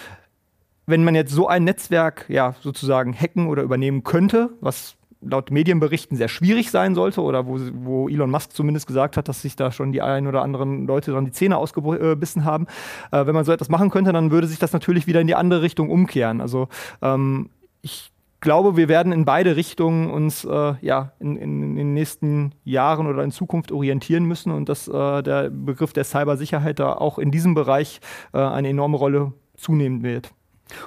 wenn 0.90 1.04
man 1.04 1.16
jetzt 1.16 1.32
so 1.32 1.48
ein 1.48 1.64
Netzwerk 1.64 2.26
ja 2.30 2.56
sozusagen 2.62 3.14
hacken 3.14 3.48
oder 3.48 3.64
übernehmen 3.64 4.04
könnte, 4.04 4.50
was 4.62 4.96
laut 5.22 5.52
Medienberichten 5.52 6.18
sehr 6.18 6.30
schwierig 6.30 6.72
sein 6.72 6.96
sollte 6.96 7.22
oder 7.22 7.46
wo, 7.46 7.60
wo 7.74 8.10
Elon 8.10 8.32
Musk 8.32 8.54
zumindest 8.54 8.88
gesagt 8.88 9.18
hat, 9.18 9.28
dass 9.28 9.42
sich 9.42 9.56
da 9.56 9.72
schon 9.72 9.92
die 9.92 10.02
ein 10.02 10.28
oder 10.28 10.42
anderen 10.42 10.88
Leute 10.88 11.12
dann 11.12 11.26
die 11.26 11.32
Zähne 11.32 11.58
ausgebissen 11.58 12.46
haben. 12.46 12.68
Äh, 13.12 13.26
wenn 13.26 13.36
man 13.36 13.44
so 13.44 13.52
etwas 13.52 13.70
machen 13.70 13.90
könnte, 13.90 14.14
dann 14.14 14.32
würde 14.32 14.48
sich 14.48 14.60
das 14.60 14.72
natürlich 14.72 15.08
wieder 15.08 15.22
in 15.22 15.28
die 15.28 15.36
andere 15.36 15.62
Richtung 15.62 15.90
umkehren. 15.90 16.40
Also 16.40 16.70
ähm, 17.02 17.50
ich 17.82 18.12
glaube, 18.40 18.78
wir 18.78 18.88
werden 18.88 19.12
in 19.12 19.26
beide 19.26 19.56
Richtungen 19.56 20.10
uns 20.10 20.46
äh, 20.46 20.74
ja 20.82 21.12
in, 21.20 21.36
in, 21.36 21.64
in, 21.64 21.76
den 21.76 21.94
nächsten 21.94 22.54
Jahren 22.64 23.08
oder 23.08 23.24
in 23.24 23.32
Zukunft 23.32 23.72
orientieren 23.72 24.24
müssen 24.24 24.52
und 24.52 24.70
dass 24.70 24.88
äh, 24.88 25.22
der 25.22 25.50
Begriff 25.50 25.92
der 25.92 26.06
Cybersicherheit 26.06 26.80
da 26.80 26.94
auch 26.94 27.20
in 27.20 27.32
diesem 27.32 27.56
Bereich 27.56 28.00
äh, 28.34 28.40
eine 28.40 28.70
enorme 28.70 28.98
Rolle 28.98 29.34
zunehmen 29.56 30.04
wird. 30.04 30.32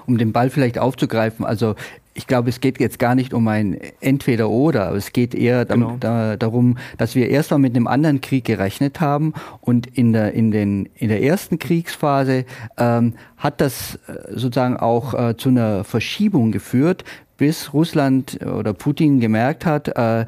Um 0.07 0.19
den 0.19 0.33
Ball 0.33 0.51
vielleicht 0.51 0.79
aufzugreifen, 0.79 1.45
also 1.45 1.75
ich 2.15 2.27
glaube, 2.27 2.51
es 2.51 2.61
geht 2.61 2.79
jetzt 2.79 2.99
gar 2.99 3.15
nicht 3.15 3.33
um 3.33 3.49
ein 3.49 3.79
Entweder-Oder. 4.01 4.93
Es 4.93 5.13
geht 5.13 5.35
eher 5.35 5.65
genau. 5.65 5.97
da, 5.99 6.37
darum, 6.37 6.77
dass 6.99 7.15
wir 7.15 7.31
erstmal 7.31 7.61
mit 7.61 7.75
einem 7.75 7.87
anderen 7.87 8.21
Krieg 8.21 8.45
gerechnet 8.45 9.01
haben 9.01 9.33
und 9.61 9.87
in 9.87 10.13
der, 10.13 10.33
in 10.35 10.51
den, 10.51 10.89
in 10.95 11.09
der 11.09 11.23
ersten 11.23 11.59
Kriegsphase 11.59 12.45
ähm, 12.77 13.15
hat 13.39 13.61
das 13.61 13.95
äh, 14.07 14.15
sozusagen 14.31 14.77
auch 14.77 15.15
äh, 15.15 15.37
zu 15.37 15.49
einer 15.49 15.85
Verschiebung 15.85 16.53
geführt, 16.53 17.05
bis 17.39 17.73
Russland 17.73 18.39
oder 18.45 18.73
Putin 18.73 19.19
gemerkt 19.19 19.65
hat, 19.67 19.89
äh, 19.89 20.27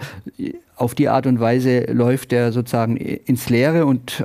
auf 0.76 0.94
die 0.94 1.09
Art 1.09 1.26
und 1.26 1.38
Weise 1.38 1.84
läuft 1.92 2.32
er 2.32 2.50
sozusagen 2.50 2.96
ins 2.96 3.48
Leere 3.48 3.86
und 3.86 4.24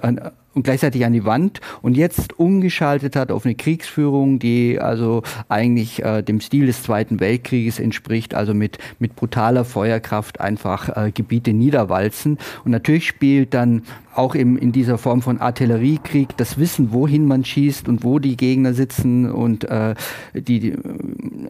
und 0.54 0.64
gleichzeitig 0.64 1.06
an 1.06 1.14
die 1.14 1.26
Wand 1.26 1.62
und 1.82 1.95
jetzt 1.95 2.39
umgeschaltet 2.39 3.16
hat 3.16 3.32
auf 3.32 3.45
eine 3.45 3.56
Kriegsführung, 3.56 4.39
die 4.39 4.80
also 4.80 5.24
eigentlich 5.47 6.04
äh, 6.04 6.22
dem 6.22 6.41
Stil 6.41 6.66
des 6.66 6.84
Zweiten 6.84 7.20
Weltkrieges 7.20 7.80
entspricht, 7.80 8.34
also 8.34 8.54
mit, 8.54 8.78
mit 9.00 9.16
brutaler 9.16 9.66
Feuerkraft 9.66 10.41
einfach 10.41 10.95
äh, 10.95 11.12
Gebiete 11.12 11.54
niederwalzen. 11.54 12.38
Und 12.66 12.72
natürlich 12.72 13.08
spielt 13.08 13.54
dann 13.54 13.84
auch 14.20 14.36
im, 14.36 14.58
in 14.58 14.72
dieser 14.72 14.97
Form 14.97 15.22
von 15.22 15.39
Artilleriekrieg 15.39 16.36
das 16.36 16.58
Wissen, 16.58 16.91
wohin 16.91 17.26
man 17.26 17.45
schießt 17.45 17.88
und 17.88 18.04
wo 18.04 18.20
die 18.20 18.36
Gegner 18.36 18.74
sitzen 18.74 19.32
und 19.32 19.64
äh, 19.64 19.95
die, 20.34 20.60
die 20.60 20.70
äh, 20.72 20.76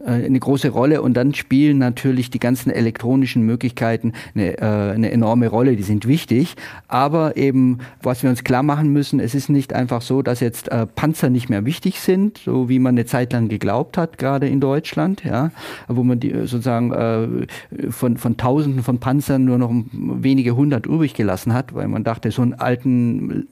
eine 0.06 0.38
große 0.38 0.68
Rolle. 0.68 1.02
Und 1.02 1.14
dann 1.14 1.34
spielen 1.34 1.78
natürlich 1.78 2.30
die 2.30 2.38
ganzen 2.38 2.70
elektronischen 2.70 3.42
Möglichkeiten 3.42 4.12
eine, 4.34 4.58
äh, 4.58 4.92
eine 4.94 5.10
enorme 5.10 5.48
Rolle. 5.48 5.74
Die 5.74 5.82
sind 5.82 6.06
wichtig. 6.06 6.54
Aber 6.86 7.36
eben, 7.36 7.78
was 8.02 8.22
wir 8.22 8.30
uns 8.30 8.44
klar 8.44 8.62
machen 8.62 8.89
müssen, 8.92 9.20
es 9.20 9.34
ist 9.34 9.48
nicht 9.48 9.72
einfach 9.72 10.02
so, 10.02 10.22
dass 10.22 10.40
jetzt 10.40 10.68
äh, 10.68 10.86
Panzer 10.86 11.30
nicht 11.30 11.48
mehr 11.48 11.64
wichtig 11.64 12.00
sind, 12.00 12.38
so 12.38 12.68
wie 12.68 12.78
man 12.78 12.94
eine 12.94 13.06
Zeit 13.06 13.32
lang 13.32 13.48
geglaubt 13.48 13.96
hat, 13.96 14.18
gerade 14.18 14.48
in 14.48 14.60
Deutschland, 14.60 15.24
ja, 15.24 15.50
wo 15.88 16.02
man 16.02 16.20
die 16.20 16.30
sozusagen 16.30 16.92
äh, 16.92 17.90
von, 17.90 18.16
von 18.16 18.36
Tausenden 18.36 18.82
von 18.82 18.98
Panzern 18.98 19.44
nur 19.44 19.58
noch 19.58 19.72
wenige 19.92 20.56
hundert 20.56 20.86
übrig 20.86 21.14
gelassen 21.14 21.54
hat, 21.54 21.74
weil 21.74 21.88
man 21.88 22.04
dachte, 22.04 22.30
so 22.30 22.42
ein 22.42 22.54
alten 22.54 23.48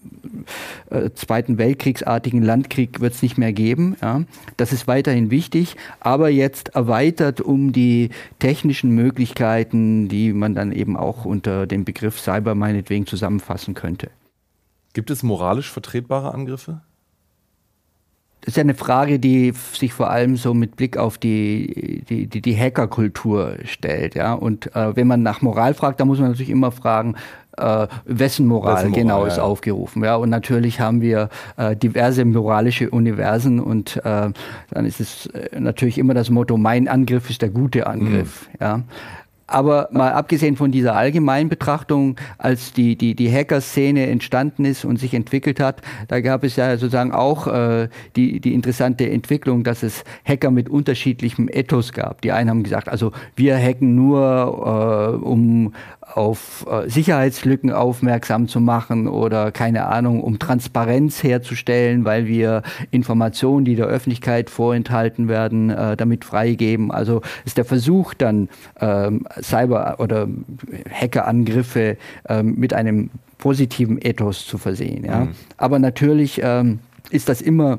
äh, 0.90 1.10
Zweiten 1.14 1.58
Weltkriegsartigen 1.58 2.42
Landkrieg 2.42 3.00
wird 3.00 3.14
es 3.14 3.22
nicht 3.22 3.38
mehr 3.38 3.52
geben. 3.52 3.96
Ja. 4.02 4.22
Das 4.56 4.72
ist 4.72 4.86
weiterhin 4.86 5.30
wichtig, 5.30 5.76
aber 6.00 6.28
jetzt 6.28 6.74
erweitert 6.74 7.40
um 7.40 7.72
die 7.72 8.10
technischen 8.38 8.90
Möglichkeiten, 8.90 10.08
die 10.08 10.32
man 10.32 10.54
dann 10.54 10.72
eben 10.72 10.96
auch 10.96 11.24
unter 11.24 11.66
dem 11.66 11.84
Begriff 11.84 12.18
Cyber 12.20 12.54
meinetwegen 12.54 13.06
zusammenfassen 13.06 13.74
könnte. 13.74 14.10
Gibt 14.98 15.12
es 15.12 15.22
moralisch 15.22 15.70
vertretbare 15.70 16.34
Angriffe? 16.34 16.80
Das 18.40 18.48
ist 18.48 18.56
ja 18.56 18.62
eine 18.62 18.74
Frage, 18.74 19.20
die 19.20 19.52
sich 19.52 19.92
vor 19.92 20.10
allem 20.10 20.36
so 20.36 20.54
mit 20.54 20.74
Blick 20.74 20.96
auf 20.96 21.18
die, 21.18 22.02
die, 22.08 22.26
die, 22.26 22.42
die 22.42 22.58
Hackerkultur 22.58 23.58
stellt. 23.62 24.16
Ja? 24.16 24.32
Und 24.32 24.74
äh, 24.74 24.96
wenn 24.96 25.06
man 25.06 25.22
nach 25.22 25.40
Moral 25.40 25.74
fragt, 25.74 26.00
dann 26.00 26.08
muss 26.08 26.18
man 26.18 26.30
natürlich 26.30 26.50
immer 26.50 26.72
fragen, 26.72 27.14
äh, 27.58 27.86
wessen 28.06 28.48
Moral, 28.48 28.74
wessen 28.74 28.90
Moral 28.90 29.02
genau 29.02 29.24
ist 29.24 29.36
ja. 29.36 29.44
aufgerufen. 29.44 30.02
Ja, 30.02 30.16
und 30.16 30.30
natürlich 30.30 30.80
haben 30.80 31.00
wir 31.00 31.28
äh, 31.56 31.76
diverse 31.76 32.24
moralische 32.24 32.90
Universen 32.90 33.60
und 33.60 33.98
äh, 33.98 34.30
dann 34.70 34.84
ist 34.84 34.98
es 34.98 35.26
äh, 35.26 35.60
natürlich 35.60 35.98
immer 35.98 36.14
das 36.14 36.28
Motto, 36.28 36.56
mein 36.56 36.88
Angriff 36.88 37.30
ist 37.30 37.42
der 37.42 37.50
gute 37.50 37.86
Angriff. 37.86 38.48
Mhm. 38.48 38.56
Ja. 38.60 38.82
Aber 39.48 39.88
mal 39.92 40.12
abgesehen 40.12 40.56
von 40.56 40.70
dieser 40.70 40.94
allgemeinen 40.94 41.48
Betrachtung, 41.48 42.16
als 42.36 42.74
die, 42.74 42.96
die, 42.96 43.14
die 43.14 43.32
Hacker-Szene 43.32 44.06
entstanden 44.06 44.66
ist 44.66 44.84
und 44.84 44.98
sich 44.98 45.14
entwickelt 45.14 45.58
hat, 45.58 45.80
da 46.06 46.20
gab 46.20 46.44
es 46.44 46.56
ja 46.56 46.76
sozusagen 46.76 47.12
auch 47.12 47.46
äh, 47.46 47.88
die, 48.14 48.40
die 48.40 48.52
interessante 48.52 49.08
Entwicklung, 49.08 49.64
dass 49.64 49.82
es 49.82 50.04
Hacker 50.26 50.50
mit 50.50 50.68
unterschiedlichem 50.68 51.48
Ethos 51.50 51.94
gab. 51.94 52.20
Die 52.20 52.30
einen 52.30 52.50
haben 52.50 52.62
gesagt, 52.62 52.90
also 52.90 53.12
wir 53.36 53.56
hacken 53.56 53.94
nur, 53.94 55.18
äh, 55.22 55.24
um 55.24 55.72
auf 56.14 56.66
äh, 56.70 56.88
Sicherheitslücken 56.88 57.72
aufmerksam 57.72 58.48
zu 58.48 58.60
machen 58.60 59.08
oder 59.08 59.52
keine 59.52 59.86
Ahnung, 59.86 60.22
um 60.22 60.38
Transparenz 60.38 61.22
herzustellen, 61.22 62.04
weil 62.04 62.26
wir 62.26 62.62
Informationen, 62.90 63.64
die 63.64 63.76
der 63.76 63.86
Öffentlichkeit 63.86 64.50
vorenthalten 64.50 65.28
werden, 65.28 65.70
äh, 65.70 65.96
damit 65.96 66.24
freigeben. 66.24 66.90
Also 66.90 67.22
ist 67.44 67.58
der 67.58 67.64
Versuch 67.64 68.14
dann 68.14 68.48
ähm, 68.80 69.26
Cyber- 69.40 69.96
oder 69.98 70.28
Hackerangriffe 70.90 71.96
ähm, 72.28 72.54
mit 72.56 72.74
einem 72.74 73.10
positiven 73.38 73.98
Ethos 74.00 74.46
zu 74.46 74.58
versehen. 74.58 75.04
Ja? 75.04 75.26
Mhm. 75.26 75.30
Aber 75.56 75.78
natürlich 75.78 76.40
ähm, 76.42 76.80
ist 77.10 77.28
das 77.28 77.40
immer 77.40 77.78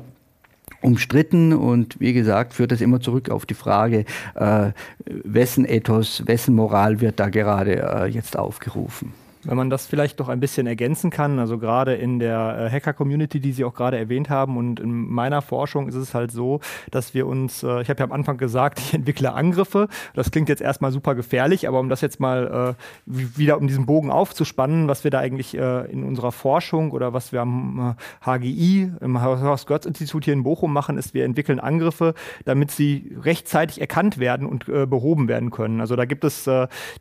umstritten 0.82 1.52
und 1.52 2.00
wie 2.00 2.12
gesagt 2.12 2.54
führt 2.54 2.72
das 2.72 2.80
immer 2.80 3.00
zurück 3.00 3.30
auf 3.30 3.46
die 3.46 3.54
Frage, 3.54 4.04
äh, 4.34 4.70
wessen 5.04 5.64
Ethos, 5.64 6.22
wessen 6.26 6.54
Moral 6.54 7.00
wird 7.00 7.20
da 7.20 7.28
gerade 7.28 7.82
äh, 7.82 8.06
jetzt 8.06 8.38
aufgerufen. 8.38 9.12
Wenn 9.44 9.56
man 9.56 9.70
das 9.70 9.86
vielleicht 9.86 10.20
doch 10.20 10.28
ein 10.28 10.38
bisschen 10.38 10.66
ergänzen 10.66 11.08
kann, 11.08 11.38
also 11.38 11.56
gerade 11.56 11.94
in 11.94 12.18
der 12.18 12.66
äh, 12.66 12.70
Hacker-Community, 12.70 13.40
die 13.40 13.52
Sie 13.52 13.64
auch 13.64 13.72
gerade 13.72 13.96
erwähnt 13.96 14.28
haben 14.28 14.58
und 14.58 14.80
in 14.80 15.08
meiner 15.08 15.40
Forschung 15.40 15.88
ist 15.88 15.94
es 15.94 16.12
halt 16.12 16.30
so, 16.30 16.60
dass 16.90 17.14
wir 17.14 17.26
uns, 17.26 17.62
äh, 17.62 17.80
ich 17.80 17.88
habe 17.88 18.00
ja 18.00 18.04
am 18.04 18.12
Anfang 18.12 18.36
gesagt, 18.36 18.78
ich 18.80 18.92
entwickle 18.92 19.32
Angriffe. 19.32 19.88
Das 20.14 20.30
klingt 20.30 20.50
jetzt 20.50 20.60
erstmal 20.60 20.92
super 20.92 21.14
gefährlich, 21.14 21.66
aber 21.66 21.80
um 21.80 21.88
das 21.88 22.02
jetzt 22.02 22.20
mal 22.20 22.76
äh, 22.76 22.82
wieder 23.06 23.56
um 23.56 23.66
diesen 23.66 23.86
Bogen 23.86 24.10
aufzuspannen, 24.10 24.88
was 24.88 25.04
wir 25.04 25.10
da 25.10 25.20
eigentlich 25.20 25.54
in 25.54 26.04
unserer 26.04 26.32
Forschung 26.32 26.90
oder 26.90 27.12
was 27.12 27.32
wir 27.32 27.40
am 27.40 27.96
HGI, 28.24 28.92
im 29.00 29.22
Horst-Götz-Institut 29.22 30.24
hier 30.24 30.34
in 30.34 30.42
Bochum 30.42 30.72
machen, 30.72 30.98
ist, 30.98 31.14
wir 31.14 31.24
entwickeln 31.24 31.60
Angriffe, 31.60 32.14
damit 32.44 32.70
sie 32.70 33.16
rechtzeitig 33.22 33.80
erkannt 33.80 34.18
werden 34.18 34.46
und 34.46 34.66
behoben 34.66 35.28
werden 35.28 35.50
können. 35.50 35.80
Also 35.80 35.96
da 35.96 36.04
gibt 36.04 36.24
es 36.24 36.48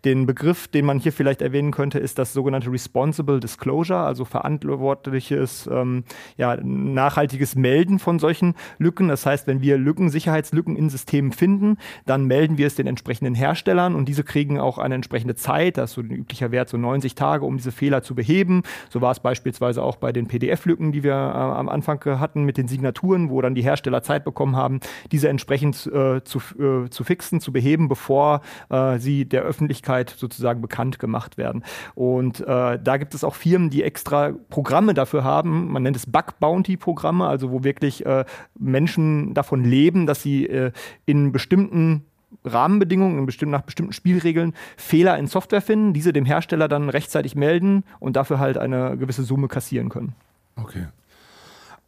den 0.06 0.26
Begriff, 0.26 0.68
den 0.68 0.86
man 0.86 1.00
hier 1.00 1.14
vielleicht 1.14 1.42
erwähnen 1.42 1.72
könnte, 1.72 2.00
ist 2.00 2.20
das 2.20 2.29
das 2.30 2.34
sogenannte 2.34 2.72
Responsible 2.72 3.40
Disclosure, 3.40 4.00
also 4.00 4.26
verantwortliches, 4.26 5.68
ähm, 5.72 6.04
ja, 6.38 6.58
nachhaltiges 6.62 7.56
Melden 7.56 8.00
von 8.00 8.20
solchen 8.20 8.56
Lücken. 8.78 9.08
Das 9.08 9.26
heißt, 9.26 9.48
wenn 9.48 9.62
wir 9.62 9.78
Lücken, 9.78 10.10
Sicherheitslücken 10.10 10.76
in 10.76 10.90
Systemen 10.90 11.32
finden, 11.32 11.78
dann 12.06 12.26
melden 12.26 12.58
wir 12.58 12.68
es 12.68 12.76
den 12.76 12.88
entsprechenden 12.88 13.36
Herstellern 13.36 13.96
und 13.96 14.08
diese 14.08 14.24
kriegen 14.24 14.60
auch 14.60 14.78
eine 14.78 14.96
entsprechende 14.96 15.36
Zeit, 15.36 15.78
das 15.78 15.92
ist 15.92 15.96
so 15.96 16.02
ein 16.02 16.12
üblicher 16.12 16.52
Wert, 16.52 16.70
so 16.70 16.78
90 16.78 17.16
Tage, 17.16 17.46
um 17.46 17.58
diese 17.58 17.72
Fehler 17.72 18.04
zu 18.04 18.16
beheben. 18.16 18.62
So 18.90 19.02
war 19.02 19.12
es 19.12 19.20
beispielsweise 19.20 19.82
auch 19.82 19.96
bei 19.96 20.12
den 20.12 20.28
PDF-Lücken, 20.28 20.92
die 20.92 21.04
wir 21.04 21.14
äh, 21.14 21.16
am 21.16 21.70
Anfang 21.70 22.04
hatten 22.06 22.44
mit 22.44 22.58
den 22.58 22.68
Signaturen, 22.68 23.30
wo 23.30 23.42
dann 23.42 23.56
die 23.56 23.64
Hersteller 23.64 24.04
Zeit 24.04 24.24
bekommen 24.24 24.56
haben, 24.56 24.80
diese 25.12 25.30
entsprechend 25.30 25.88
äh, 25.88 26.24
zu, 26.24 26.40
äh, 26.60 26.90
zu 26.90 27.04
fixen, 27.04 27.42
zu 27.42 27.52
beheben, 27.52 27.88
bevor 27.88 28.42
äh, 28.70 29.00
sie 29.00 29.26
der 29.26 29.42
Öffentlichkeit 29.42 30.14
sozusagen 30.16 30.62
bekannt 30.62 31.00
gemacht 31.00 31.38
werden. 31.38 31.64
Und 31.96 32.19
und 32.20 32.42
äh, 32.42 32.78
da 32.78 32.98
gibt 32.98 33.16
es 33.16 33.24
auch 33.24 33.34
Firmen, 33.34 33.70
die 33.70 33.82
extra 33.82 34.34
Programme 34.50 34.94
dafür 34.94 35.24
haben. 35.24 35.72
Man 35.72 35.84
nennt 35.84 35.96
es 35.96 36.06
Bug 36.06 36.38
Bounty 36.42 36.76
Programme, 36.76 37.26
also 37.26 37.50
wo 37.50 37.64
wirklich 37.64 38.06
äh, 38.06 38.26
Menschen 38.60 39.34
davon 39.34 39.64
leben, 39.64 40.06
dass 40.06 40.22
sie 40.22 40.46
äh, 40.46 40.74
in 41.06 41.32
bestimmten 41.32 42.04
Rahmenbedingungen, 42.44 43.20
in 43.20 43.26
bestimmten, 43.26 43.52
nach 43.52 43.62
bestimmten 43.62 43.94
Spielregeln 43.94 44.54
Fehler 44.76 45.18
in 45.18 45.28
Software 45.28 45.62
finden, 45.62 45.94
diese 45.94 46.12
dem 46.12 46.26
Hersteller 46.26 46.68
dann 46.68 46.90
rechtzeitig 46.90 47.36
melden 47.36 47.86
und 48.02 48.18
dafür 48.18 48.38
halt 48.38 48.58
eine 48.58 48.98
gewisse 48.98 49.24
Summe 49.24 49.48
kassieren 49.48 49.88
können. 49.88 50.14
Okay. 50.58 50.88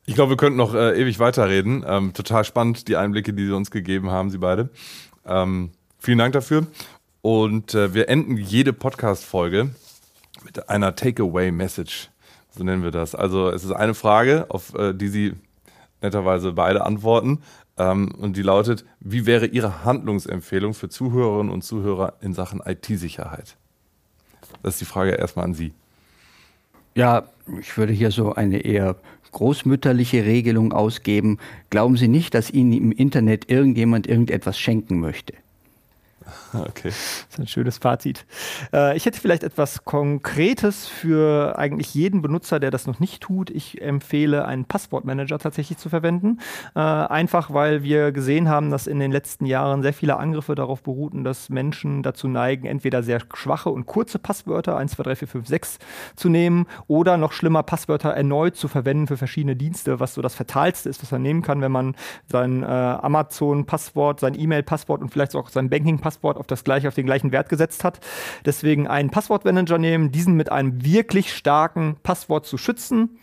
Ich 0.05 0.15
glaube, 0.15 0.31
wir 0.31 0.37
könnten 0.37 0.57
noch 0.57 0.73
äh, 0.73 0.97
ewig 0.97 1.19
weiterreden. 1.19 1.83
Ähm, 1.85 2.13
total 2.13 2.45
spannend, 2.45 2.87
die 2.87 2.95
Einblicke, 2.95 3.33
die 3.33 3.47
Sie 3.47 3.51
uns 3.51 3.69
gegeben 3.69 4.11
haben, 4.11 4.29
Sie 4.29 4.37
beide. 4.37 4.69
Ähm, 5.25 5.71
vielen 5.99 6.19
Dank 6.19 6.31
dafür. 6.31 6.67
Und 7.21 7.75
äh, 7.75 7.93
wir 7.93 8.07
enden 8.07 8.37
jede 8.37 8.71
Podcast-Folge 8.71 9.71
mit 10.43 10.69
einer 10.69 10.95
Takeaway-Message. 10.95 12.09
So 12.51 12.63
nennen 12.63 12.83
wir 12.83 12.91
das. 12.91 13.15
Also 13.15 13.49
es 13.49 13.63
ist 13.63 13.71
eine 13.71 13.93
Frage, 13.93 14.45
auf 14.49 14.73
äh, 14.73 14.93
die 14.93 15.07
Sie 15.07 15.33
netterweise 16.01 16.51
beide 16.51 16.85
antworten. 16.85 17.39
Ähm, 17.77 18.13
und 18.17 18.35
die 18.37 18.41
lautet, 18.41 18.85
wie 18.99 19.25
wäre 19.25 19.45
Ihre 19.45 19.85
Handlungsempfehlung 19.85 20.73
für 20.73 20.89
Zuhörerinnen 20.89 21.51
und 21.51 21.63
Zuhörer 21.63 22.13
in 22.21 22.33
Sachen 22.33 22.61
IT-Sicherheit? 22.65 23.55
Das 24.63 24.75
ist 24.75 24.81
die 24.81 24.85
Frage 24.85 25.11
erstmal 25.11 25.45
an 25.45 25.53
Sie. 25.53 25.73
Ja, 26.93 27.23
ich 27.59 27.77
würde 27.77 27.93
hier 27.93 28.11
so 28.11 28.33
eine 28.33 28.59
eher 28.59 28.97
großmütterliche 29.31 30.25
Regelung 30.25 30.73
ausgeben. 30.73 31.37
Glauben 31.69 31.95
Sie 31.95 32.09
nicht, 32.09 32.33
dass 32.33 32.51
Ihnen 32.51 32.73
im 32.73 32.91
Internet 32.91 33.49
irgendjemand 33.49 34.07
irgendetwas 34.07 34.59
schenken 34.59 34.99
möchte. 34.99 35.33
Okay. 36.53 36.89
Das 36.89 37.25
ist 37.29 37.39
ein 37.39 37.47
schönes 37.47 37.77
Fazit. 37.77 38.25
Äh, 38.73 38.95
ich 38.97 39.05
hätte 39.05 39.19
vielleicht 39.19 39.43
etwas 39.43 39.85
Konkretes 39.85 40.87
für 40.87 41.57
eigentlich 41.57 41.93
jeden 41.93 42.21
Benutzer, 42.21 42.59
der 42.59 42.71
das 42.71 42.87
noch 42.87 42.99
nicht 42.99 43.21
tut. 43.21 43.49
Ich 43.49 43.81
empfehle, 43.81 44.45
einen 44.45 44.65
Passwortmanager 44.65 45.39
tatsächlich 45.39 45.77
zu 45.77 45.89
verwenden. 45.89 46.39
Äh, 46.75 46.79
einfach, 46.79 47.53
weil 47.53 47.83
wir 47.83 48.11
gesehen 48.11 48.49
haben, 48.49 48.69
dass 48.69 48.87
in 48.87 48.99
den 48.99 49.11
letzten 49.11 49.45
Jahren 49.45 49.81
sehr 49.81 49.93
viele 49.93 50.17
Angriffe 50.17 50.55
darauf 50.55 50.83
beruhten, 50.83 51.23
dass 51.23 51.49
Menschen 51.49 52.03
dazu 52.03 52.27
neigen, 52.27 52.67
entweder 52.67 53.03
sehr 53.03 53.19
schwache 53.33 53.69
und 53.69 53.85
kurze 53.85 54.19
Passwörter, 54.19 54.77
1, 54.77 54.93
2, 54.93 55.03
3, 55.03 55.15
4, 55.15 55.27
5, 55.27 55.47
6 55.47 55.79
zu 56.15 56.29
nehmen 56.29 56.67
oder 56.87 57.17
noch 57.17 57.31
schlimmer 57.31 57.63
Passwörter 57.63 58.09
erneut 58.09 58.55
zu 58.55 58.67
verwenden 58.67 59.07
für 59.07 59.17
verschiedene 59.17 59.55
Dienste, 59.55 59.99
was 59.99 60.13
so 60.13 60.21
das 60.21 60.35
Fatalste 60.35 60.89
ist, 60.89 61.01
was 61.01 61.11
man 61.11 61.21
nehmen 61.21 61.41
kann, 61.41 61.61
wenn 61.61 61.71
man 61.71 61.95
sein 62.27 62.63
äh, 62.63 62.65
Amazon-Passwort, 62.65 64.19
sein 64.19 64.37
E-Mail-Passwort 64.37 65.01
und 65.01 65.09
vielleicht 65.09 65.35
auch 65.35 65.49
sein 65.49 65.69
Banking-Passwort 65.69 66.20
auf 66.23 66.47
das 66.47 66.63
gleiche, 66.63 66.87
auf 66.87 66.95
den 66.95 67.05
gleichen 67.05 67.31
Wert 67.31 67.49
gesetzt 67.49 67.83
hat. 67.83 67.99
Deswegen 68.45 68.87
einen 68.87 69.09
Passwortmanager 69.09 69.77
nehmen, 69.77 70.11
diesen 70.11 70.35
mit 70.35 70.51
einem 70.51 70.83
wirklich 70.83 71.33
starken 71.33 71.97
Passwort 72.03 72.45
zu 72.45 72.57
schützen. 72.57 73.17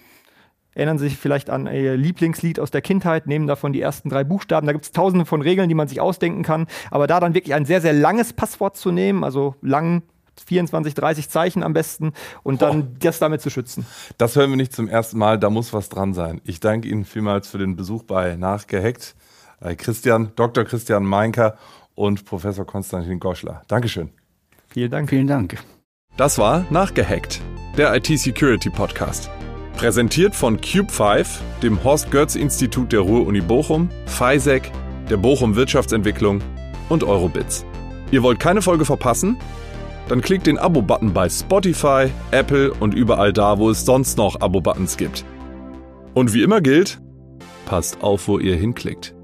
Erinnern 0.74 0.98
Sie 0.98 1.08
sich 1.08 1.18
vielleicht 1.18 1.50
an 1.50 1.66
Ihr 1.66 1.96
Lieblingslied 1.96 2.60
aus 2.60 2.70
der 2.70 2.82
Kindheit, 2.82 3.26
nehmen 3.26 3.48
davon 3.48 3.72
die 3.72 3.80
ersten 3.80 4.10
drei 4.10 4.22
Buchstaben. 4.22 4.66
Da 4.66 4.72
gibt 4.72 4.84
es 4.84 4.92
tausende 4.92 5.26
von 5.26 5.42
Regeln, 5.42 5.68
die 5.68 5.74
man 5.74 5.88
sich 5.88 6.00
ausdenken 6.00 6.44
kann. 6.44 6.66
Aber 6.90 7.08
da 7.08 7.18
dann 7.18 7.34
wirklich 7.34 7.54
ein 7.54 7.64
sehr, 7.64 7.80
sehr 7.80 7.92
langes 7.92 8.32
Passwort 8.32 8.76
zu 8.76 8.92
nehmen, 8.92 9.24
also 9.24 9.56
lang 9.60 10.02
24, 10.46 10.94
30 10.94 11.28
Zeichen 11.28 11.62
am 11.62 11.72
besten 11.72 12.12
und 12.42 12.62
dann 12.62 12.82
oh. 12.82 12.96
das 13.00 13.18
damit 13.18 13.40
zu 13.40 13.50
schützen. 13.50 13.86
Das 14.18 14.36
hören 14.36 14.50
wir 14.50 14.56
nicht 14.56 14.72
zum 14.72 14.88
ersten 14.88 15.18
Mal, 15.18 15.38
da 15.38 15.50
muss 15.50 15.72
was 15.72 15.88
dran 15.88 16.14
sein. 16.14 16.40
Ich 16.44 16.60
danke 16.60 16.88
Ihnen 16.88 17.04
vielmals 17.04 17.48
für 17.48 17.58
den 17.58 17.76
Besuch 17.76 18.04
bei 18.04 18.36
Nachgehackt. 18.36 19.14
Äh, 19.60 19.74
Christian, 19.74 20.32
Dr. 20.36 20.64
Christian 20.64 21.04
Meinker 21.04 21.56
und 21.98 22.24
Professor 22.24 22.64
Konstantin 22.64 23.18
Goschler. 23.18 23.62
Dankeschön. 23.66 24.10
Vielen 24.68 24.90
Dank. 24.90 25.10
Vielen 25.10 25.26
Dank. 25.26 25.58
Das 26.16 26.38
war 26.38 26.64
Nachgehackt, 26.70 27.40
der 27.76 27.94
IT-Security-Podcast. 27.94 29.30
Präsentiert 29.76 30.34
von 30.34 30.58
Cube5, 30.58 31.26
dem 31.62 31.82
Horst 31.84 32.10
Götz 32.10 32.34
Institut 32.34 32.92
der 32.92 33.00
Ruhr-Uni 33.00 33.40
Bochum, 33.40 33.88
FISEC, 34.06 34.70
der 35.10 35.16
Bochum 35.16 35.54
Wirtschaftsentwicklung 35.54 36.40
und 36.88 37.04
Eurobits. 37.04 37.64
Ihr 38.10 38.22
wollt 38.22 38.40
keine 38.40 38.62
Folge 38.62 38.84
verpassen? 38.84 39.36
Dann 40.08 40.20
klickt 40.22 40.46
den 40.46 40.58
Abo-Button 40.58 41.12
bei 41.12 41.28
Spotify, 41.28 42.10
Apple 42.30 42.72
und 42.80 42.94
überall 42.94 43.32
da, 43.32 43.58
wo 43.58 43.70
es 43.70 43.84
sonst 43.84 44.16
noch 44.16 44.40
Abo-Buttons 44.40 44.96
gibt. 44.96 45.24
Und 46.14 46.32
wie 46.32 46.42
immer 46.42 46.60
gilt, 46.60 47.00
passt 47.66 48.02
auf, 48.02 48.26
wo 48.26 48.38
ihr 48.38 48.56
hinklickt. 48.56 49.14